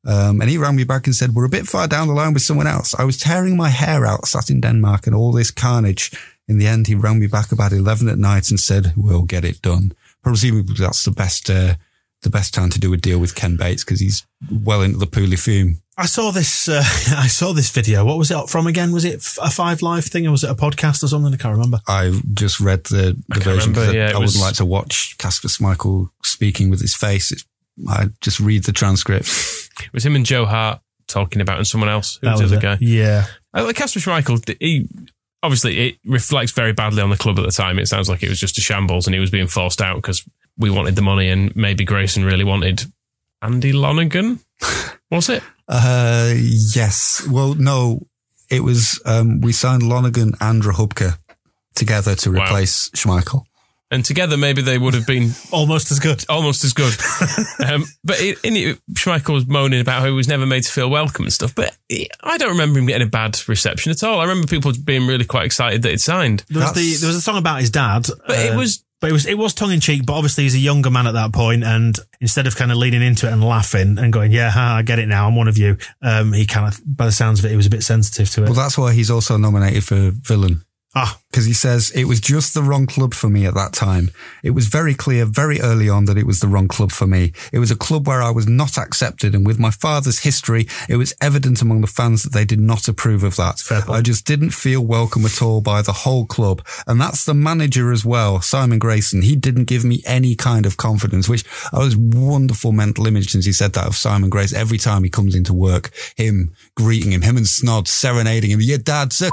Um, 0.07 0.39
and 0.41 0.49
he 0.49 0.57
rang 0.57 0.75
me 0.77 0.85
back 0.85 1.05
and 1.05 1.13
said, 1.13 1.33
we're 1.35 1.45
a 1.45 1.49
bit 1.49 1.67
far 1.67 1.87
down 1.87 2.07
the 2.07 2.13
line 2.13 2.33
with 2.33 2.41
someone 2.43 2.65
else. 2.67 2.95
I 2.97 3.03
was 3.03 3.17
tearing 3.17 3.57
my 3.57 3.69
hair 3.69 4.05
out, 4.05 4.25
sat 4.25 4.49
in 4.49 4.61
Denmark 4.61 5.05
and 5.05 5.13
all 5.15 5.33
this 5.33 5.51
carnage. 5.51 6.11
In 6.47 6.57
the 6.57 6.65
end, 6.67 6.87
he 6.87 6.95
rang 6.95 7.19
me 7.19 7.27
back 7.27 7.51
about 7.51 7.73
11 7.73 8.07
at 8.07 8.17
night 8.17 8.49
and 8.49 8.57
said, 8.59 8.93
we'll 8.95 9.23
get 9.23 9.43
it 9.43 9.61
done. 9.61 9.91
Presumably 10.23 10.75
that's 10.79 11.03
the 11.03 11.11
best, 11.11 11.49
uh, 11.49 11.73
the 12.21 12.29
best 12.29 12.53
time 12.53 12.69
to 12.69 12.79
do 12.79 12.93
a 12.93 12.97
deal 12.97 13.19
with 13.19 13.35
Ken 13.35 13.57
Bates 13.57 13.83
because 13.83 13.99
he's 13.99 14.25
well 14.49 14.81
into 14.81 14.97
the 14.97 15.07
Pouilly-Fumé. 15.07 15.75
I 15.99 16.05
saw 16.05 16.31
this. 16.31 16.69
Uh, 16.69 16.83
I 17.17 17.27
saw 17.27 17.53
this 17.53 17.71
video. 17.71 18.05
What 18.05 18.17
was 18.19 18.29
it 18.31 18.49
from 18.49 18.67
again? 18.67 18.91
Was 18.93 19.03
it 19.03 19.15
a 19.41 19.49
Five 19.49 19.81
Live 19.81 20.05
thing, 20.05 20.27
or 20.27 20.31
was 20.31 20.43
it 20.43 20.49
a 20.51 20.55
podcast 20.55 21.01
or 21.03 21.07
something? 21.07 21.33
I 21.33 21.37
can't 21.37 21.55
remember. 21.55 21.79
I 21.87 22.21
just 22.35 22.59
read 22.59 22.83
the, 22.83 23.19
the 23.29 23.39
version 23.39 23.73
remember, 23.73 23.97
yeah, 23.97 24.09
it 24.11 24.15
I 24.15 24.19
was- 24.19 24.35
wouldn't 24.35 24.43
like 24.47 24.55
to 24.57 24.65
watch 24.65 25.17
Kasper 25.17 25.47
Schmeichel 25.47 26.09
speaking 26.23 26.69
with 26.69 26.81
his 26.81 26.95
face. 26.95 27.31
It's, 27.31 27.45
I 27.89 28.09
just 28.21 28.39
read 28.39 28.63
the 28.65 28.71
transcript. 28.71 29.27
It 29.83 29.93
was 29.93 30.05
him 30.05 30.15
and 30.15 30.25
Joe 30.25 30.45
Hart 30.45 30.79
talking 31.07 31.41
about 31.41 31.57
and 31.57 31.67
someone 31.67 31.89
else. 31.89 32.17
Who 32.21 32.27
That 32.27 32.31
was 32.39 32.51
the 32.51 32.57
other 32.57 32.57
it. 32.57 32.61
guy? 32.61 32.77
Yeah. 32.81 33.25
Uh, 33.53 33.63
like 33.63 33.75
Kasper 33.75 33.99
Schmeichel, 33.99 34.55
he 34.59 34.87
obviously 35.43 35.77
it 35.89 35.97
reflects 36.05 36.51
very 36.51 36.73
badly 36.73 37.01
on 37.01 37.09
the 37.09 37.17
club 37.17 37.39
at 37.39 37.45
the 37.45 37.51
time. 37.51 37.79
It 37.79 37.87
sounds 37.87 38.09
like 38.09 38.23
it 38.23 38.29
was 38.29 38.39
just 38.39 38.57
a 38.57 38.61
shambles, 38.61 39.07
and 39.07 39.13
he 39.13 39.19
was 39.19 39.31
being 39.31 39.47
forced 39.47 39.81
out 39.81 39.95
because 39.97 40.23
we 40.57 40.69
wanted 40.69 40.95
the 40.95 41.01
money, 41.01 41.29
and 41.29 41.55
maybe 41.55 41.85
Grayson 41.85 42.25
really 42.25 42.43
wanted 42.43 42.83
Andy 43.41 43.71
Lonergan. 43.73 44.39
Was 45.11 45.29
it? 45.29 45.43
Uh, 45.69 46.33
yes. 46.35 47.25
Well, 47.31 47.53
no, 47.53 48.05
it 48.49 48.61
was, 48.61 48.99
um, 49.05 49.39
we 49.39 49.53
signed 49.53 49.83
Lonergan 49.83 50.33
and 50.41 50.61
Rachubka 50.63 51.17
together 51.75 52.15
to 52.15 52.31
Wow. 52.31 52.43
replace 52.45 52.89
Schmeichel. 52.89 53.43
And 53.89 54.03
together, 54.03 54.35
maybe 54.35 54.61
they 54.61 54.77
would 54.77 54.93
have 54.95 55.07
been 55.07 55.31
Almost 55.51 55.91
as 55.91 55.99
good. 55.99 56.25
almost 56.27 56.63
as 56.65 56.73
good. 56.73 56.93
um, 57.71 57.85
but 58.03 58.19
it, 58.19 58.37
in 58.43 58.57
it, 58.57 58.79
Schmeichel 58.93 59.33
was 59.33 59.47
moaning 59.47 59.79
about 59.79 60.01
how 60.01 60.07
he 60.07 60.11
was 60.11 60.27
never 60.27 60.45
made 60.45 60.63
to 60.63 60.71
feel 60.71 60.89
welcome 60.89 61.23
and 61.25 61.31
stuff. 61.33 61.55
But 61.55 61.77
he- 61.87 62.09
I 62.21 62.37
don't 62.37 62.49
remember 62.51 62.79
him 62.79 62.85
getting 62.87 63.07
a 63.07 63.09
bad 63.09 63.39
reception 63.47 63.91
at 63.93 64.03
all. 64.03 64.19
I 64.19 64.23
remember 64.23 64.47
people 64.47 64.73
being 64.83 65.07
really 65.07 65.23
quite 65.25 65.45
excited 65.45 65.83
that 65.83 65.93
it 65.93 66.01
signed. 66.01 66.43
There 66.49 66.61
was 66.61 66.73
the 66.73 66.95
there 66.99 67.07
was 67.07 67.15
a 67.15 67.21
song 67.21 67.37
about 67.37 67.61
his 67.61 67.69
dad, 67.69 68.07
But 68.27 68.37
it 68.39 68.53
uh, 68.53 68.57
was 68.57 68.83
but 68.99 69.09
it 69.11 69.13
was 69.13 69.25
it 69.25 69.37
was 69.37 69.53
tongue 69.53 69.71
in 69.71 69.79
cheek. 69.79 70.05
But 70.05 70.13
obviously, 70.15 70.43
he's 70.45 70.55
a 70.55 70.59
younger 70.59 70.89
man 70.89 71.07
at 71.07 71.13
that 71.13 71.31
point, 71.31 71.63
and 71.63 71.95
instead 72.19 72.47
of 72.47 72.55
kind 72.55 72.71
of 72.71 72.77
leaning 72.77 73.01
into 73.03 73.27
it 73.27 73.31
and 73.31 73.43
laughing 73.43 73.97
and 73.99 74.11
going, 74.11 74.31
"Yeah, 74.31 74.49
ha, 74.49 74.75
I 74.77 74.81
get 74.81 74.99
it 74.99 75.07
now, 75.07 75.27
I'm 75.27 75.35
one 75.35 75.47
of 75.47 75.57
you," 75.57 75.77
um, 76.01 76.33
he 76.33 76.45
kind 76.45 76.67
of, 76.67 76.81
by 76.85 77.05
the 77.05 77.11
sounds 77.11 77.39
of 77.39 77.45
it, 77.45 77.51
he 77.51 77.55
was 77.55 77.67
a 77.67 77.69
bit 77.69 77.83
sensitive 77.83 78.29
to 78.31 78.41
it. 78.41 78.45
Well, 78.45 78.53
that's 78.55 78.77
why 78.77 78.93
he's 78.93 79.11
also 79.11 79.37
nominated 79.37 79.83
for 79.83 80.11
villain. 80.11 80.63
Ah, 80.97 81.19
because 81.29 81.45
he 81.45 81.53
says 81.53 81.91
it 81.91 82.05
was 82.05 82.19
just 82.19 82.53
the 82.53 82.63
wrong 82.63 82.87
club 82.87 83.13
for 83.13 83.29
me 83.29 83.45
at 83.45 83.53
that 83.53 83.71
time. 83.73 84.09
It 84.43 84.51
was 84.51 84.67
very 84.67 84.95
clear 84.95 85.25
very 85.25 85.61
early 85.61 85.87
on 85.87 86.05
that 86.05 86.17
it 86.17 86.25
was 86.25 86.39
the 86.39 86.47
wrong 86.47 86.67
club 86.67 86.91
for 86.91 87.05
me. 87.05 87.33
It 87.51 87.59
was 87.59 87.69
a 87.69 87.75
club 87.75 88.07
where 88.07 88.23
I 88.23 88.31
was 88.31 88.47
not 88.47 88.77
accepted, 88.77 89.35
and 89.35 89.45
with 89.45 89.59
my 89.59 89.69
father's 89.69 90.19
history, 90.19 90.67
it 90.89 90.95
was 90.95 91.13
evident 91.21 91.61
among 91.61 91.81
the 91.81 91.87
fans 91.87 92.23
that 92.23 92.33
they 92.33 92.45
did 92.45 92.59
not 92.59 92.87
approve 92.87 93.23
of 93.23 93.35
that. 93.35 93.61
I 93.87 94.01
just 94.01 94.25
didn't 94.25 94.51
feel 94.51 94.81
welcome 94.81 95.25
at 95.25 95.41
all 95.41 95.61
by 95.61 95.81
the 95.81 95.91
whole 95.91 96.25
club, 96.25 96.65
and 96.87 96.99
that's 96.99 97.25
the 97.25 97.35
manager 97.35 97.91
as 97.91 98.03
well, 98.03 98.41
Simon 98.41 98.79
Grayson. 98.79 99.21
He 99.21 99.35
didn't 99.35 99.65
give 99.65 99.83
me 99.83 100.01
any 100.05 100.35
kind 100.35 100.65
of 100.65 100.77
confidence, 100.77 101.29
which 101.29 101.45
I 101.71 101.79
was 101.79 101.95
wonderful 101.95 102.71
mental 102.71 103.05
image 103.05 103.31
since 103.31 103.45
he 103.45 103.53
said 103.53 103.73
that 103.73 103.85
of 103.85 103.95
Simon 103.95 104.29
Grayson. 104.29 104.57
Every 104.57 104.79
time 104.79 105.03
he 105.03 105.09
comes 105.09 105.35
into 105.35 105.53
work, 105.53 105.91
him 106.15 106.55
greeting 106.75 107.11
him, 107.11 107.21
him 107.21 107.37
and 107.37 107.45
Snod 107.45 107.87
serenading 107.87 108.49
him. 108.49 108.61
Your 108.61 108.79
dad's 108.79 109.21
a 109.21 109.29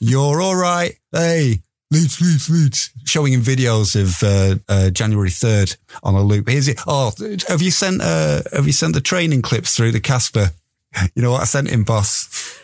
you're 0.00 0.40
all 0.40 0.56
right. 0.56 0.98
Hey, 1.12 1.60
Leeds, 1.90 2.20
Leeds, 2.20 2.50
Leeds. 2.50 2.90
Showing 3.04 3.32
him 3.32 3.42
videos 3.42 3.94
of 4.00 4.22
uh, 4.22 4.58
uh, 4.68 4.90
January 4.90 5.30
third 5.30 5.76
on 6.02 6.14
a 6.14 6.22
loop. 6.22 6.48
Here's 6.48 6.68
it. 6.68 6.80
Oh, 6.86 7.12
have 7.48 7.62
you 7.62 7.70
sent? 7.70 8.00
Uh, 8.02 8.42
have 8.52 8.66
you 8.66 8.72
sent 8.72 8.94
the 8.94 9.00
training 9.00 9.42
clips 9.42 9.76
through 9.76 9.92
the 9.92 10.00
Kasper? 10.00 10.50
You 11.14 11.22
know 11.22 11.32
what 11.32 11.42
I 11.42 11.44
sent 11.44 11.68
him, 11.68 11.84
boss. 11.84 12.60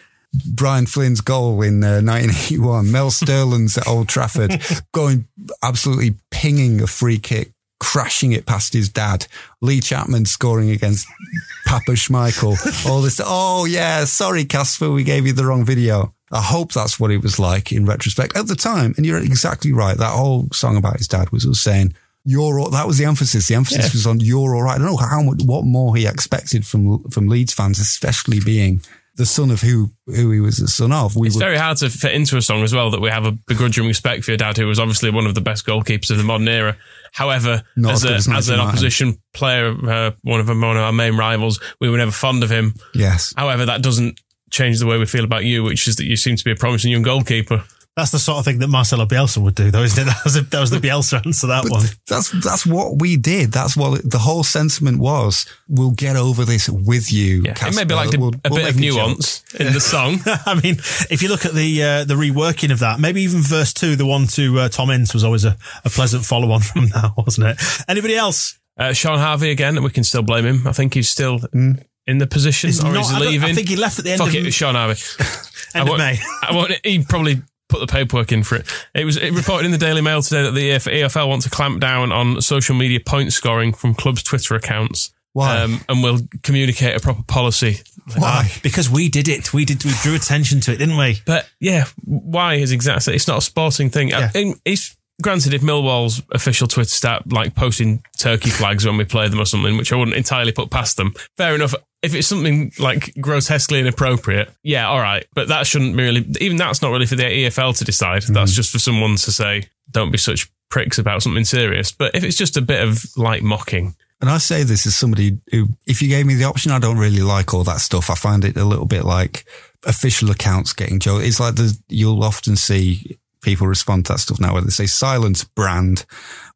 Brian 0.46 0.86
Flynn's 0.86 1.20
goal 1.20 1.60
in 1.62 1.82
uh, 1.82 2.00
1981. 2.00 2.92
Mel 2.92 3.10
Sterland's 3.10 3.76
at 3.76 3.88
Old 3.88 4.08
Trafford, 4.08 4.62
going 4.92 5.26
absolutely 5.62 6.14
pinging 6.30 6.80
a 6.80 6.86
free 6.86 7.18
kick, 7.18 7.50
crashing 7.80 8.30
it 8.32 8.46
past 8.46 8.72
his 8.72 8.88
dad. 8.88 9.26
Lee 9.60 9.80
Chapman 9.80 10.26
scoring 10.26 10.70
against 10.70 11.08
Papa 11.66 11.92
Schmeichel. 11.92 12.86
All 12.88 13.02
this. 13.02 13.20
Oh 13.24 13.64
yeah, 13.64 14.04
sorry, 14.04 14.44
Kasper, 14.44 14.90
we 14.90 15.02
gave 15.02 15.26
you 15.26 15.32
the 15.32 15.44
wrong 15.44 15.64
video. 15.64 16.14
I 16.30 16.40
hope 16.40 16.72
that's 16.72 17.00
what 17.00 17.10
it 17.10 17.22
was 17.22 17.40
like 17.40 17.72
in 17.72 17.86
retrospect 17.86 18.36
at 18.36 18.46
the 18.46 18.54
time. 18.54 18.94
And 18.96 19.04
you're 19.04 19.18
exactly 19.18 19.72
right. 19.72 19.96
That 19.96 20.12
whole 20.12 20.48
song 20.52 20.76
about 20.76 20.98
his 20.98 21.08
dad 21.08 21.30
was, 21.30 21.44
was 21.44 21.60
saying. 21.60 21.94
You're 22.22 22.60
all, 22.60 22.68
that 22.68 22.86
was 22.86 22.98
the 22.98 23.06
emphasis. 23.06 23.48
The 23.48 23.54
emphasis 23.54 23.94
was 23.94 24.06
on 24.06 24.20
you're 24.20 24.54
all 24.54 24.62
right. 24.62 24.74
I 24.74 24.78
don't 24.78 24.88
know 24.88 24.96
how 24.98 25.22
much, 25.22 25.40
what 25.42 25.64
more 25.64 25.96
he 25.96 26.06
expected 26.06 26.66
from 26.66 27.02
from 27.04 27.28
Leeds 27.28 27.54
fans, 27.54 27.78
especially 27.78 28.40
being 28.40 28.82
the 29.16 29.26
son 29.26 29.50
of 29.50 29.60
who 29.60 29.90
who 30.06 30.30
he 30.30 30.40
was 30.40 30.56
the 30.58 30.68
son 30.68 30.92
of. 30.92 31.14
We 31.16 31.26
It's 31.28 31.36
were, 31.36 31.40
very 31.40 31.56
hard 31.58 31.76
to 31.78 31.90
fit 31.90 32.12
into 32.12 32.36
a 32.36 32.42
song 32.42 32.62
as 32.62 32.74
well 32.74 32.90
that 32.90 33.00
we 33.00 33.10
have 33.10 33.26
a 33.26 33.32
begrudging 33.32 33.86
respect 33.86 34.24
for 34.24 34.30
your 34.30 34.38
dad, 34.38 34.56
who 34.56 34.66
was 34.66 34.78
obviously 34.78 35.10
one 35.10 35.26
of 35.26 35.34
the 35.34 35.40
best 35.40 35.66
goalkeepers 35.66 36.10
of 36.10 36.16
the 36.18 36.24
modern 36.24 36.48
era. 36.48 36.76
However, 37.12 37.62
as, 37.88 38.04
as 38.04 38.04
a, 38.04 38.14
as 38.14 38.28
as 38.28 38.48
an 38.50 38.60
opposition 38.60 39.18
player, 39.34 39.68
uh, 39.88 40.10
one 40.22 40.40
of 40.40 40.48
our- 40.48 40.54
one 40.54 40.76
of 40.76 40.82
our 40.82 40.92
main 40.92 41.16
rivals, 41.16 41.60
we 41.80 41.90
were 41.90 41.98
never 41.98 42.12
fond 42.12 42.42
of 42.44 42.50
him. 42.50 42.74
yes. 42.94 43.34
However, 43.36 43.66
that 43.66 43.82
doesn't 43.82 44.20
change 44.50 44.78
the 44.78 44.86
way 44.86 44.96
we 44.98 45.06
feel 45.06 45.24
about 45.24 45.44
you, 45.44 45.62
which 45.64 45.86
is 45.88 45.96
that 45.96 46.04
you 46.04 46.16
seem 46.16 46.36
to 46.36 46.44
be 46.44 46.50
a 46.52 46.56
promising 46.56 46.90
young 46.92 47.02
goalkeeper. 47.02 47.64
That's 47.96 48.12
the 48.12 48.18
sort 48.20 48.38
of 48.38 48.44
thing 48.44 48.60
that 48.60 48.68
Marcelo 48.68 49.04
Bielsa 49.04 49.38
would 49.42 49.56
do, 49.56 49.70
though, 49.70 49.82
isn't 49.82 50.00
it? 50.00 50.06
That 50.06 50.24
was, 50.24 50.36
a, 50.36 50.42
that 50.42 50.60
was 50.60 50.70
the 50.70 50.78
Bielsa 50.78 51.24
answer. 51.26 51.40
To 51.42 51.46
that 51.48 51.62
But 51.64 51.72
one. 51.72 51.86
that's 52.06 52.30
that's 52.42 52.64
what 52.64 52.98
we 53.00 53.16
did. 53.16 53.52
That's 53.52 53.76
what 53.76 54.08
the 54.08 54.18
whole 54.18 54.44
sentiment 54.44 55.00
was. 55.00 55.44
We'll 55.68 55.90
get 55.90 56.16
over 56.16 56.44
this 56.44 56.68
with 56.68 57.12
you. 57.12 57.42
Yeah, 57.44 57.54
it 57.66 57.74
may 57.74 57.84
be 57.84 57.94
like 57.94 58.14
a, 58.14 58.18
We'll- 58.18 58.30
a 58.44 58.48
we'll 58.48 58.60
bit 58.60 58.70
of 58.70 58.76
make 58.80 58.90
a 58.90 58.94
joke." 58.94 59.06
nuance 59.08 59.44
in 59.58 59.72
the 59.72 59.80
song. 59.94 60.20
I 60.24 60.54
mean, 60.62 60.76
if 61.10 61.20
you 61.20 61.28
look 61.28 61.44
at 61.44 61.52
the 61.52 61.82
uh, 61.82 62.04
the 62.04 62.14
reworking 62.14 62.70
of 62.72 62.78
that, 62.78 63.00
maybe 63.00 63.22
even 63.22 63.40
verse 63.42 63.72
two, 63.74 63.96
the 63.96 64.06
one 64.06 64.28
to 64.28 64.60
uh, 64.60 64.68
Tom 64.68 64.90
Ince 64.90 65.12
was 65.12 65.24
always 65.24 65.44
a, 65.44 65.56
a 65.84 65.90
pleasant 65.90 66.24
follow 66.24 66.52
on 66.52 66.60
from 66.60 66.86
that, 66.88 67.12
wasn't 67.16 67.48
it? 67.48 67.60
Anybody 67.88 68.14
else? 68.16 68.58
Uh, 68.78 68.92
Shaun 68.94 69.18
Harvey 69.18 69.50
again, 69.50 69.82
we 69.82 69.90
can 69.90 70.04
still 70.04 70.22
blame 70.22 70.46
him. 70.46 70.66
I 70.66 70.72
think 70.72 70.94
he's 70.94 71.08
still 71.10 71.40
in 71.52 72.18
the 72.18 72.26
position, 72.26 72.68
He's 72.68 72.82
or 72.82 72.92
not- 72.92 73.02
is 73.02 73.10
he 73.10 73.18
leaving? 73.18 73.50
I 73.50 73.52
think 73.52 73.68
he 73.68 73.76
left 73.76 73.98
at 73.98 74.04
the 74.04 74.12
end 74.12 74.20
Fuck 74.20 74.28
of- 74.28 74.34
it, 74.46 74.52
Shaun 74.54 74.74
Harvey. 74.76 74.98
End 75.74 75.80
I 75.80 75.80
of 75.82 75.88
won't- 75.88 75.98
May. 75.98 76.18
I 76.42 76.54
won't, 76.54 76.72
he 76.84 77.04
probably 77.04 77.42
put 77.70 77.80
the 77.80 77.86
paperwork 77.86 78.32
in 78.32 78.42
for 78.42 78.56
it. 78.56 78.66
It 78.94 79.04
was 79.04 79.16
it 79.16 79.32
reported 79.32 79.64
in 79.66 79.72
the 79.72 79.78
Daily 79.78 80.00
Mail 80.02 80.20
today 80.22 80.42
that 80.42 80.52
the 80.52 80.70
EF 80.72 80.84
EFL 80.84 81.28
want 81.28 81.42
to 81.42 81.50
clamp 81.50 81.80
down 81.80 82.12
on 82.12 82.40
social 82.42 82.74
media 82.74 83.00
point 83.00 83.32
scoring 83.32 83.72
from 83.72 83.94
clubs' 83.94 84.22
Twitter 84.22 84.54
accounts. 84.54 85.12
Why? 85.32 85.58
Um, 85.62 85.80
and 85.88 86.02
will 86.02 86.18
communicate 86.42 86.96
a 86.96 87.00
proper 87.00 87.22
policy. 87.22 87.78
Why? 88.16 88.50
Because 88.64 88.90
we 88.90 89.08
did 89.08 89.28
it. 89.28 89.54
We 89.54 89.64
did. 89.64 89.84
We 89.84 89.92
drew 90.02 90.16
attention 90.16 90.60
to 90.62 90.72
it, 90.72 90.78
didn't 90.78 90.96
we? 90.96 91.18
But 91.24 91.48
yeah, 91.60 91.84
why 92.04 92.54
is 92.54 92.72
exactly? 92.72 93.14
It's 93.14 93.28
not 93.28 93.38
a 93.38 93.42
sporting 93.42 93.90
thing. 93.90 94.08
Yeah. 94.08 94.30
I- 94.34 94.54
it's 94.64 94.96
granted 95.22 95.54
if 95.54 95.60
Millwall's 95.62 96.22
official 96.32 96.66
Twitter 96.66 96.88
start 96.90 97.30
like 97.32 97.54
posting 97.54 98.02
turkey 98.18 98.50
flags 98.50 98.84
when 98.86 98.96
we 98.96 99.04
play 99.04 99.28
them 99.28 99.38
or 99.40 99.44
something, 99.44 99.76
which 99.76 99.92
I 99.92 99.96
wouldn't 99.96 100.16
entirely 100.16 100.50
put 100.50 100.70
past 100.70 100.96
them. 100.96 101.14
Fair 101.36 101.54
enough. 101.54 101.74
If 102.02 102.14
it's 102.14 102.26
something 102.26 102.72
like 102.78 103.14
grotesquely 103.20 103.80
inappropriate, 103.80 104.50
yeah, 104.62 104.88
all 104.88 105.00
right. 105.00 105.26
But 105.34 105.48
that 105.48 105.66
shouldn't 105.66 105.96
really. 105.96 106.26
Even 106.40 106.56
that's 106.56 106.80
not 106.80 106.90
really 106.90 107.06
for 107.06 107.16
the 107.16 107.24
EFL 107.24 107.76
to 107.78 107.84
decide. 107.84 108.22
That's 108.22 108.52
mm. 108.52 108.56
just 108.56 108.72
for 108.72 108.78
someone 108.78 109.16
to 109.16 109.32
say, 109.32 109.68
"Don't 109.90 110.10
be 110.10 110.18
such 110.18 110.50
pricks 110.70 110.98
about 110.98 111.22
something 111.22 111.44
serious." 111.44 111.92
But 111.92 112.14
if 112.14 112.24
it's 112.24 112.36
just 112.36 112.56
a 112.56 112.62
bit 112.62 112.82
of 112.82 113.04
light 113.16 113.42
mocking, 113.42 113.94
And 114.20 114.30
I 114.30 114.38
say 114.38 114.62
this 114.62 114.86
as 114.86 114.96
somebody 114.96 115.38
who, 115.50 115.68
if 115.86 116.02
you 116.02 116.08
gave 116.08 116.26
me 116.26 116.34
the 116.34 116.44
option, 116.44 116.72
I 116.72 116.78
don't 116.78 116.98
really 116.98 117.22
like 117.22 117.54
all 117.54 117.64
that 117.64 117.80
stuff. 117.80 118.10
I 118.10 118.14
find 118.14 118.44
it 118.44 118.56
a 118.56 118.64
little 118.64 118.86
bit 118.86 119.04
like 119.04 119.46
official 119.86 120.30
accounts 120.30 120.72
getting 120.72 121.00
joked. 121.00 121.24
It's 121.24 121.40
like 121.40 121.54
the, 121.54 121.76
you'll 121.88 122.22
often 122.22 122.56
see 122.56 123.18
people 123.42 123.66
respond 123.66 124.06
to 124.06 124.12
that 124.12 124.18
stuff 124.18 124.40
now 124.40 124.52
where 124.52 124.62
they 124.62 124.70
say 124.70 124.86
silence 124.86 125.44
brand 125.44 126.04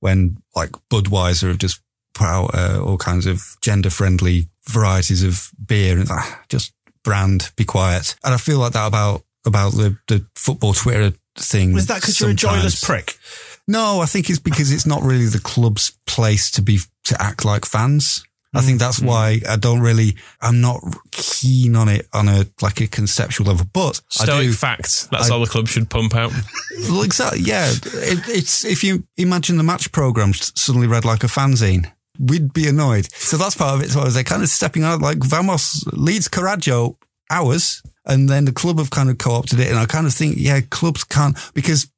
when 0.01 0.37
like 0.55 0.73
Budweiser 0.91 1.49
have 1.49 1.59
just 1.59 1.81
put 2.15 2.27
out 2.27 2.55
uh, 2.55 2.81
all 2.83 2.97
kinds 2.99 3.27
of 3.27 3.43
gender 3.61 3.91
friendly 3.91 4.47
varieties 4.69 5.23
of 5.23 5.51
beer 5.67 5.99
and 5.99 6.09
"Ah, 6.11 6.43
just 6.49 6.73
brand, 7.03 7.51
be 7.57 7.65
quiet. 7.65 8.17
And 8.25 8.33
I 8.33 8.39
feel 8.39 8.59
like 8.59 8.73
that 8.73 8.87
about, 8.87 9.23
about 9.47 9.73
the, 9.73 9.97
the 10.09 10.25
football 10.37 10.73
Twitter 10.73 11.13
thing. 11.37 11.75
Was 11.75 11.87
that 11.87 12.01
because 12.01 12.19
you're 12.21 12.31
a 12.31 12.35
joyless 12.35 12.83
prick? 12.83 13.19
No, 13.69 14.01
I 14.01 14.07
think 14.07 14.31
it's 14.31 14.39
because 14.39 14.73
it's 14.73 14.87
not 14.87 15.03
really 15.03 15.27
the 15.27 15.41
club's 15.41 15.93
place 16.07 16.51
to 16.53 16.63
be 16.63 16.79
to 17.05 17.21
act 17.21 17.45
like 17.45 17.65
fans. 17.67 18.23
I 18.57 18.61
think 18.61 18.79
that's 18.79 19.01
why 19.03 19.41
I 19.49 19.57
don't 19.57 19.81
really, 19.81 20.15
I'm 20.41 20.61
not 20.61 20.81
keen 21.11 21.75
on 21.75 21.89
it 21.89 22.07
on 22.13 22.29
a, 22.29 22.47
like 22.63 22.81
a 22.81 22.87
conceptual 22.87 23.49
level, 23.49 23.67
but 23.73 24.01
I 24.21 24.25
Stoic 24.27 24.47
do. 24.47 24.53
facts. 24.53 25.09
That's 25.11 25.29
I- 25.29 25.35
all 25.35 25.41
the 25.41 25.51
club 25.51 25.67
should 25.67 25.91
pump 25.91 26.15
out. 26.15 26.31
Well, 26.89 27.03
exactly. 27.03 27.41
Yeah. 27.41 27.69
It, 27.73 28.21
it's, 28.29 28.65
if 28.65 28.85
you 28.85 29.09
imagine 29.17 29.57
the 29.57 29.65
match 29.65 29.91
programs 29.91 30.53
suddenly 30.55 30.87
read 30.87 31.05
like 31.05 31.25
a 31.25 31.27
fanzine, 31.27 31.91
we'd 32.19 32.53
be 32.53 32.69
annoyed. 32.69 33.13
So 33.13 33.37
that's 33.37 33.57
part 33.57 33.75
of 33.75 33.83
it. 33.83 33.91
So 33.91 34.05
they're 34.05 34.25
kind 34.25 34.43
of 34.43 34.49
stepping 34.49 34.85
out 34.85 35.01
like 35.01 35.19
Vamos 35.19 35.85
Leeds 35.93 36.29
Carajo 36.29 36.97
hours. 37.31 37.83
And 38.07 38.29
then 38.29 38.45
the 38.45 38.53
club 38.53 38.79
have 38.79 38.91
kind 38.91 39.09
of 39.09 39.19
co-opted 39.19 39.61
it. 39.61 39.71
And 39.71 39.79
I 39.79 39.87
kind 39.87 40.07
of 40.07 40.13
think, 40.13 40.37
yeah, 40.37 40.61
clubs 40.61 41.05
can't, 41.05 41.37
because 41.55 41.91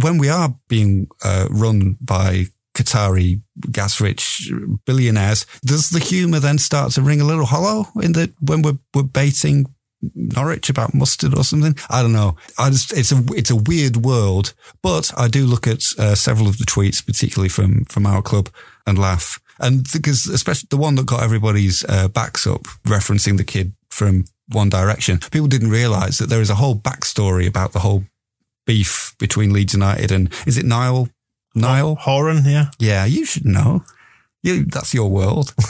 when 0.00 0.18
we 0.18 0.28
are 0.28 0.54
being 0.68 1.08
uh, 1.24 1.48
run 1.50 1.96
by 2.00 2.46
Qatari 2.76 3.40
gas 3.70 4.00
rich 4.00 4.52
billionaires, 4.84 5.46
does 5.64 5.88
the 5.88 6.00
humour 6.00 6.40
then 6.40 6.58
start 6.58 6.92
to 6.92 7.02
ring 7.02 7.20
a 7.20 7.24
little 7.24 7.46
hollow 7.46 7.86
in 8.02 8.12
the, 8.12 8.30
when 8.40 8.60
we're, 8.60 8.78
we're 8.94 9.04
baiting 9.04 9.66
Norwich 10.14 10.68
about 10.68 10.94
mustard 10.94 11.36
or 11.36 11.44
something. 11.44 11.76
I 11.88 12.02
don't 12.02 12.12
know. 12.12 12.36
I 12.58 12.70
just 12.70 12.92
it's 12.92 13.12
a 13.12 13.24
it's 13.34 13.50
a 13.50 13.56
weird 13.56 13.96
world, 13.98 14.52
but 14.82 15.10
I 15.16 15.28
do 15.28 15.46
look 15.46 15.66
at 15.66 15.82
uh, 15.98 16.14
several 16.14 16.48
of 16.48 16.58
the 16.58 16.64
tweets, 16.64 17.04
particularly 17.04 17.48
from 17.48 17.84
from 17.86 18.06
our 18.06 18.22
club, 18.22 18.50
and 18.86 18.98
laugh. 18.98 19.40
And 19.60 19.86
because 19.92 20.26
especially 20.26 20.68
the 20.70 20.76
one 20.76 20.96
that 20.96 21.06
got 21.06 21.22
everybody's 21.22 21.84
uh, 21.88 22.08
backs 22.08 22.46
up, 22.46 22.62
referencing 22.84 23.36
the 23.36 23.44
kid 23.44 23.72
from 23.90 24.24
One 24.48 24.68
Direction, 24.68 25.18
people 25.30 25.48
didn't 25.48 25.70
realise 25.70 26.18
that 26.18 26.28
there 26.28 26.40
is 26.40 26.50
a 26.50 26.56
whole 26.56 26.76
backstory 26.76 27.46
about 27.46 27.72
the 27.72 27.80
whole 27.80 28.04
beef 28.66 29.14
between 29.18 29.52
Leeds 29.52 29.74
United 29.74 30.10
and 30.10 30.32
is 30.46 30.58
it 30.58 30.64
Niall? 30.64 31.08
Niall 31.54 31.94
Horan, 31.94 32.42
yeah. 32.44 32.70
yeah, 32.78 33.04
you 33.04 33.24
should 33.24 33.44
know. 33.44 33.84
You, 34.42 34.64
that's 34.64 34.92
your 34.92 35.08
world. 35.08 35.54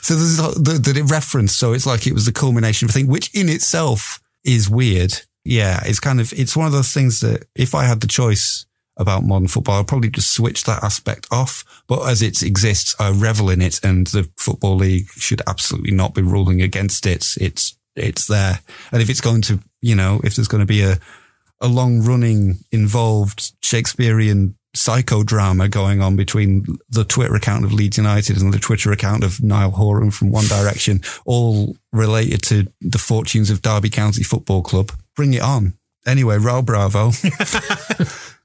so 0.00 0.14
there's 0.14 0.36
that 0.38 0.80
that 0.84 0.96
it 0.96 1.10
referenced. 1.10 1.58
So 1.58 1.72
it's 1.72 1.86
like 1.86 2.06
it 2.06 2.14
was 2.14 2.24
the 2.24 2.32
culmination 2.32 2.86
of 2.86 2.90
a 2.90 2.92
thing, 2.92 3.08
which 3.08 3.34
in 3.34 3.48
itself 3.48 4.20
is 4.44 4.70
weird. 4.70 5.12
Yeah, 5.44 5.80
it's 5.84 6.00
kind 6.00 6.20
of 6.20 6.32
it's 6.32 6.56
one 6.56 6.66
of 6.66 6.72
those 6.72 6.92
things 6.92 7.20
that 7.20 7.44
if 7.54 7.74
I 7.74 7.84
had 7.84 8.00
the 8.00 8.06
choice 8.06 8.64
about 8.98 9.24
modern 9.24 9.48
football, 9.48 9.76
I'll 9.76 9.84
probably 9.84 10.10
just 10.10 10.34
switch 10.34 10.64
that 10.64 10.82
aspect 10.82 11.26
off. 11.30 11.64
But 11.86 12.08
as 12.08 12.22
it 12.22 12.42
exists, 12.42 12.94
I 12.98 13.10
revel 13.10 13.50
in 13.50 13.62
it, 13.62 13.80
and 13.84 14.06
the 14.08 14.28
football 14.36 14.76
league 14.76 15.08
should 15.10 15.42
absolutely 15.46 15.92
not 15.92 16.14
be 16.14 16.22
ruling 16.22 16.62
against 16.62 17.06
it. 17.06 17.26
It's 17.40 17.76
it's 17.96 18.26
there, 18.26 18.60
and 18.92 19.02
if 19.02 19.10
it's 19.10 19.20
going 19.20 19.42
to, 19.42 19.60
you 19.80 19.94
know, 19.94 20.20
if 20.24 20.36
there's 20.36 20.48
going 20.48 20.62
to 20.62 20.66
be 20.66 20.82
a 20.82 20.98
a 21.60 21.68
long 21.68 22.02
running 22.02 22.58
involved 22.70 23.52
Shakespearean 23.62 24.54
psychodrama 24.76 25.70
going 25.70 26.00
on 26.00 26.14
between 26.14 26.64
the 26.88 27.04
Twitter 27.04 27.34
account 27.34 27.64
of 27.64 27.72
Leeds 27.72 27.96
United 27.96 28.40
and 28.40 28.52
the 28.52 28.58
Twitter 28.58 28.92
account 28.92 29.24
of 29.24 29.42
Niall 29.42 29.72
Horan 29.72 30.10
from 30.10 30.30
One 30.30 30.46
Direction, 30.46 31.00
all 31.24 31.76
related 31.92 32.42
to 32.44 32.66
the 32.80 32.98
fortunes 32.98 33.50
of 33.50 33.62
Derby 33.62 33.90
County 33.90 34.22
Football 34.22 34.62
Club. 34.62 34.92
Bring 35.16 35.34
it 35.34 35.42
on. 35.42 35.74
Anyway, 36.06 36.36
Raul 36.36 36.64
Bravo. 36.64 37.10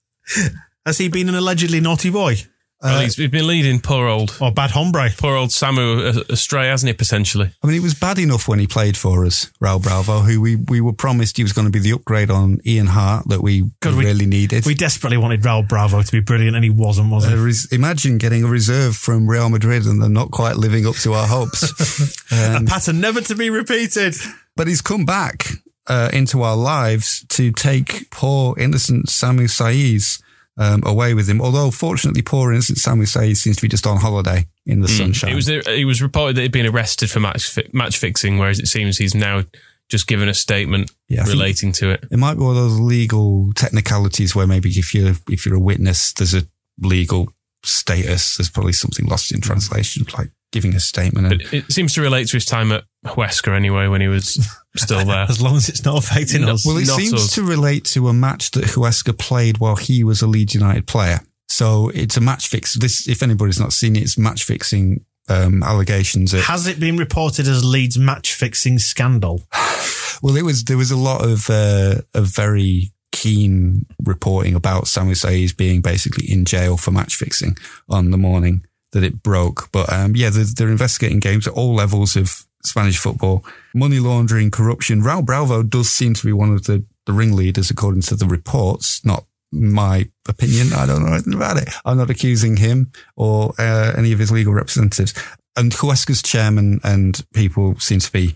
Has 0.86 0.98
he 0.98 1.08
been 1.10 1.30
an 1.30 1.36
allegedly 1.36 1.80
naughty 1.80 2.10
boy? 2.10 2.36
well, 2.82 3.00
he's, 3.02 3.16
he's 3.16 3.32
been 3.32 3.48
leading 3.48 3.80
poor 3.80 4.08
old 4.08 4.36
Or 4.42 4.52
bad 4.52 4.72
hombre? 4.72 5.08
poor 5.18 5.36
old 5.38 5.52
Samu 5.52 6.30
astray, 6.30 6.68
hasn't 6.68 6.90
he? 6.90 6.94
Potentially. 6.94 7.50
I 7.64 7.68
mean, 7.68 7.76
he 7.76 7.80
was 7.80 7.94
bad 7.94 8.20
enough 8.20 8.50
when 8.50 8.60
he 8.60 8.68
played 8.68 8.98
for 8.98 9.26
us, 9.26 9.50
Raul 9.62 9.82
Bravo, 9.82 10.20
who 10.20 10.42
we, 10.42 10.58
we 10.58 10.82
were 10.82 10.92
promised 10.92 11.38
he 11.38 11.44
was 11.44 11.54
going 11.54 11.64
to 11.66 11.72
be 11.72 11.80
the 11.80 11.94
upgrade 11.94 12.30
on 12.30 12.60
Ian 12.66 12.88
Harte 12.88 13.30
that 13.30 13.42
we, 13.42 13.70
God, 13.80 13.96
we- 13.96 14.04
really 14.04 14.26
needed. 14.26 14.66
We 14.66 14.74
desperately 14.76 15.16
wanted 15.18 15.42
Raul 15.44 15.66
Bravo 15.66 16.02
to 16.02 16.12
be 16.12 16.20
brilliant, 16.20 16.58
and 16.58 16.64
he 16.66 16.70
wasn't, 16.72 17.10
was 17.10 17.26
he? 17.26 17.34
Uh, 17.34 17.38
res- 17.38 17.72
imagine 17.72 18.18
getting 18.18 18.44
a 18.44 18.48
reserve 18.50 18.98
from 18.98 19.30
Real 19.30 19.48
Madrid 19.50 19.86
and 19.86 20.02
they're 20.02 20.10
not 20.10 20.32
quite 20.32 20.58
living 20.58 20.86
up 20.86 20.96
to 20.96 21.14
our 21.14 21.26
hopes. 21.28 21.64
a 22.34 22.62
pattern 22.66 23.00
never 23.00 23.22
to 23.22 23.36
be 23.36 23.50
repeated. 23.50 24.14
but 24.58 24.68
he's 24.68 24.82
come 24.82 25.06
back 25.06 25.48
uh, 25.88 26.10
into 26.14 26.42
our 26.42 26.56
lives 26.56 27.26
to 27.30 27.52
take 27.52 28.10
poor 28.12 28.58
innocent 28.58 29.08
Samu 29.08 29.46
Saiz 29.46 30.22
um, 30.58 30.84
away 30.86 31.14
with 31.14 31.28
him. 31.30 31.42
Although, 31.42 31.72
fortunately, 31.72 32.22
poor 32.22 32.52
innocent 32.52 32.78
Samu 32.78 33.04
Saiz 33.04 33.38
seems 33.38 33.58
to 33.58 33.62
be 33.62 33.68
just 33.68 33.88
on 33.88 33.98
holiday 33.98 34.46
in 34.66 34.82
the 34.82 34.88
sunshine. 34.88 35.32
It 35.32 35.36
was 35.36 35.50
it 35.50 35.86
was 35.86 36.02
reported 36.02 36.36
that 36.38 36.42
he'd 36.44 36.52
been 36.52 36.68
arrested 36.68 37.10
for 37.10 37.20
match 37.20 37.50
fi- 37.50 37.70
match 37.74 37.98
fixing, 37.98 38.38
whereas 38.38 38.60
it 38.60 38.68
seems 38.68 38.98
he's 38.98 39.16
now 39.16 39.44
just 39.90 40.08
given 40.08 40.30
a 40.30 40.34
statement 40.34 40.92
Yeah, 41.10 41.26
relating 41.26 41.72
to 41.74 41.92
it. 41.92 42.06
It 42.10 42.18
might 42.18 42.36
be 42.36 42.42
one 42.42 42.56
of 42.56 42.64
those 42.64 42.80
legal 42.80 43.52
technicalities 43.54 44.36
where 44.36 44.48
maybe 44.48 44.70
if 44.70 44.94
you're 44.94 45.16
if 45.30 45.46
you're 45.46 45.56
a 45.56 45.60
witness, 45.60 46.14
there's 46.14 46.34
a 46.34 46.44
legal 46.80 47.34
status. 47.64 48.38
There's 48.38 48.50
probably 48.50 48.74
something 48.74 49.06
lost 49.06 49.34
in 49.34 49.42
translation, 49.42 50.06
like 50.18 50.30
giving 50.54 50.74
a 50.74 50.80
statement. 50.80 51.28
And, 51.28 51.42
But 51.44 51.54
it 51.54 51.72
seems 51.72 51.94
to 51.96 52.02
relate 52.02 52.28
to 52.28 52.38
his 52.38 52.46
time 52.46 52.72
at 52.72 52.86
Huesca 53.06 53.54
anyway, 53.54 53.88
when 53.88 54.00
he 54.00 54.08
was 54.08 54.40
still 54.78 55.04
there. 55.04 55.26
As 55.30 55.42
long 55.42 55.58
as 55.58 55.68
it's 55.68 55.84
not 55.84 55.98
affecting 55.98 56.42
No. 56.44 56.54
us. 56.54 56.66
well, 56.66 56.78
it 56.78 56.88
not 56.88 56.98
seems 57.00 57.14
us. 57.14 57.34
to 57.36 57.44
relate 57.44 57.84
to 57.86 58.08
a 58.08 58.14
match 58.14 58.52
that 58.52 58.64
Huesca 58.64 59.18
played 59.18 59.58
while 59.58 59.76
he 59.76 60.06
was 60.06 60.22
a 60.22 60.28
Leeds 60.28 60.54
United 60.54 60.88
player. 60.88 61.20
So 61.50 61.90
it's 61.90 62.16
a 62.16 62.22
match 62.22 62.48
fix. 62.48 62.76
This, 62.80 63.08
if 63.10 63.22
anybody's 63.22 63.60
not 63.60 63.74
seen 63.74 63.96
it, 63.98 64.04
it's 64.04 64.18
match 64.18 64.44
fixing 64.44 65.04
um, 65.28 65.62
allegations. 65.64 66.34
At, 66.34 66.44
Has 66.46 66.68
it 66.68 66.80
been 66.80 66.96
reported 66.98 67.48
as 67.48 67.66
Leeds 67.66 67.98
match 67.98 68.34
fixing 68.34 68.80
scandal? 68.80 69.42
well, 70.22 70.38
it 70.38 70.44
was 70.46 70.64
there 70.64 70.78
was 70.78 70.92
a 70.92 70.98
lot 70.98 71.26
of 71.26 71.50
uh, 71.50 71.96
of 72.14 72.28
very 72.28 72.92
keen 73.12 73.86
reporting 74.04 74.56
about 74.56 74.86
Samu 74.86 75.12
Saiz 75.16 75.56
being 75.56 75.82
basically 75.82 76.32
in 76.32 76.46
jail 76.46 76.78
for 76.78 76.92
match 76.92 77.16
fixing 77.16 77.56
on 77.90 78.12
the 78.12 78.18
morning 78.18 78.66
that 78.94 79.04
it 79.04 79.22
broke. 79.22 79.72
But 79.72 79.92
um, 79.92 80.16
yeah, 80.16 80.30
they're, 80.30 80.46
they're 80.46 80.70
investigating 80.70 81.20
games 81.20 81.48
at 81.48 81.54
all 81.54 81.76
levels 81.76 82.16
of 82.16 82.46
Spanish 82.64 82.98
football, 82.98 83.46
money 83.76 84.00
laundering, 84.00 84.50
corruption. 84.50 85.02
Raul 85.02 85.26
Bravo 85.26 85.64
does 85.64 85.90
seem 85.90 86.14
to 86.14 86.26
be 86.26 86.34
one 86.34 86.54
of 86.54 86.64
the, 86.64 86.84
the 87.06 87.14
ringleaders, 87.14 87.70
according 87.70 88.04
to 88.04 88.16
the 88.16 88.26
reports. 88.26 89.04
Not 89.06 89.26
my 89.52 90.08
opinion. 90.28 90.74
I 90.74 90.86
don't 90.86 91.06
know 91.06 91.14
anything 91.14 91.34
about 91.34 91.58
it. 91.58 91.70
I'm 91.86 91.98
not 91.98 92.10
accusing 92.10 92.58
him 92.58 92.92
or 93.16 93.54
uh, 93.60 93.94
any 93.98 94.14
of 94.14 94.20
his 94.20 94.32
legal 94.32 94.54
representatives. 94.54 95.14
And 95.56 95.72
Huesca's 95.72 96.22
chairman 96.22 96.80
and 96.84 97.24
people 97.34 97.76
seem 97.80 98.00
to 98.00 98.12
be 98.12 98.34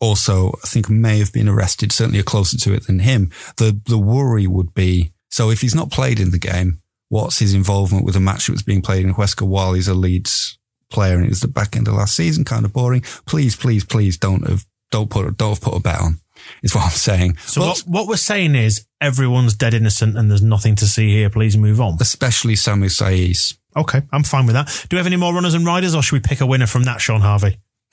also, 0.00 0.58
I 0.62 0.66
think, 0.66 0.90
may 0.90 1.18
have 1.18 1.32
been 1.32 1.48
arrested. 1.48 1.92
Certainly, 1.92 2.20
are 2.20 2.24
closer 2.24 2.58
to 2.58 2.74
it 2.74 2.86
than 2.86 3.00
him. 3.00 3.30
The 3.56 3.80
the 3.86 3.98
worry 3.98 4.46
would 4.46 4.74
be 4.74 5.12
so 5.30 5.50
if 5.50 5.60
he's 5.60 5.74
not 5.74 5.90
played 5.90 6.20
in 6.20 6.30
the 6.30 6.38
game, 6.38 6.80
what's 7.08 7.38
his 7.38 7.54
involvement 7.54 8.04
with 8.04 8.16
a 8.16 8.20
match 8.20 8.46
that 8.46 8.52
was 8.52 8.62
being 8.62 8.82
played 8.82 9.04
in 9.04 9.14
Huesca 9.14 9.46
while 9.46 9.74
he's 9.74 9.88
a 9.88 9.94
Leeds 9.94 10.58
player 10.90 11.16
and 11.16 11.26
it 11.26 11.30
was 11.30 11.40
the 11.40 11.48
back 11.48 11.76
end 11.76 11.88
of 11.88 11.94
last 11.94 12.16
season? 12.16 12.44
Kind 12.44 12.64
of 12.64 12.72
boring. 12.72 13.02
Please, 13.26 13.56
please, 13.56 13.84
please 13.84 14.16
don't 14.16 14.46
have 14.48 14.64
don't 14.90 15.10
put 15.10 15.36
don't 15.36 15.50
have 15.50 15.60
put 15.60 15.74
a 15.76 15.80
bet 15.80 16.00
on. 16.00 16.20
Is 16.62 16.74
what 16.74 16.84
I'm 16.84 16.90
saying. 16.90 17.36
So 17.38 17.60
But 17.62 17.66
what, 17.66 17.80
what 17.86 18.08
we're 18.08 18.16
saying 18.16 18.54
is 18.54 18.86
everyone's 19.00 19.54
dead 19.54 19.72
innocent 19.74 20.16
and 20.18 20.30
there's 20.30 20.42
nothing 20.42 20.74
to 20.76 20.86
see 20.86 21.10
here. 21.10 21.30
Please 21.30 21.56
move 21.56 21.80
on. 21.80 21.96
especially 22.00 22.54
Samu 22.54 22.86
Saiz. 22.86 23.56
Okay, 23.74 24.02
I'm 24.12 24.22
fine 24.22 24.46
with 24.46 24.54
that. 24.54 24.66
Do 24.88 24.96
we 24.96 24.98
have 24.98 25.06
any 25.06 25.16
more 25.16 25.34
runners 25.34 25.54
and 25.54 25.66
riders, 25.66 25.94
or 25.94 26.02
should 26.02 26.14
we 26.14 26.20
pick 26.20 26.40
a 26.40 26.46
winner 26.46 26.66
from 26.66 26.84
that, 26.84 27.00
Shaun 27.00 27.20
Harvey? 27.20 27.58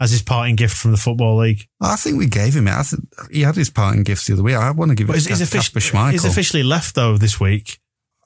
As 0.00 0.10
his 0.12 0.22
parting 0.22 0.56
gift 0.56 0.76
from 0.76 0.92
the 0.92 0.96
Football 0.96 1.38
League. 1.40 1.68
I 1.80 1.96
think 1.96 2.16
we 2.16 2.26
gave 2.26 2.56
him 2.56 2.66
it. 2.66 2.72
I 2.72 2.82
think 2.82 3.02
he 3.30 3.42
had 3.42 3.54
his 3.54 3.68
parting 3.68 4.02
gifts 4.02 4.24
the 4.26 4.32
other 4.32 4.42
week. 4.42 4.56
I 4.56 4.70
want 4.70 4.88
to 4.90 4.94
give 4.94 5.04
it 5.04 5.08
But 5.08 5.16
he's, 5.16 5.26
to 5.26 5.34
he's, 5.36 5.68
Schmeichel. 5.70 6.12
he's 6.12 6.24
officially 6.24 6.62
left, 6.62 6.94
though, 6.94 7.18
this 7.18 7.38
week. 7.38 7.78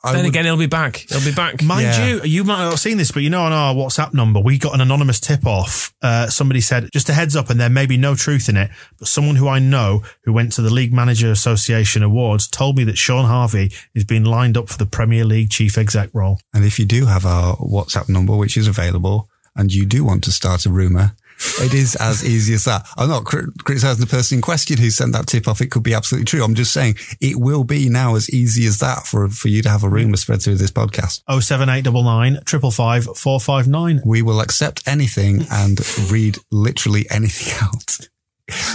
I 0.05 0.13
then 0.13 0.23
would- 0.25 0.29
again, 0.29 0.45
he'll 0.45 0.57
be 0.57 0.67
back. 0.67 0.99
He'll 1.09 1.25
be 1.25 1.33
back. 1.35 1.63
Mind 1.63 1.83
Yeah. 1.83 2.07
you, 2.07 2.23
you 2.23 2.45
might 2.45 2.59
not 2.63 2.71
have 2.73 2.79
seen 2.81 2.99
this, 2.99 3.11
but 3.11 3.23
you 3.25 3.31
know, 3.31 3.43
on 3.43 3.53
our 3.53 3.75
WhatsApp 3.75 4.13
number, 4.15 4.39
we 4.39 4.59
got 4.59 4.75
an 4.75 4.83
anonymous 4.83 5.19
tip 5.19 5.47
off. 5.47 5.93
Uh, 6.03 6.29
somebody 6.29 6.61
said, 6.61 6.91
just 6.93 7.09
a 7.09 7.15
heads 7.15 7.35
up, 7.35 7.49
and 7.51 7.59
there 7.59 7.71
may 7.71 7.87
be 7.87 7.97
no 7.97 8.15
truth 8.15 8.49
in 8.51 8.57
it, 8.59 8.71
but 8.99 9.09
someone 9.09 9.35
who 9.37 9.49
I 9.49 9.59
know 9.59 10.03
who 10.25 10.33
went 10.35 10.53
to 10.53 10.63
the 10.63 10.69
League 10.73 10.93
Manager 10.93 11.31
Association 11.33 12.03
Awards 12.03 12.47
told 12.47 12.77
me 12.77 12.85
that 12.85 12.99
Shaun 12.99 13.25
Harvey 13.25 13.73
is 13.95 14.05
being 14.05 14.25
lined 14.25 14.57
up 14.59 14.69
for 14.69 14.77
the 14.79 14.87
Premier 14.87 15.25
League 15.25 15.49
chief 15.51 15.79
exec 15.79 16.11
role. 16.13 16.39
And 16.53 16.65
if 16.67 16.79
you 16.79 16.85
do 16.85 17.07
have 17.07 17.25
our 17.27 17.57
WhatsApp 17.57 18.09
number, 18.11 18.37
which 18.37 18.57
is 18.59 18.69
available, 18.69 19.29
and 19.57 19.73
you 19.73 19.87
do 19.87 20.05
want 20.05 20.23
to 20.25 20.33
start 20.33 20.67
a 20.67 20.71
rumor, 20.71 21.13
it 21.61 21.75
is 21.75 21.97
as 21.97 22.25
easy 22.25 22.55
as 22.55 22.65
that. 22.65 22.87
I'm 22.97 23.09
not 23.09 23.25
cri- 23.25 23.51
criticizing 23.65 24.05
the 24.05 24.11
person 24.11 24.37
in 24.39 24.43
question 24.43 24.79
who 24.79 24.91
sent 24.91 25.13
that 25.13 25.27
tip 25.27 25.49
off. 25.49 25.61
It 25.61 25.71
could 25.71 25.83
be 25.83 25.95
absolutely 25.95 26.27
true. 26.27 26.43
I'm 26.43 26.55
just 26.55 26.73
saying 26.73 26.97
it 27.21 27.37
will 27.39 27.65
be 27.65 27.89
now 27.89 28.15
as 28.15 28.31
easy 28.31 28.67
as 28.67 28.79
that 28.79 29.07
for, 29.07 29.29
for 29.29 29.49
you 29.49 29.63
to 29.63 29.69
have 29.69 29.85
a 29.85 29.89
rumor 29.89 30.17
spread 30.17 30.43
through 30.43 30.57
this 30.57 30.71
podcast. 30.71 31.23
07899 31.29 32.43
555 32.47 33.17
459. 33.17 34.01
We 34.05 34.23
will 34.23 34.41
accept 34.41 34.87
anything 34.87 35.47
and 35.51 35.79
read 36.11 36.39
literally 36.51 37.07
anything 37.11 37.55
out. 37.63 38.09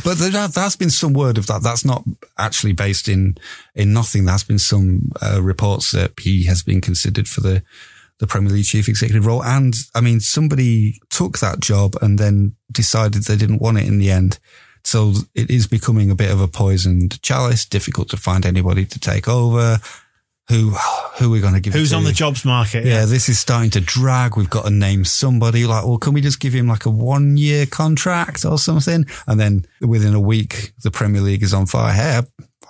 But 0.03 0.17
there 0.17 0.31
has 0.31 0.75
been 0.75 0.89
some 0.89 1.13
word 1.13 1.37
of 1.37 1.45
that. 1.47 1.61
That's 1.61 1.85
not 1.85 2.03
actually 2.39 2.73
based 2.73 3.07
in 3.07 3.35
in 3.75 3.93
nothing. 3.93 4.25
There 4.25 4.33
has 4.33 4.43
been 4.43 4.59
some 4.59 5.11
uh, 5.21 5.41
reports 5.43 5.91
that 5.91 6.13
he 6.19 6.45
has 6.45 6.63
been 6.63 6.81
considered 6.81 7.27
for 7.27 7.41
the 7.41 7.61
the 8.19 8.27
Premier 8.27 8.51
League 8.51 8.65
chief 8.65 8.87
executive 8.87 9.25
role. 9.25 9.43
And 9.43 9.73
I 9.95 10.01
mean, 10.01 10.19
somebody 10.19 10.99
took 11.09 11.39
that 11.39 11.59
job 11.59 11.95
and 12.01 12.19
then 12.19 12.55
decided 12.71 13.23
they 13.23 13.37
didn't 13.37 13.61
want 13.61 13.79
it 13.79 13.87
in 13.87 13.97
the 13.97 14.11
end. 14.11 14.39
So 14.83 15.13
it 15.35 15.49
is 15.49 15.67
becoming 15.67 16.11
a 16.11 16.15
bit 16.15 16.31
of 16.31 16.41
a 16.41 16.47
poisoned 16.47 17.21
chalice. 17.21 17.65
Difficult 17.65 18.09
to 18.09 18.17
find 18.17 18.45
anybody 18.45 18.85
to 18.85 18.99
take 18.99 19.27
over. 19.27 19.79
who 20.49 20.71
who 21.17 21.27
are 21.27 21.29
we 21.29 21.41
going 21.41 21.53
to 21.53 21.59
give? 21.59 21.73
Who's 21.73 21.91
to? 21.91 21.95
on 21.97 22.03
the 22.03 22.11
jobs 22.11 22.43
market? 22.43 22.85
Yeah, 22.85 23.05
this 23.05 23.29
is 23.29 23.39
starting 23.39 23.69
to 23.71 23.81
drag. 23.81 24.35
We've 24.35 24.49
got 24.49 24.65
to 24.65 24.71
name 24.71 25.05
somebody. 25.05 25.65
Like, 25.65 25.85
well, 25.85 25.97
can 25.97 26.13
we 26.13 26.21
just 26.21 26.39
give 26.39 26.53
him 26.53 26.67
like 26.67 26.85
a 26.85 26.89
one 26.89 27.37
year 27.37 27.65
contract 27.65 28.45
or 28.45 28.57
something? 28.57 29.05
And 29.27 29.39
then 29.39 29.65
within 29.81 30.13
a 30.13 30.19
week, 30.19 30.73
the 30.81 30.91
Premier 30.91 31.21
League 31.21 31.43
is 31.43 31.53
on 31.53 31.65
fire. 31.67 31.93
Hey, 31.93 32.21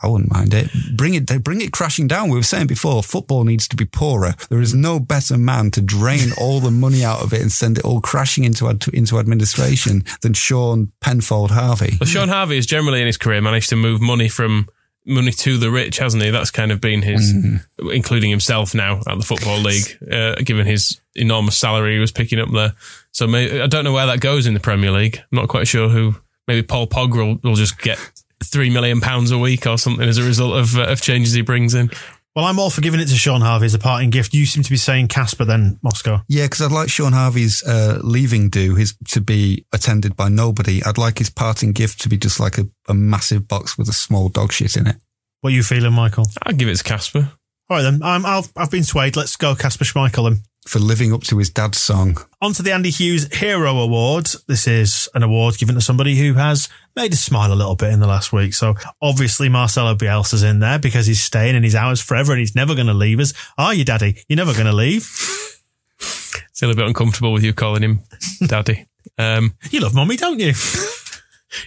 I 0.01 0.07
wouldn't 0.07 0.31
mind 0.31 0.53
it. 0.53 0.69
Bring 0.95 1.13
it, 1.13 1.25
bring 1.43 1.61
it 1.61 1.71
crashing 1.71 2.07
down. 2.07 2.29
We 2.29 2.37
were 2.37 2.43
saying 2.43 2.67
before, 2.67 3.03
football 3.03 3.43
needs 3.43 3.67
to 3.69 3.75
be 3.75 3.85
poorer. 3.85 4.33
There 4.49 4.61
is 4.61 4.73
no 4.73 4.99
better 4.99 5.37
man 5.37 5.71
to 5.71 5.81
drain 5.81 6.29
all 6.37 6.59
the 6.59 6.71
money 6.71 7.03
out 7.03 7.21
of 7.21 7.33
it 7.33 7.41
and 7.41 7.51
send 7.51 7.77
it 7.77 7.85
all 7.85 8.01
crashing 8.01 8.43
into 8.43 8.67
ad, 8.69 8.85
into 8.93 9.19
administration 9.19 10.03
than 10.21 10.33
Shaun 10.33 10.91
Penfold 11.01 11.51
Harvey. 11.51 11.97
Well, 11.99 12.07
Shaun 12.07 12.29
Harvey 12.29 12.55
has 12.55 12.65
generally 12.65 13.01
in 13.01 13.07
his 13.07 13.17
career 13.17 13.41
managed 13.41 13.69
to 13.69 13.75
move 13.75 14.01
money 14.01 14.29
from 14.29 14.67
money 15.05 15.31
to 15.31 15.57
the 15.57 15.71
rich, 15.71 15.97
hasn't 15.97 16.21
he? 16.23 16.29
That's 16.29 16.51
kind 16.51 16.71
of 16.71 16.79
been 16.81 17.01
his, 17.01 17.33
Mm-hmm. 17.33 17.89
including 17.91 18.29
himself 18.29 18.75
now 18.75 19.01
at 19.07 19.17
the 19.17 19.25
Football 19.25 19.59
League, 19.59 19.97
uh, 20.11 20.35
given 20.35 20.65
his 20.67 20.99
enormous 21.15 21.57
salary 21.57 21.93
he 21.95 21.99
was 21.99 22.11
picking 22.11 22.39
up 22.39 22.49
there. 22.51 22.73
So 23.11 23.25
maybe, 23.25 23.59
I 23.61 23.67
don't 23.67 23.83
know 23.83 23.93
where 23.93 24.05
that 24.05 24.19
goes 24.19 24.45
in 24.45 24.53
the 24.53 24.59
Premier 24.59 24.91
League. 24.91 25.17
I'm 25.17 25.35
not 25.37 25.47
quite 25.49 25.67
sure 25.67 25.89
who. 25.89 26.15
Maybe 26.47 26.63
Paul 26.63 26.87
Pogba 26.87 27.15
will, 27.15 27.39
will 27.49 27.55
just 27.55 27.79
get 27.79 27.97
three 28.43 28.69
million 28.69 29.01
pounds 29.01 29.31
a 29.31 29.37
week 29.37 29.67
or 29.67 29.77
something 29.77 30.07
as 30.07 30.17
a 30.17 30.23
result 30.23 30.53
of 30.55 30.77
uh, 30.77 30.83
of 30.83 31.01
changes 31.01 31.33
he 31.33 31.41
brings 31.41 31.73
in. 31.73 31.89
Well, 32.35 32.45
I'm 32.45 32.59
all 32.59 32.69
for 32.69 32.81
giving 32.81 32.99
it 32.99 33.07
to 33.07 33.15
Shaun 33.15 33.41
Harvey 33.41 33.65
as 33.65 33.73
a 33.73 33.79
parting 33.79 34.11
gift. 34.11 34.33
You 34.33 34.45
seem 34.45 34.63
to 34.63 34.69
be 34.69 34.77
saying 34.77 35.07
Kasper 35.07 35.45
then, 35.45 35.79
Moscow. 35.81 36.21
Yeah, 36.27 36.45
because 36.45 36.61
I'd 36.61 36.71
like 36.71 36.89
Shaun 36.89 37.11
Harvey's 37.11 37.63
uh, 37.63 37.99
leaving 38.03 38.49
do 38.49 38.75
his 38.75 38.95
to 39.09 39.19
be 39.19 39.65
attended 39.73 40.15
by 40.15 40.29
nobody. 40.29 40.81
I'd 40.83 40.97
like 40.97 41.17
his 41.17 41.29
parting 41.29 41.71
gift 41.71 41.99
to 42.01 42.09
be 42.09 42.17
just 42.17 42.39
like 42.39 42.57
a, 42.57 42.67
a 42.87 42.93
massive 42.93 43.47
box 43.47 43.77
with 43.77 43.89
a 43.89 43.93
small 43.93 44.29
dog 44.29 44.53
shit 44.53 44.77
in 44.77 44.87
it. 44.87 44.95
What 45.41 45.53
are 45.53 45.55
you 45.55 45.63
feeling, 45.63 45.93
Michael? 45.93 46.27
I'd 46.43 46.57
give 46.57 46.69
it 46.69 46.77
to 46.77 46.83
Kasper. 46.83 47.31
All 47.69 47.77
right 47.77 47.83
then, 47.83 48.01
I'm, 48.03 48.25
I've, 48.25 48.51
I've 48.55 48.71
been 48.71 48.83
swayed. 48.83 49.15
Let's 49.15 49.35
go 49.35 49.55
Kasper 49.55 49.85
Schmeichel 49.85 50.29
then. 50.29 50.43
For 50.69 50.77
living 50.77 51.11
up 51.13 51.23
to 51.23 51.39
his 51.39 51.49
dad's 51.49 51.79
song. 51.79 52.19
On 52.43 52.53
to 52.53 52.61
the 52.61 52.71
Andy 52.71 52.91
Hughes 52.91 53.27
Hero 53.33 53.79
Award. 53.79 54.27
This 54.47 54.67
is 54.67 55.09
an 55.15 55.23
award 55.23 55.57
given 55.57 55.73
to 55.73 55.81
somebody 55.81 56.15
who 56.15 56.35
has 56.35 56.69
made 56.95 57.11
us 57.11 57.21
smile 57.21 57.51
a 57.51 57.55
little 57.55 57.75
bit 57.75 57.91
in 57.91 58.01
the 58.01 58.05
last 58.05 58.31
week. 58.31 58.53
So 58.53 58.75
obviously 59.01 59.49
Marcelo 59.49 59.95
Bielsa's 59.95 60.43
in 60.43 60.59
there 60.59 60.77
because 60.77 61.07
he's 61.07 61.23
staying 61.23 61.55
and 61.55 61.65
he's 61.65 61.73
ours 61.73 62.03
forever 62.03 62.33
and 62.33 62.39
he's 62.39 62.53
never 62.53 62.75
going 62.75 62.85
to 62.85 62.93
leave 62.93 63.19
us. 63.19 63.33
Are 63.57 63.73
you, 63.73 63.83
Daddy? 63.83 64.17
You're 64.27 64.37
never 64.37 64.53
going 64.53 64.67
to 64.67 64.71
leave. 64.71 65.01
Still 66.53 66.69
a 66.69 66.75
bit 66.75 66.85
uncomfortable 66.85 67.33
with 67.33 67.43
you 67.43 67.51
calling 67.51 67.81
him 67.81 68.01
daddy. 68.45 68.85
Um, 69.17 69.55
You 69.71 69.79
love 69.79 69.95
Mummy, 69.95 70.17
don't 70.17 70.39
you? 70.39 70.53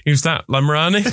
who's 0.05 0.23
that? 0.23 0.45
Lamrani? 0.49 1.05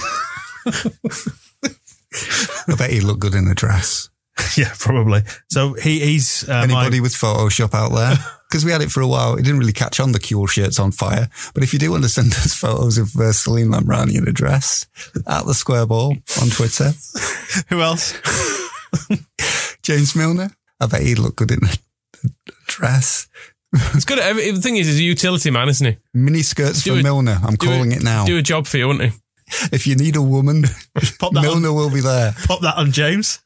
I 2.68 2.76
bet 2.78 2.92
he'd 2.92 3.02
look 3.02 3.18
good 3.18 3.34
in 3.34 3.46
the 3.46 3.56
dress. 3.56 4.10
yeah, 4.58 4.74
probably. 4.80 5.22
So 5.50 5.74
he, 5.74 6.00
he's 6.00 6.48
uh, 6.48 6.54
Anybody 6.64 6.98
my- 7.00 7.04
with 7.04 7.14
Photoshop 7.14 7.74
out 7.74 7.94
there? 7.96 8.16
Because 8.50 8.66
we 8.66 8.72
had 8.72 8.82
it 8.82 8.90
for 8.90 9.02
a 9.02 9.08
while. 9.08 9.36
It 9.36 9.44
didn't 9.44 9.60
really 9.60 9.72
catch 9.74 10.00
on 10.00 10.12
the 10.12 10.18
Cure 10.20 10.48
shirts 10.48 10.80
on 10.80 10.92
fire. 10.92 11.30
But 11.54 11.62
if 11.62 11.72
you 11.72 11.78
do 11.78 11.92
want 11.92 12.02
to 12.02 12.10
send 12.10 12.34
us 12.34 12.52
photos 12.60 12.98
of 12.98 13.16
uh, 13.16 13.32
Celine 13.32 13.68
Lamrani 13.68 14.16
in 14.18 14.28
a 14.28 14.32
dress 14.32 14.88
at 15.28 15.46
the 15.46 15.54
square 15.54 15.86
ball 15.86 16.16
on 16.42 16.50
Twitter, 16.50 16.90
who 17.70 17.80
else? 17.82 18.16
James 19.84 20.16
Milner, 20.16 20.50
I 20.80 20.88
bet 20.88 21.04
he'd 21.04 21.20
look 21.20 21.36
good 21.36 21.52
in 21.52 21.60
a, 21.64 22.28
dress. 22.66 23.28
It's 23.94 24.06
good. 24.06 24.18
Every, 24.18 24.50
the 24.50 24.62
thing 24.62 24.78
is, 24.78 24.88
he's 24.88 25.00
a 25.00 25.04
utility 25.04 25.52
man, 25.52 25.70
isn't 25.70 25.86
he? 25.86 25.98
Mini 26.16 26.42
skirts 26.42 26.82
for 26.82 26.94
a- 26.94 27.04
Milner. 27.04 27.38
I'm 27.44 27.54
do 27.54 27.68
a- 27.70 27.74
calling 27.76 27.92
it 27.92 28.02
now. 28.02 28.26
Do 28.26 28.40
a 28.40 28.42
job 28.42 28.66
for 28.66 28.78
you, 28.78 28.88
wouldn't 28.88 29.12
he? 29.14 29.20
If 29.72 29.86
you 29.86 29.96
need 29.96 30.16
a 30.16 30.24
woman, 30.24 30.64
Milner 31.32 31.70
on, 31.70 31.76
will 31.76 31.92
be 31.94 32.02
there. 32.02 32.34
pop 32.46 32.62
that 32.62 32.78
on 32.78 32.92
James. 32.92 33.42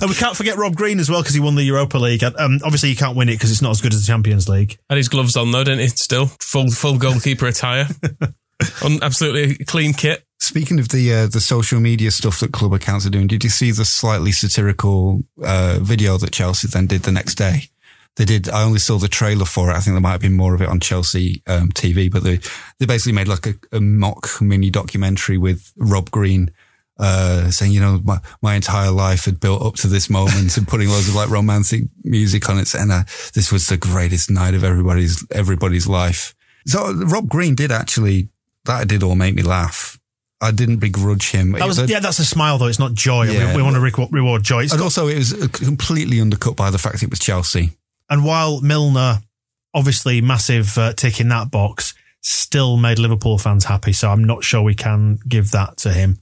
And 0.00 0.08
we 0.08 0.16
can't 0.16 0.36
forget 0.36 0.56
Rob 0.56 0.74
Green 0.74 0.98
as 0.98 1.10
well 1.10 1.22
because 1.22 1.34
he 1.34 1.40
won 1.40 1.54
the 1.54 1.62
Europa 1.62 1.98
League. 1.98 2.22
Um, 2.22 2.60
obviously, 2.64 2.90
you 2.90 2.96
can't 2.96 3.16
win 3.16 3.28
it 3.28 3.34
because 3.34 3.50
it's 3.50 3.62
not 3.62 3.70
as 3.70 3.80
good 3.80 3.92
as 3.92 4.00
the 4.00 4.06
Champions 4.06 4.48
League. 4.48 4.78
Had 4.88 4.96
his 4.96 5.08
gloves 5.08 5.36
on 5.36 5.50
though, 5.50 5.64
didn't 5.64 5.80
he? 5.80 5.88
Still 5.88 6.26
full 6.40 6.70
full 6.70 6.98
goalkeeper 6.98 7.46
attire, 7.46 7.86
on 8.84 9.02
absolutely 9.02 9.64
clean 9.64 9.92
kit. 9.92 10.24
Speaking 10.38 10.78
of 10.78 10.88
the 10.88 11.12
uh, 11.12 11.26
the 11.26 11.40
social 11.40 11.80
media 11.80 12.10
stuff 12.10 12.40
that 12.40 12.52
club 12.52 12.72
accounts 12.72 13.06
are 13.06 13.10
doing, 13.10 13.26
did 13.26 13.44
you 13.44 13.50
see 13.50 13.70
the 13.70 13.84
slightly 13.84 14.32
satirical 14.32 15.22
uh, 15.42 15.78
video 15.80 16.18
that 16.18 16.32
Chelsea 16.32 16.68
then 16.68 16.86
did 16.86 17.02
the 17.02 17.12
next 17.12 17.36
day? 17.36 17.68
They 18.16 18.24
did. 18.24 18.48
I 18.48 18.62
only 18.62 18.78
saw 18.78 18.98
the 18.98 19.08
trailer 19.08 19.44
for 19.44 19.70
it. 19.70 19.74
I 19.74 19.80
think 19.80 19.94
there 19.94 20.00
might 20.00 20.12
have 20.12 20.20
been 20.20 20.36
more 20.36 20.54
of 20.54 20.62
it 20.62 20.68
on 20.68 20.78
Chelsea 20.78 21.42
um, 21.48 21.70
TV, 21.70 22.10
but 22.10 22.22
they 22.22 22.38
they 22.78 22.86
basically 22.86 23.12
made 23.12 23.26
like 23.26 23.46
a, 23.46 23.54
a 23.72 23.80
mock 23.80 24.40
mini 24.40 24.70
documentary 24.70 25.38
with 25.38 25.72
Rob 25.76 26.10
Green. 26.10 26.50
Uh, 26.96 27.50
saying, 27.50 27.72
you 27.72 27.80
know, 27.80 28.00
my, 28.04 28.18
my 28.40 28.54
entire 28.54 28.92
life 28.92 29.24
had 29.24 29.40
built 29.40 29.60
up 29.62 29.74
to 29.74 29.88
this 29.88 30.08
moment 30.08 30.56
and 30.56 30.68
putting 30.68 30.88
loads 30.88 31.08
of 31.08 31.16
like 31.16 31.28
romantic 31.28 31.82
music 32.04 32.48
on 32.48 32.56
it. 32.58 32.72
And 32.72 32.92
uh, 32.92 33.02
this 33.34 33.50
was 33.50 33.66
the 33.66 33.76
greatest 33.76 34.30
night 34.30 34.54
of 34.54 34.62
everybody's, 34.62 35.26
everybody's 35.32 35.88
life. 35.88 36.36
So 36.66 36.92
Rob 36.94 37.28
Green 37.28 37.56
did 37.56 37.72
actually, 37.72 38.28
that 38.64 38.86
did 38.86 39.02
all 39.02 39.16
make 39.16 39.34
me 39.34 39.42
laugh. 39.42 39.98
I 40.40 40.52
didn't 40.52 40.76
begrudge 40.76 41.30
him. 41.30 41.52
That 41.52 41.66
was, 41.66 41.90
yeah, 41.90 41.98
that's 41.98 42.20
a 42.20 42.24
smile 42.24 42.58
though. 42.58 42.66
It's 42.66 42.78
not 42.78 42.94
joy. 42.94 43.24
Yeah. 43.24 43.50
we, 43.50 43.56
we 43.56 43.62
want 43.62 43.74
to 43.74 43.80
re- 43.80 44.08
reward 44.12 44.44
joy. 44.44 44.62
It's 44.62 44.72
and 44.72 44.78
got- 44.78 44.84
also, 44.84 45.08
it 45.08 45.18
was 45.18 45.32
uh, 45.34 45.48
completely 45.48 46.20
undercut 46.20 46.54
by 46.54 46.70
the 46.70 46.78
fact 46.78 47.02
it 47.02 47.10
was 47.10 47.18
Chelsea. 47.18 47.72
and 48.08 48.24
while 48.24 48.60
Milner, 48.60 49.18
obviously 49.74 50.20
massive 50.20 50.78
uh, 50.78 50.92
tick 50.92 51.18
in 51.18 51.28
that 51.28 51.50
box, 51.50 51.94
still 52.20 52.76
made 52.76 52.98
Liverpool 53.00 53.36
fans 53.38 53.64
happy. 53.64 53.92
So 53.92 54.10
I'm 54.10 54.22
not 54.22 54.44
sure 54.44 54.62
we 54.62 54.74
can 54.76 55.18
give 55.26 55.50
that 55.50 55.76
to 55.78 55.92
him. 55.92 56.20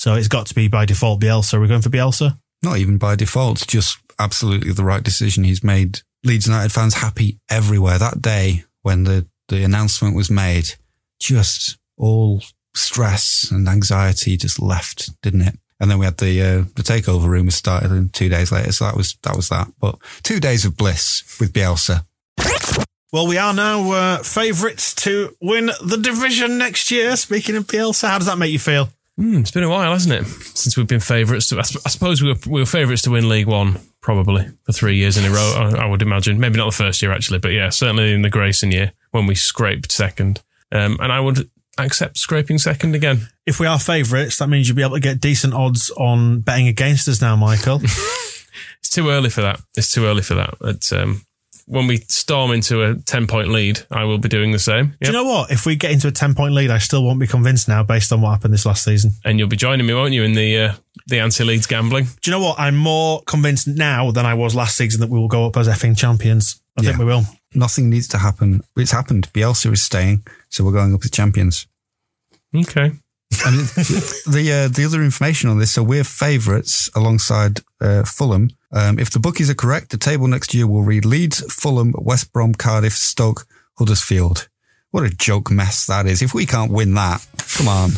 So 0.00 0.14
it's 0.14 0.28
got 0.28 0.46
to 0.46 0.54
be 0.54 0.66
by 0.66 0.86
default 0.86 1.20
Bielsa. 1.20 1.60
We're 1.60 1.66
going 1.66 1.82
for 1.82 1.90
Bielsa. 1.90 2.38
Not 2.62 2.78
even 2.78 2.96
by 2.96 3.16
default, 3.16 3.66
just 3.68 3.98
absolutely 4.18 4.72
the 4.72 4.82
right 4.82 5.02
decision. 5.02 5.44
He's 5.44 5.62
made 5.62 6.00
Leeds 6.24 6.46
United 6.46 6.72
fans 6.72 6.94
happy 6.94 7.38
everywhere. 7.50 7.98
That 7.98 8.22
day 8.22 8.64
when 8.80 9.04
the, 9.04 9.26
the 9.48 9.62
announcement 9.62 10.16
was 10.16 10.30
made, 10.30 10.70
just 11.20 11.76
all 11.98 12.42
stress 12.74 13.50
and 13.50 13.68
anxiety 13.68 14.38
just 14.38 14.58
left, 14.58 15.10
didn't 15.20 15.42
it? 15.42 15.58
And 15.78 15.90
then 15.90 15.98
we 15.98 16.06
had 16.06 16.16
the 16.16 16.40
uh, 16.40 16.64
the 16.76 16.82
takeover 16.82 17.26
rumors 17.26 17.56
started, 17.56 17.90
and 17.90 18.10
two 18.10 18.30
days 18.30 18.50
later, 18.50 18.72
so 18.72 18.86
that 18.86 18.96
was 18.96 19.18
that 19.22 19.36
was 19.36 19.50
that. 19.50 19.68
But 19.78 19.96
two 20.22 20.40
days 20.40 20.64
of 20.64 20.78
bliss 20.78 21.24
with 21.38 21.52
Bielsa. 21.52 22.06
Well, 23.12 23.26
we 23.26 23.36
are 23.36 23.52
now 23.52 23.90
uh, 23.92 24.18
favourites 24.22 24.94
to 24.94 25.36
win 25.42 25.70
the 25.82 25.98
division 25.98 26.56
next 26.56 26.90
year. 26.90 27.16
Speaking 27.16 27.56
of 27.56 27.66
Bielsa, 27.66 28.08
how 28.08 28.16
does 28.16 28.28
that 28.28 28.38
make 28.38 28.52
you 28.52 28.58
feel? 28.58 28.88
Hmm, 29.20 29.40
it's 29.40 29.50
been 29.50 29.64
a 29.64 29.68
while, 29.68 29.92
hasn't 29.92 30.14
it, 30.14 30.26
since 30.26 30.78
we've 30.78 30.86
been 30.86 30.98
favourites? 30.98 31.48
To, 31.48 31.56
I, 31.56 31.60
I 31.60 31.90
suppose 31.90 32.22
we 32.22 32.32
were, 32.32 32.38
we 32.46 32.60
were 32.62 32.66
favourites 32.66 33.02
to 33.02 33.10
win 33.10 33.28
League 33.28 33.46
One, 33.46 33.78
probably 34.00 34.48
for 34.64 34.72
three 34.72 34.96
years 34.96 35.18
in 35.18 35.26
a 35.26 35.30
row. 35.30 35.72
I, 35.76 35.84
I 35.84 35.86
would 35.86 36.00
imagine, 36.00 36.40
maybe 36.40 36.56
not 36.56 36.64
the 36.64 36.76
first 36.76 37.02
year 37.02 37.12
actually, 37.12 37.38
but 37.38 37.52
yeah, 37.52 37.68
certainly 37.68 38.14
in 38.14 38.22
the 38.22 38.30
Grayson 38.30 38.72
year 38.72 38.92
when 39.10 39.26
we 39.26 39.34
scraped 39.34 39.92
second. 39.92 40.42
Um, 40.72 40.96
and 41.00 41.12
I 41.12 41.20
would 41.20 41.50
accept 41.76 42.16
scraping 42.16 42.56
second 42.56 42.94
again. 42.94 43.28
If 43.44 43.60
we 43.60 43.66
are 43.66 43.78
favourites, 43.78 44.38
that 44.38 44.48
means 44.48 44.68
you'll 44.68 44.76
be 44.76 44.82
able 44.82 44.94
to 44.94 45.00
get 45.00 45.20
decent 45.20 45.52
odds 45.52 45.90
on 45.98 46.40
betting 46.40 46.68
against 46.68 47.06
us 47.06 47.20
now, 47.20 47.36
Michael. 47.36 47.82
It's 48.78 48.88
too 48.88 49.10
early 49.10 49.30
for 49.30 49.42
that. 49.42 49.60
It's 49.76 49.92
too 49.92 50.06
early 50.06 50.22
for 50.22 50.34
that. 50.34 50.54
It's, 50.62 50.92
um, 50.92 51.24
when 51.70 51.86
we 51.86 51.98
storm 52.08 52.50
into 52.50 52.82
a 52.82 52.96
ten 52.96 53.28
point 53.28 53.48
lead, 53.48 53.80
I 53.92 54.02
will 54.04 54.18
be 54.18 54.28
doing 54.28 54.50
the 54.50 54.58
same. 54.58 54.96
Do 55.00 55.06
you 55.06 55.12
know 55.12 55.24
what? 55.24 55.52
If 55.52 55.66
we 55.66 55.76
get 55.76 55.92
into 55.92 56.08
a 56.08 56.10
10 56.10 56.34
point 56.34 56.52
lead, 56.52 56.68
I 56.68 56.78
still 56.78 57.04
won't 57.04 57.20
be 57.20 57.28
convinced 57.28 57.68
now 57.68 57.84
based 57.84 58.12
on 58.12 58.20
what 58.20 58.30
happened 58.30 58.52
this 58.52 58.66
last 58.66 58.82
season. 58.82 59.12
and 59.24 59.38
you'll 59.38 59.48
be 59.48 59.56
joining 59.56 59.86
me, 59.86 59.94
won't 59.94 60.12
you, 60.12 60.24
in 60.24 60.32
the 60.32 60.58
uh, 60.58 60.72
the 61.06 61.20
anti 61.20 61.44
Leeds 61.44 61.66
gambling? 61.66 62.06
Do 62.22 62.30
you 62.30 62.36
know 62.36 62.44
what? 62.44 62.58
I'm 62.58 62.76
more 62.76 63.22
convinced 63.22 63.68
now 63.68 64.10
than 64.10 64.26
I 64.26 64.34
was 64.34 64.54
last 64.54 64.76
season 64.76 65.00
that 65.00 65.10
we 65.10 65.18
will 65.18 65.28
go 65.28 65.46
up 65.46 65.56
as 65.56 65.68
effing 65.68 65.96
champions. 65.96 66.60
I 66.76 66.82
think 66.82 66.98
we 66.98 67.04
will. 67.04 67.22
Nothing 67.54 67.88
needs 67.90 68.08
to 68.08 68.18
happen. 68.18 68.62
It's 68.76 68.90
happened. 68.92 69.32
Bielsa 69.32 69.72
is 69.72 69.82
staying, 69.82 70.24
so 70.48 70.64
we're 70.64 70.72
going 70.72 70.92
up 70.94 71.04
as 71.04 71.10
champions. 71.10 71.66
Okay. 72.54 72.92
And 73.46 73.54
the 74.34 74.52
uh, 74.52 74.68
the 74.68 74.84
other 74.84 75.02
information 75.02 75.48
on 75.48 75.58
this, 75.58 75.72
so 75.72 75.82
we're 75.82 76.04
favourites 76.04 76.90
alongside 76.94 77.60
uh, 77.80 78.02
Fulham. 78.04 78.50
Um, 78.70 78.98
if 78.98 79.10
the 79.10 79.18
bookies 79.18 79.48
are 79.48 79.54
correct, 79.54 79.90
the 79.90 79.96
table 79.96 80.26
next 80.28 80.52
year 80.52 80.66
will 80.66 80.82
read 80.82 81.06
Leeds, 81.06 81.40
Fulham, 81.52 81.94
West 81.96 82.32
Brom, 82.34 82.52
Cardiff, 82.54 82.92
Stoke, 82.92 83.46
Huddersfield. 83.78 84.48
What 84.90 85.04
a 85.04 85.08
joke 85.08 85.50
mess 85.50 85.86
that 85.86 86.06
is! 86.06 86.20
If 86.20 86.34
we 86.34 86.44
can't 86.44 86.70
win 86.70 86.92
that, 86.94 87.26
come 87.56 87.68
on. 87.68 87.92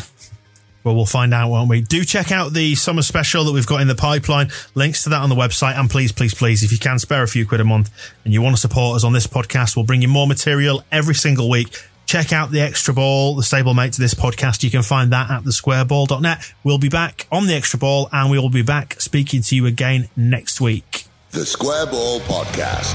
Well, 0.83 0.95
we'll 0.95 1.05
find 1.05 1.33
out, 1.33 1.49
won't 1.49 1.69
we? 1.69 1.81
Do 1.81 2.03
check 2.03 2.31
out 2.31 2.53
the 2.53 2.75
summer 2.75 3.01
special 3.01 3.45
that 3.45 3.53
we've 3.53 3.67
got 3.67 3.81
in 3.81 3.87
the 3.87 3.95
pipeline. 3.95 4.49
Links 4.75 5.03
to 5.03 5.09
that 5.09 5.21
on 5.21 5.29
the 5.29 5.35
website. 5.35 5.79
And 5.79 5.89
please, 5.89 6.11
please, 6.11 6.33
please, 6.33 6.61
if 6.61 6.73
you 6.73 6.77
can 6.77 6.99
spare 6.99 7.23
a 7.23 7.27
few 7.27 7.47
quid 7.47 7.61
a 7.61 7.65
month 7.65 7.89
and 8.25 8.33
you 8.33 8.41
want 8.41 8.55
to 8.55 8.59
support 8.59 8.97
us 8.97 9.03
on 9.05 9.13
this 9.13 9.25
podcast, 9.25 9.77
we'll 9.77 9.85
bring 9.85 10.01
you 10.01 10.09
more 10.09 10.27
material 10.27 10.83
every 10.91 11.15
single 11.15 11.49
week. 11.49 11.77
Check 12.05 12.31
out 12.31 12.51
the 12.51 12.61
extra 12.61 12.93
ball, 12.93 13.35
the 13.35 13.41
stablemate 13.41 13.93
to 13.93 14.01
this 14.01 14.13
podcast. 14.13 14.63
You 14.63 14.69
can 14.69 14.83
find 14.83 15.11
that 15.11 15.31
at 15.31 15.43
thesquareball.net. 15.43 16.53
We'll 16.63 16.77
be 16.77 16.89
back 16.89 17.27
on 17.31 17.47
the 17.47 17.55
extra 17.55 17.79
ball 17.79 18.09
and 18.11 18.29
we 18.29 18.37
will 18.37 18.49
be 18.49 18.61
back 18.61 18.99
speaking 19.01 19.41
to 19.43 19.55
you 19.55 19.65
again 19.65 20.09
next 20.15 20.61
week. 20.61 21.05
The 21.31 21.45
Square 21.45 21.87
Ball 21.87 22.19
Podcast. 22.21 22.93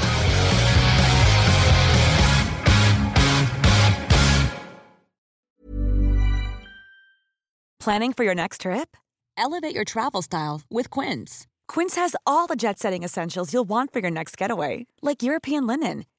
Planning 7.80 8.12
for 8.12 8.24
your 8.24 8.34
next 8.34 8.60
trip? 8.62 8.96
Elevate 9.36 9.74
your 9.74 9.84
travel 9.84 10.20
style 10.20 10.62
with 10.68 10.90
Quince. 10.90 11.46
Quince 11.68 11.94
has 11.94 12.14
all 12.26 12.46
the 12.46 12.56
jet 12.56 12.78
setting 12.78 13.02
essentials 13.02 13.52
you'll 13.52 13.68
want 13.68 13.92
for 13.92 14.00
your 14.00 14.10
next 14.10 14.36
getaway, 14.36 14.86
like 15.00 15.22
European 15.22 15.66
linen, 15.66 16.04